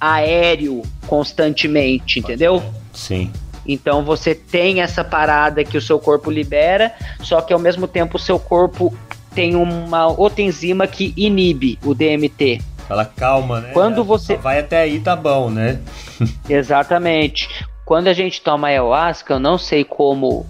aéreo 0.00 0.82
constantemente, 1.08 2.20
entendeu? 2.20 2.62
Sim. 2.92 3.32
Então 3.66 4.04
você 4.04 4.36
tem 4.36 4.80
essa 4.80 5.02
parada 5.02 5.64
que 5.64 5.76
o 5.76 5.82
seu 5.82 5.98
corpo 5.98 6.30
libera, 6.30 6.94
só 7.20 7.40
que 7.40 7.52
ao 7.52 7.58
mesmo 7.58 7.88
tempo 7.88 8.18
o 8.18 8.20
seu 8.20 8.38
corpo 8.38 8.96
tem 9.34 9.56
uma 9.56 10.06
outra 10.06 10.42
enzima 10.42 10.86
que 10.86 11.12
inibe 11.16 11.76
o 11.84 11.92
DMT. 11.92 12.60
Fala 12.86 13.04
calma, 13.04 13.60
né? 13.60 13.70
Quando 13.72 14.04
você 14.04 14.36
vai 14.36 14.60
até 14.60 14.82
aí 14.82 15.00
tá 15.00 15.16
bom, 15.16 15.50
né? 15.50 15.80
Exatamente. 16.48 17.48
Quando 17.84 18.06
a 18.06 18.12
gente 18.12 18.40
toma 18.40 18.68
ayahuasca, 18.68 19.34
eu 19.34 19.40
não 19.40 19.58
sei 19.58 19.82
como 19.82 20.46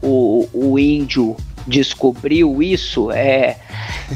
o, 0.00 0.48
o 0.54 0.78
índio 0.78 1.36
descobriu 1.68 2.62
isso, 2.62 3.10
é 3.12 3.58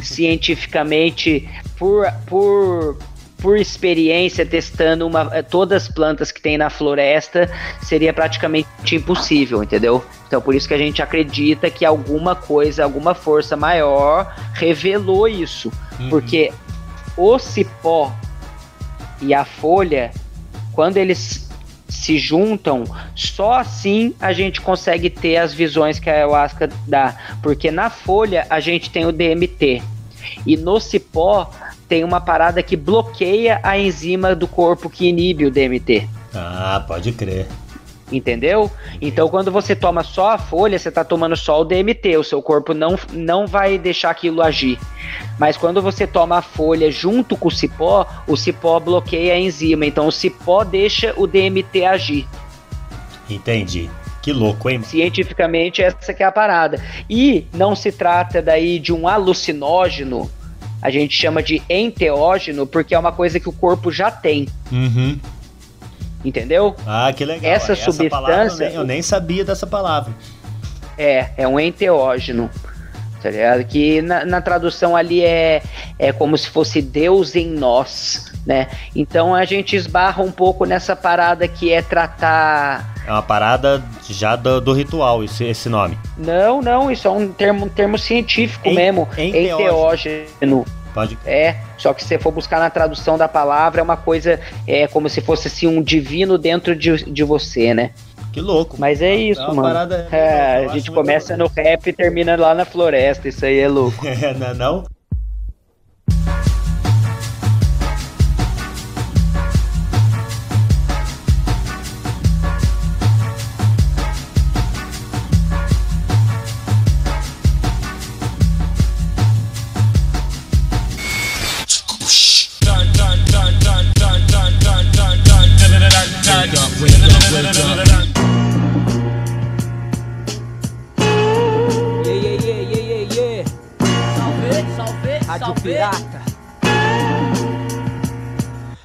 cientificamente 0.03 1.49
por, 1.83 2.07
por, 2.27 2.97
por 3.39 3.57
experiência 3.57 4.47
testando 4.47 5.05
uma, 5.05 5.43
todas 5.43 5.83
as 5.83 5.89
plantas 5.93 6.31
que 6.31 6.41
tem 6.41 6.57
na 6.57 6.71
floresta 6.71 7.51
seria 7.83 8.13
praticamente 8.13 8.95
impossível, 8.95 9.65
entendeu? 9.65 10.05
Então 10.29 10.41
por 10.41 10.55
isso 10.55 10.69
que 10.69 10.75
a 10.75 10.79
gente 10.79 11.03
acredita 11.03 11.69
que 11.69 11.85
alguma 11.85 12.37
coisa, 12.37 12.85
alguma 12.85 13.15
força 13.17 13.57
maior 13.57 14.33
revelou 14.55 15.27
isso, 15.27 15.73
uhum. 15.99 16.09
porque 16.09 16.53
o 17.17 17.37
cipó 17.37 18.13
e 19.21 19.35
a 19.35 19.45
folha, 19.45 20.13
quando 20.73 20.99
eles 20.99 21.51
se 21.89 22.17
juntam, 22.17 22.85
só 23.17 23.55
assim 23.55 24.15
a 24.21 24.33
gente 24.33 24.61
consegue 24.61 25.11
ter 25.11 25.39
as 25.39 25.53
visões 25.53 25.99
que 25.99 26.09
a 26.09 26.13
ayahuasca 26.13 26.69
dá, 26.87 27.17
porque 27.43 27.73
na 27.73 27.91
folha 27.91 28.47
a 28.49 28.61
gente 28.61 28.89
tem 28.89 29.05
o 29.05 29.11
DMT 29.11 29.83
e 30.47 30.57
no 30.57 30.81
cipó 30.81 31.51
tem 31.93 32.05
uma 32.05 32.23
parada 32.23 32.63
que 32.63 32.75
bloqueia 32.75 33.61
a 33.63 33.77
enzima 33.77 34.35
do 34.35 34.49
corpo 34.49 34.89
que 34.89 35.09
inibe 35.09 35.45
o 35.45 35.51
DMT. 35.51 36.09
Ah, 36.35 36.83
pode 36.89 37.13
crer. 37.13 37.47
Entendeu? 38.11 38.71
Então, 38.99 39.29
quando 39.29 39.53
você 39.53 39.77
toma 39.77 40.03
só 40.03 40.31
a 40.31 40.39
folha, 40.39 40.79
você 40.79 40.89
está 40.89 41.05
tomando 41.05 41.37
só 41.37 41.61
o 41.61 41.67
DMT, 41.67 42.17
o 42.17 42.25
seu 42.25 42.41
corpo 42.41 42.73
não, 42.73 42.99
não 43.13 43.47
vai 43.47 43.77
deixar 43.77 44.09
aquilo 44.09 44.41
agir. 44.41 44.79
Mas 45.39 45.59
quando 45.59 45.83
você 45.83 46.07
toma 46.07 46.39
a 46.39 46.43
folha 46.43 46.91
junto 46.91 47.37
com 47.37 47.49
o 47.49 47.51
cipó, 47.51 48.07
o 48.27 48.39
cipó 48.39 48.81
bloqueia 48.81 49.35
a 49.35 49.39
enzima, 49.39 49.85
então 49.85 50.07
o 50.07 50.13
cipó 50.13 50.65
deixa 50.65 51.13
o 51.15 51.27
DMT 51.27 51.85
agir. 51.85 52.27
Entendi. 53.29 53.91
Que 54.23 54.33
louco, 54.33 54.71
hein? 54.71 54.83
Cientificamente, 54.83 55.83
essa 55.83 56.15
que 56.15 56.23
é 56.23 56.27
a 56.27 56.33
parada. 56.33 56.83
E 57.11 57.47
não 57.53 57.77
se 57.77 57.93
trata 57.93 58.41
daí 58.41 58.79
de 58.79 58.95
um 58.95 59.07
alucinógeno, 59.07 60.31
a 60.83 60.91
gente 60.91 61.17
chama 61.17 61.41
de 61.41 61.63
enteógeno, 61.71 62.67
porque 62.67 62.93
é 62.93 62.99
uma 62.99 63.13
coisa 63.13 63.39
que 63.39 63.49
o 63.49 63.53
corpo 63.53 63.93
já 63.93 64.11
tem. 64.11 64.49
Uhum. 64.71 65.17
Entendeu? 66.25 66.75
Ah, 66.85 67.13
que 67.17 67.25
legal. 67.25 67.51
Essa, 67.51 67.73
essa 67.73 67.93
substância. 67.93 68.65
Eu 68.65 68.69
nem, 68.69 68.77
eu 68.79 68.85
nem 68.85 69.03
sabia 69.03 69.45
dessa 69.45 69.67
palavra. 69.67 70.13
É, 70.99 71.31
é 71.37 71.49
um 71.49 71.59
enteógeno. 71.59 72.51
Tá 73.23 73.31
ligado? 73.31 73.65
Que 73.65 74.03
na, 74.03 74.25
na, 74.25 74.41
tradução 74.41 74.97
ali 74.97 75.23
é, 75.25 75.63
é 75.97 76.13
como 76.13 76.37
se 76.37 76.51
fosse 76.51 76.83
Deus 76.83 77.37
em 77.37 77.47
nós, 77.47 78.32
né? 78.47 78.69
Então 78.95 79.35
a 79.35 79.45
gente 79.45 79.77
esbarra 79.77 80.23
um 80.23 80.31
pouco 80.31 80.65
nessa 80.65 80.95
parada 80.95 81.47
que 81.47 81.73
é 81.73 81.83
tratar. 81.83 82.95
É 83.07 83.11
uma 83.11 83.23
parada 83.23 83.83
já 84.09 84.37
do, 84.37 84.61
do 84.61 84.73
ritual, 84.73 85.25
esse, 85.25 85.45
esse 85.45 85.69
nome. 85.69 85.99
Não, 86.17 86.61
não, 86.61 86.91
isso 86.91 87.09
é 87.09 87.11
um 87.11 87.33
termo, 87.33 87.67
um 87.67 87.69
termo 87.69 87.99
científico 87.99 88.69
En, 88.69 88.75
mesmo. 88.75 89.09
Enteógeno. 89.17 90.65
Pode. 90.95 91.19
É, 91.25 91.57
só 91.79 91.95
que 91.95 92.03
se 92.03 92.09
você 92.09 92.19
for 92.19 92.31
buscar 92.31 92.61
na 92.61 92.69
tradução 92.69 93.17
da 93.17 93.27
palavra, 93.27 93.81
é 93.81 93.83
uma 93.83 93.97
coisa, 93.97 94.39
é 94.67 94.87
como 94.87 95.09
se 95.09 95.21
fosse 95.21 95.49
assim, 95.49 95.67
um 95.67 95.83
divino 95.83 96.37
dentro 96.37 96.77
de, 96.77 97.05
de 97.11 97.25
você, 97.25 97.73
né? 97.73 97.93
Que 98.33 98.41
louco. 98.41 98.77
Mas 98.79 99.03
é 99.03 99.15
isso, 99.15 99.41
é 99.41 99.47
mano. 99.49 99.63
Parada, 99.63 100.09
é, 100.11 100.67
a 100.67 100.69
gente 100.69 100.91
começa 100.91 101.37
no 101.37 101.47
rap 101.49 101.87
e 101.87 101.93
termina 101.93 102.37
lá 102.37 102.55
na 102.55 102.65
floresta, 102.65 103.29
isso 103.29 103.45
aí 103.45 103.59
é 103.59 103.69
louco. 103.69 104.07
É, 104.07 104.33
não 104.35 104.47
é 104.47 104.55
não? 104.55 104.85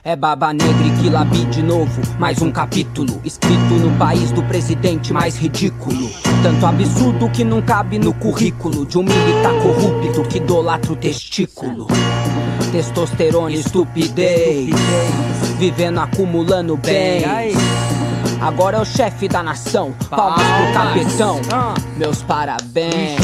É 0.08 0.16
Baba 0.16 0.54
Negra 0.54 0.90
que 1.02 1.10
labi 1.10 1.44
de 1.48 1.62
novo, 1.62 2.02
mais 2.18 2.42
um 2.42 2.50
capítulo 2.50 3.20
Escrito 3.26 3.74
no 3.74 3.92
país 3.98 4.32
do 4.32 4.42
presidente 4.42 5.12
mais 5.12 5.36
ridículo. 5.36 6.10
Tanto 6.42 6.66
absurdo 6.66 7.30
que 7.30 7.44
não 7.44 7.62
cabe 7.62 8.00
no 8.00 8.14
currículo 8.14 8.86
De 8.86 8.98
um 8.98 9.04
militar 9.04 9.52
corrupto 9.62 10.24
que 10.24 10.38
idolatra 10.38 10.94
o 10.94 10.96
testículo. 10.96 11.88
Testosterona 12.72 13.52
e 13.52 13.60
estupidez. 13.60 14.70
Vivendo 15.60 16.00
acumulando 16.00 16.78
bem 16.78 17.26
Agora 18.40 18.78
é 18.78 18.80
o 18.80 18.86
chefe 18.86 19.28
da 19.28 19.44
nação. 19.44 19.94
Palmas 20.10 20.42
pro 20.42 20.74
capitão 20.74 21.42
Meus 21.98 22.24
parabéns. 22.24 23.20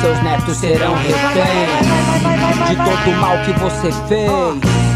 Seus 0.00 0.20
netos 0.24 0.56
serão 0.56 0.94
reféns 0.96 1.86
De 2.70 2.74
todo 2.74 3.16
o 3.16 3.20
mal 3.20 3.38
que 3.44 3.52
você 3.52 3.92
fez 4.08 4.95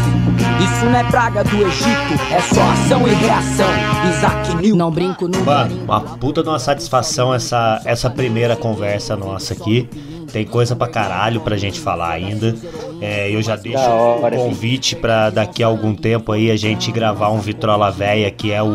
isso 0.63 0.85
não 0.85 0.95
é 0.97 1.03
praga 1.03 1.43
do 1.43 1.55
Egito, 1.55 2.13
é 2.31 2.39
só 2.41 2.61
ação 2.71 3.07
e 3.07 3.13
reação. 3.13 3.67
Isaac 4.09 4.55
Newton. 4.55 4.77
Não 4.77 4.91
brinco 4.91 5.27
no 5.27 5.43
Mano, 5.43 5.83
uma 5.83 6.01
puta 6.01 6.41
de 6.41 6.49
uma 6.49 6.59
satisfação 6.59 7.33
essa, 7.33 7.81
essa 7.85 8.09
primeira 8.09 8.55
conversa 8.55 9.15
nossa 9.15 9.53
aqui. 9.53 9.89
Tem 10.31 10.45
coisa 10.45 10.75
pra 10.75 10.87
caralho 10.87 11.41
pra 11.41 11.57
gente 11.57 11.79
falar 11.79 12.11
ainda. 12.11 12.55
É, 13.01 13.29
eu 13.29 13.41
já 13.41 13.55
deixo 13.55 13.79
um 13.79 14.29
convite 14.29 14.95
pra 14.95 15.29
daqui 15.29 15.63
a 15.63 15.67
algum 15.67 15.93
tempo 15.93 16.31
aí 16.31 16.49
a 16.49 16.55
gente 16.55 16.91
gravar 16.91 17.29
um 17.29 17.39
Vitrola 17.39 17.91
Véia, 17.91 18.31
que 18.31 18.51
é 18.51 18.63
o, 18.63 18.67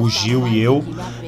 o 0.00 0.08
Gil 0.10 0.48
e 0.48 0.60
eu. 0.60 0.84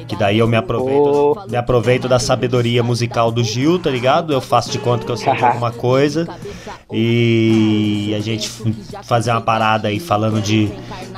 Que 0.07 0.15
daí 0.15 0.39
eu 0.39 0.47
me 0.47 0.55
aproveito, 0.55 1.49
me 1.49 1.57
aproveito 1.57 2.07
da 2.07 2.19
sabedoria 2.19 2.81
musical 2.81 3.31
do 3.31 3.43
Gil, 3.43 3.79
tá 3.79 3.89
ligado? 3.89 4.33
Eu 4.33 4.41
faço 4.41 4.71
de 4.71 4.79
conta 4.79 5.05
que 5.05 5.11
eu 5.11 5.17
sei 5.17 5.33
de 5.35 5.43
alguma 5.43 5.71
coisa. 5.73 6.27
E 6.91 8.13
a 8.15 8.19
gente 8.19 8.49
fazer 9.03 9.31
uma 9.31 9.41
parada 9.41 9.87
aí 9.89 9.99
falando 9.99 10.41
de, 10.41 10.69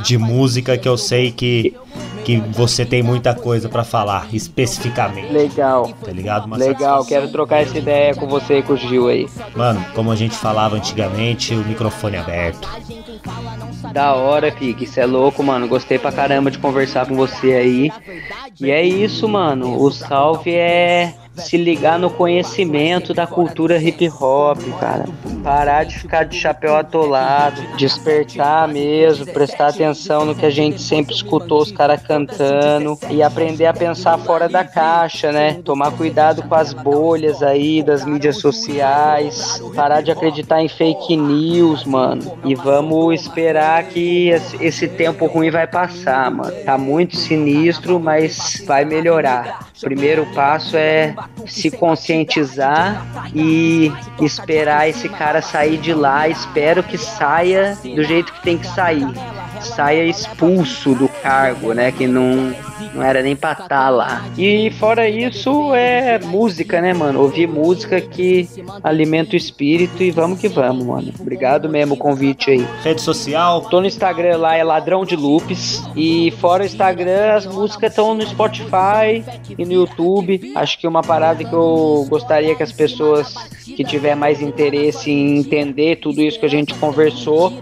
de 0.04 0.18
música 0.18 0.78
que 0.78 0.88
eu 0.88 0.98
sei 0.98 1.32
que 1.32 1.76
que 2.24 2.38
você 2.38 2.86
tem 2.86 3.02
muita 3.02 3.34
coisa 3.34 3.68
para 3.70 3.84
falar 3.84 4.28
especificamente. 4.34 5.32
Legal. 5.32 5.92
Tá 6.04 6.12
ligado? 6.12 6.46
Uma 6.46 6.58
Legal, 6.58 6.74
satisfação. 6.76 7.06
quero 7.06 7.28
trocar 7.32 7.62
essa 7.62 7.78
ideia 7.78 8.16
com 8.16 8.28
você 8.28 8.60
e 8.60 8.64
com 8.64 8.74
o 8.74 8.78
Gil 8.78 9.08
aí. 9.08 9.28
Mano, 9.56 9.84
como 9.94 10.12
a 10.12 10.16
gente 10.16 10.36
falava 10.36 10.76
antigamente, 10.76 11.54
o 11.54 11.64
microfone 11.66 12.18
aberto. 12.18 12.68
Da 13.94 14.14
hora, 14.14 14.52
Fique. 14.52 14.84
Isso 14.84 15.00
é 15.00 15.06
louco, 15.06 15.44
mano. 15.44 15.68
Gostei 15.68 15.98
pra 15.98 16.12
caramba 16.12 16.52
de 16.52 16.58
conversar 16.60 17.06
com 17.08 17.16
você 17.16 17.54
aí. 17.54 17.92
E 18.60 18.70
é 18.72 18.84
isso, 18.84 19.28
mano. 19.28 19.82
O 19.82 19.92
salve 19.92 20.54
é 20.54 21.14
se 21.40 21.58
ligar 21.58 21.98
no 21.98 22.10
conhecimento 22.10 23.14
da 23.14 23.26
cultura 23.26 23.78
hip 23.78 24.10
hop, 24.10 24.60
cara. 24.80 25.06
Parar 25.44 25.84
de 25.84 25.98
ficar 25.98 26.24
de 26.24 26.38
chapéu 26.38 26.76
atolado, 26.76 27.62
despertar 27.78 28.68
mesmo, 28.68 29.26
prestar 29.28 29.68
atenção 29.68 30.26
no 30.26 30.36
que 30.36 30.46
a 30.46 30.50
gente 30.50 30.82
sempre 30.82 31.14
escutou 31.14 31.62
os 31.62 31.72
caras 31.72 32.02
cantando 32.02 32.98
e 33.10 33.24
aprender 33.24 33.66
a 33.66 33.74
pensar 33.74 34.18
fora 34.18 34.48
da 34.48 34.64
caixa, 34.64 35.32
né? 35.32 35.60
Tomar 35.64 35.92
cuidado 35.92 36.44
com 36.44 36.56
as 36.56 36.74
bolhas 36.74 37.42
aí 37.42 37.82
das 37.82 38.06
mídias 38.06 38.38
sociais, 38.38 39.62
parar 39.76 40.02
de 40.02 40.12
acreditar 40.12 40.62
em 40.62 40.70
fake 40.70 41.16
news, 41.16 41.84
mano. 41.86 42.38
E 42.44 42.56
vamos 42.56 43.22
esperar 43.22 43.84
que 43.84 44.30
esse 44.60 44.88
tempo 44.88 45.26
ruim 45.26 45.52
vai 45.52 45.68
passar, 45.68 46.30
mano. 46.32 46.54
Tá 46.66 46.78
muito 46.78 47.16
sinistro, 47.16 48.00
mas 48.00 48.64
vai 48.66 48.86
melhorar. 48.86 49.69
Primeiro 49.82 50.26
passo 50.34 50.78
é 50.78 51.16
se 51.46 51.72
conscientizar 51.72 53.06
e 53.34 53.92
esperar 54.22 54.88
esse 54.88 55.10
cara 55.10 55.42
sair 55.42 55.78
de 55.78 55.94
lá. 55.94 56.28
Espero 56.28 56.84
que 56.84 56.98
saia 56.98 57.78
do 57.84 58.04
jeito 58.04 58.32
que 58.34 58.44
tem 58.44 58.58
que 58.58 58.68
sair. 58.68 59.08
Saia 59.62 60.06
expulso 60.06 60.94
do 60.96 61.09
cargo, 61.22 61.74
né? 61.74 61.92
Que 61.92 62.08
não, 62.08 62.54
não 62.94 63.04
era 63.04 63.22
nem 63.22 63.36
pra 63.36 63.54
estar 63.54 63.68
tá 63.68 63.90
lá. 63.90 64.26
E 64.38 64.72
fora 64.72 65.08
isso, 65.08 65.74
é 65.76 66.20
música, 66.20 66.82
né, 66.82 66.94
mano? 66.94 67.22
Ouvir 67.22 67.48
música 67.48 68.02
que 68.02 68.48
alimenta 68.84 69.34
o 69.34 69.38
espírito 69.38 70.02
e 70.04 70.12
vamos 70.12 70.40
que 70.40 70.48
vamos, 70.48 70.86
mano. 70.86 71.14
Obrigado 71.20 71.70
mesmo 71.70 71.96
o 71.96 71.98
convite 71.98 72.52
aí. 72.52 72.68
Rede 72.84 73.02
social? 73.02 73.62
Tô 73.62 73.80
no 73.80 73.88
Instagram 73.88 74.38
lá, 74.38 74.56
é 74.56 74.64
Ladrão 74.64 75.06
de 75.06 75.16
Loops. 75.16 75.84
E 75.96 76.32
fora 76.40 76.64
o 76.64 76.66
Instagram, 76.66 77.34
as 77.34 77.46
músicas 77.46 77.92
estão 77.92 78.14
no 78.16 78.26
Spotify 78.26 79.24
e 79.58 79.66
no 79.66 79.74
YouTube. 79.74 80.52
Acho 80.56 80.80
que 80.80 80.88
uma 80.88 81.02
parada 81.02 81.44
que 81.44 81.54
eu 81.54 82.06
gostaria 82.10 82.56
que 82.56 82.64
as 82.64 82.72
pessoas 82.72 83.34
que 83.76 83.84
tiver 83.84 84.16
mais 84.16 84.42
interesse 84.42 85.12
em 85.12 85.38
entender 85.38 85.98
tudo 85.98 86.22
isso 86.22 86.40
que 86.40 86.46
a 86.46 86.50
gente 86.50 86.74
conversou, 86.76 87.54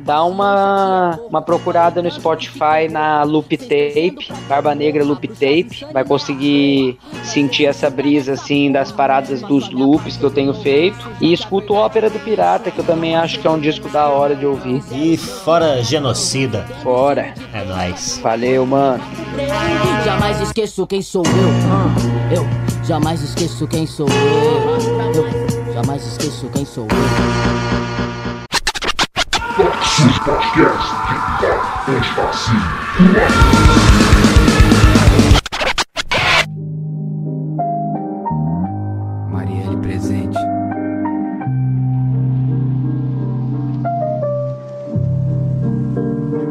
dá 0.00 0.24
uma, 0.24 1.18
uma 1.28 1.42
procurada 1.42 2.02
no 2.02 2.10
Spotify 2.10 2.88
na 2.90 3.22
Loop 3.22 3.56
Tape, 3.56 4.28
Barba 4.48 4.74
Negra 4.74 5.04
Loop 5.04 5.26
Tape, 5.28 5.86
vai 5.92 6.04
conseguir 6.04 6.98
sentir 7.24 7.66
essa 7.66 7.88
brisa 7.90 8.32
assim 8.34 8.70
das 8.70 8.92
paradas 8.92 9.42
dos 9.42 9.70
loops 9.70 10.16
que 10.16 10.24
eu 10.24 10.30
tenho 10.30 10.54
feito 10.54 11.10
e 11.20 11.32
escuto 11.32 11.74
Ópera 11.74 12.10
do 12.10 12.18
Pirata, 12.18 12.70
que 12.70 12.78
eu 12.78 12.84
também 12.84 13.16
acho 13.16 13.38
que 13.38 13.46
é 13.46 13.50
um 13.50 13.58
disco 13.58 13.88
da 13.88 14.08
hora 14.08 14.34
de 14.34 14.46
ouvir. 14.46 14.82
E 14.92 15.16
fora 15.16 15.82
Genocida. 15.82 16.66
Fora. 16.82 17.34
É 17.52 17.64
nóis. 17.64 18.20
Valeu, 18.22 18.66
mano. 18.66 19.02
Jamais 20.04 20.40
esqueço 20.40 20.86
quem 20.86 21.02
sou 21.02 21.22
eu. 21.24 22.36
Eu 22.38 22.46
jamais 22.84 23.22
esqueço 23.22 23.66
quem 23.66 23.86
sou 23.86 24.08
eu. 24.08 25.14
Eu 25.14 25.72
jamais 25.74 26.06
esqueço 26.06 26.48
quem 26.52 26.64
sou 26.64 26.84
eu. 26.84 27.35
Seus 29.96 30.18
podcasts 30.18 30.92
de 31.08 31.46
rock 31.46 31.88
antifascismo. 31.88 32.60
Marielle 33.00 34.25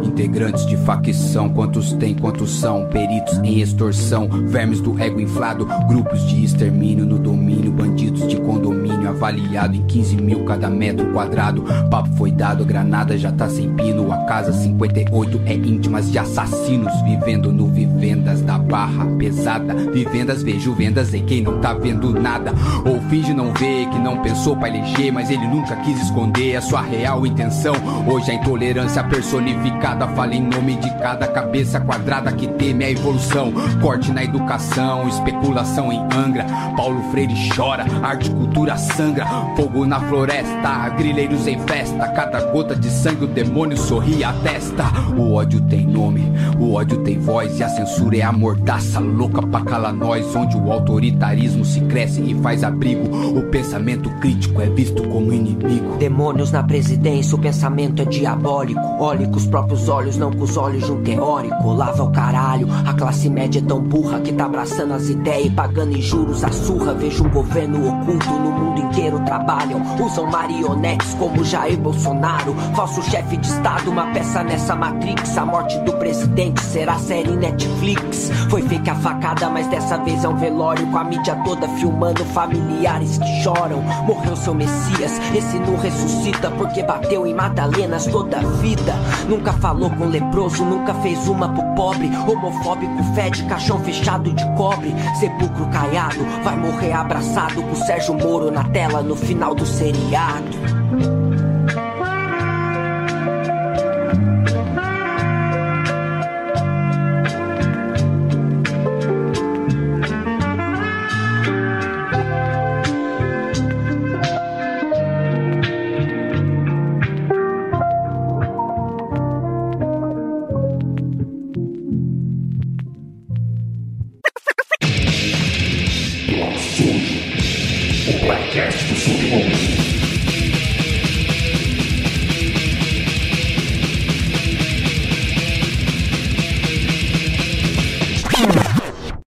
Integrantes 0.06 0.66
de 0.66 0.78
facção, 0.78 1.50
quantos 1.50 1.94
tem, 1.94 2.14
quantos 2.14 2.60
são? 2.60 2.86
Peritos 2.86 3.38
em 3.40 3.60
extorsão, 3.60 4.30
vermes 4.48 4.80
do 4.80 4.98
ego 5.02 5.20
inflado, 5.20 5.68
grupos 5.88 6.26
de 6.28 6.44
extermínio 6.44 7.06
no 7.06 7.18
domínio, 7.18 7.72
bandidos 7.72 8.28
de 8.28 8.38
condomínio, 8.38 9.10
avaliado 9.10 9.76
em 9.76 9.84
15 9.86 10.18
mil 10.18 10.46
cada 10.46 10.70
metro 10.70 11.12
quadrado. 11.12 11.64
Papo 11.90 12.10
foi 12.16 12.32
dado, 12.32 12.64
granada 12.64 13.18
já 13.18 13.32
tá 13.32 13.50
sem 13.50 13.74
pino. 13.74 14.12
A 14.12 14.18
casa 14.26 14.54
58 14.54 15.42
é 15.46 15.54
íntimas 15.54 16.12
de 16.12 16.20
assassinos, 16.20 16.94
vivendo 17.04 17.52
no 17.52 17.68
vivendas 17.68 18.42
da 18.42 18.58
barra 18.58 19.06
pesada. 19.18 19.74
Vivendas, 19.92 20.44
vejo 20.44 20.74
vendas 20.74 21.14
em 21.14 21.26
quem 21.26 21.42
não 21.42 21.60
tá 21.60 21.74
vendo 21.74 22.14
nada. 22.14 22.54
Ou 22.86 23.02
finge 23.10 23.34
não 23.34 23.54
ver 23.54 23.88
que 23.90 24.00
não 24.00 24.22
pensou 24.22 24.56
pra 24.56 24.70
eleger, 24.70 25.12
mas 25.12 25.30
ele 25.30 25.48
nunca 25.48 25.76
quis 25.78 26.02
esconder 26.02 26.56
a 26.56 26.62
sua 26.62 26.82
real 26.82 27.26
intenção. 27.26 27.75
Hoje 28.08 28.32
a 28.32 28.34
intolerância 28.34 29.04
personificada 29.04 30.08
fala 30.10 30.34
em 30.34 30.42
nome 30.42 30.76
de 30.76 30.90
cada 31.00 31.28
cabeça 31.28 31.80
quadrada 31.80 32.32
que 32.32 32.48
teme 32.48 32.86
a 32.86 32.92
evolução. 32.92 33.52
Corte 33.82 34.12
na 34.12 34.24
educação, 34.24 35.08
especulação 35.08 35.92
em 35.92 36.00
Angra. 36.16 36.46
Paulo 36.76 37.02
Freire 37.12 37.34
chora, 37.56 37.86
arte 38.02 38.30
cultura 38.30 38.78
sangra. 38.78 39.26
Fogo 39.56 39.86
na 39.86 40.00
floresta, 40.00 40.90
grileiros 40.98 41.48
em 41.48 41.60
festa. 41.60 42.08
Cada 42.10 42.42
gota 42.52 42.76
de 42.76 42.90
sangue 42.90 43.26
o 43.26 43.28
demônio 43.28 43.78
sorri 43.78 44.24
à 44.24 44.34
testa. 44.34 44.84
O 45.18 45.34
ódio 45.34 45.62
tem 45.62 45.86
nome, 45.86 46.24
o 46.60 46.74
ódio 46.74 46.98
tem 47.04 47.20
voz. 47.20 47.60
E 47.60 47.64
a 47.64 47.70
censura 47.70 48.18
é 48.18 48.22
a 48.22 48.32
mordaça 48.32 49.00
louca 49.00 49.42
pra 49.42 49.62
calar 49.62 49.94
nós. 49.94 50.36
Onde 50.36 50.58
o 50.58 50.72
autoritarismo 50.72 51.64
se 51.66 51.82
cresce 51.82 52.22
e 52.22 52.34
faz 52.42 52.64
abrigo. 52.64 53.06
O 53.38 53.44
pensamento 53.50 54.10
crítico 54.20 54.62
é 54.62 54.70
visto 54.70 55.04
como 55.08 55.34
inimigo. 55.34 55.98
Demônios 55.98 56.52
na 56.52 56.64
presidência, 56.64 57.36
o 57.36 57.40
pensamento 57.40 57.75
é 58.02 58.06
diabólico. 58.06 58.80
Olhe 59.00 59.28
com 59.28 59.36
os 59.36 59.46
próprios 59.46 59.90
olhos, 59.90 60.18
não 60.18 60.32
com 60.32 60.44
os 60.44 60.56
olhos 60.56 60.86
de 60.86 60.92
um 60.92 61.04
teórico. 61.04 61.74
Lava 61.74 62.04
o 62.04 62.12
caralho, 62.12 62.68
a 62.86 62.94
classe 62.94 63.30
média 63.30 63.60
é 63.60 63.62
tão 63.62 63.82
burra 63.82 64.20
que 64.22 64.32
tá 64.32 64.46
abraçando 64.46 64.94
as 64.94 65.10
ideias 65.10 65.48
e 65.48 65.50
pagando 65.50 65.96
em 65.96 66.02
juros 66.02 66.44
a 66.44 66.52
surra. 66.52 66.94
Vejo 66.94 67.26
um 67.26 67.30
governo 67.30 67.88
oculto 67.88 68.30
no 68.30 68.52
mundo 68.52 68.82
inteiro 68.82 69.20
trabalham. 69.26 69.82
Usam 70.04 70.30
marionetes 70.30 71.14
como 71.16 71.44
Jair 71.44 71.78
Bolsonaro. 71.78 72.56
Falso 72.76 73.02
chefe 73.04 73.38
de 73.38 73.48
estado, 73.48 73.92
uma 73.92 74.08
peça 74.14 74.44
nessa 74.44 74.76
Matrix. 74.76 75.38
A 75.38 75.46
morte 75.46 75.78
do 75.80 75.94
presidente 75.94 76.62
será 76.62 76.98
série 76.98 77.36
Netflix. 77.36 78.30
Foi 78.50 78.62
fake 78.62 78.90
a 78.90 78.96
facada, 78.96 79.50
mas 79.50 79.68
dessa 79.68 79.98
vez 79.98 80.24
é 80.24 80.30
um 80.30 80.38
velório. 80.38 80.86
Com 80.88 80.98
a 80.98 81.04
mídia 81.04 81.36
toda 81.44 81.68
filmando 81.70 82.24
familiares 82.26 83.18
que 83.18 83.44
choram. 83.44 83.82
Morreu 84.06 84.36
seu 84.36 84.54
Messias, 84.54 85.20
esse 85.36 85.60
não 85.60 85.76
ressuscita 85.78 86.50
porque 86.52 86.84
bateu 86.84 87.26
em 87.26 87.34
Madalenas 87.66 88.06
toda 88.06 88.38
a 88.38 88.42
vida. 88.42 88.94
Nunca 89.28 89.52
falou 89.54 89.90
com 89.90 90.06
leproso, 90.06 90.64
nunca 90.64 90.94
fez 90.96 91.28
uma 91.28 91.50
pro 91.50 91.64
pobre. 91.74 92.12
Homofóbico 92.16 93.04
fede, 93.16 93.44
caixão 93.46 93.80
fechado 93.80 94.32
de 94.32 94.46
cobre. 94.56 94.94
Sepulcro 95.20 95.66
caiado, 95.72 96.24
vai 96.44 96.56
morrer 96.56 96.94
abraçado 96.94 97.64
com 97.64 97.76
Sérgio 97.76 98.14
Moro 98.14 98.52
na 98.52 98.64
tela 98.66 99.02
no 99.02 99.16
final 99.16 99.56
do 99.56 99.66
seriado. 99.66 101.25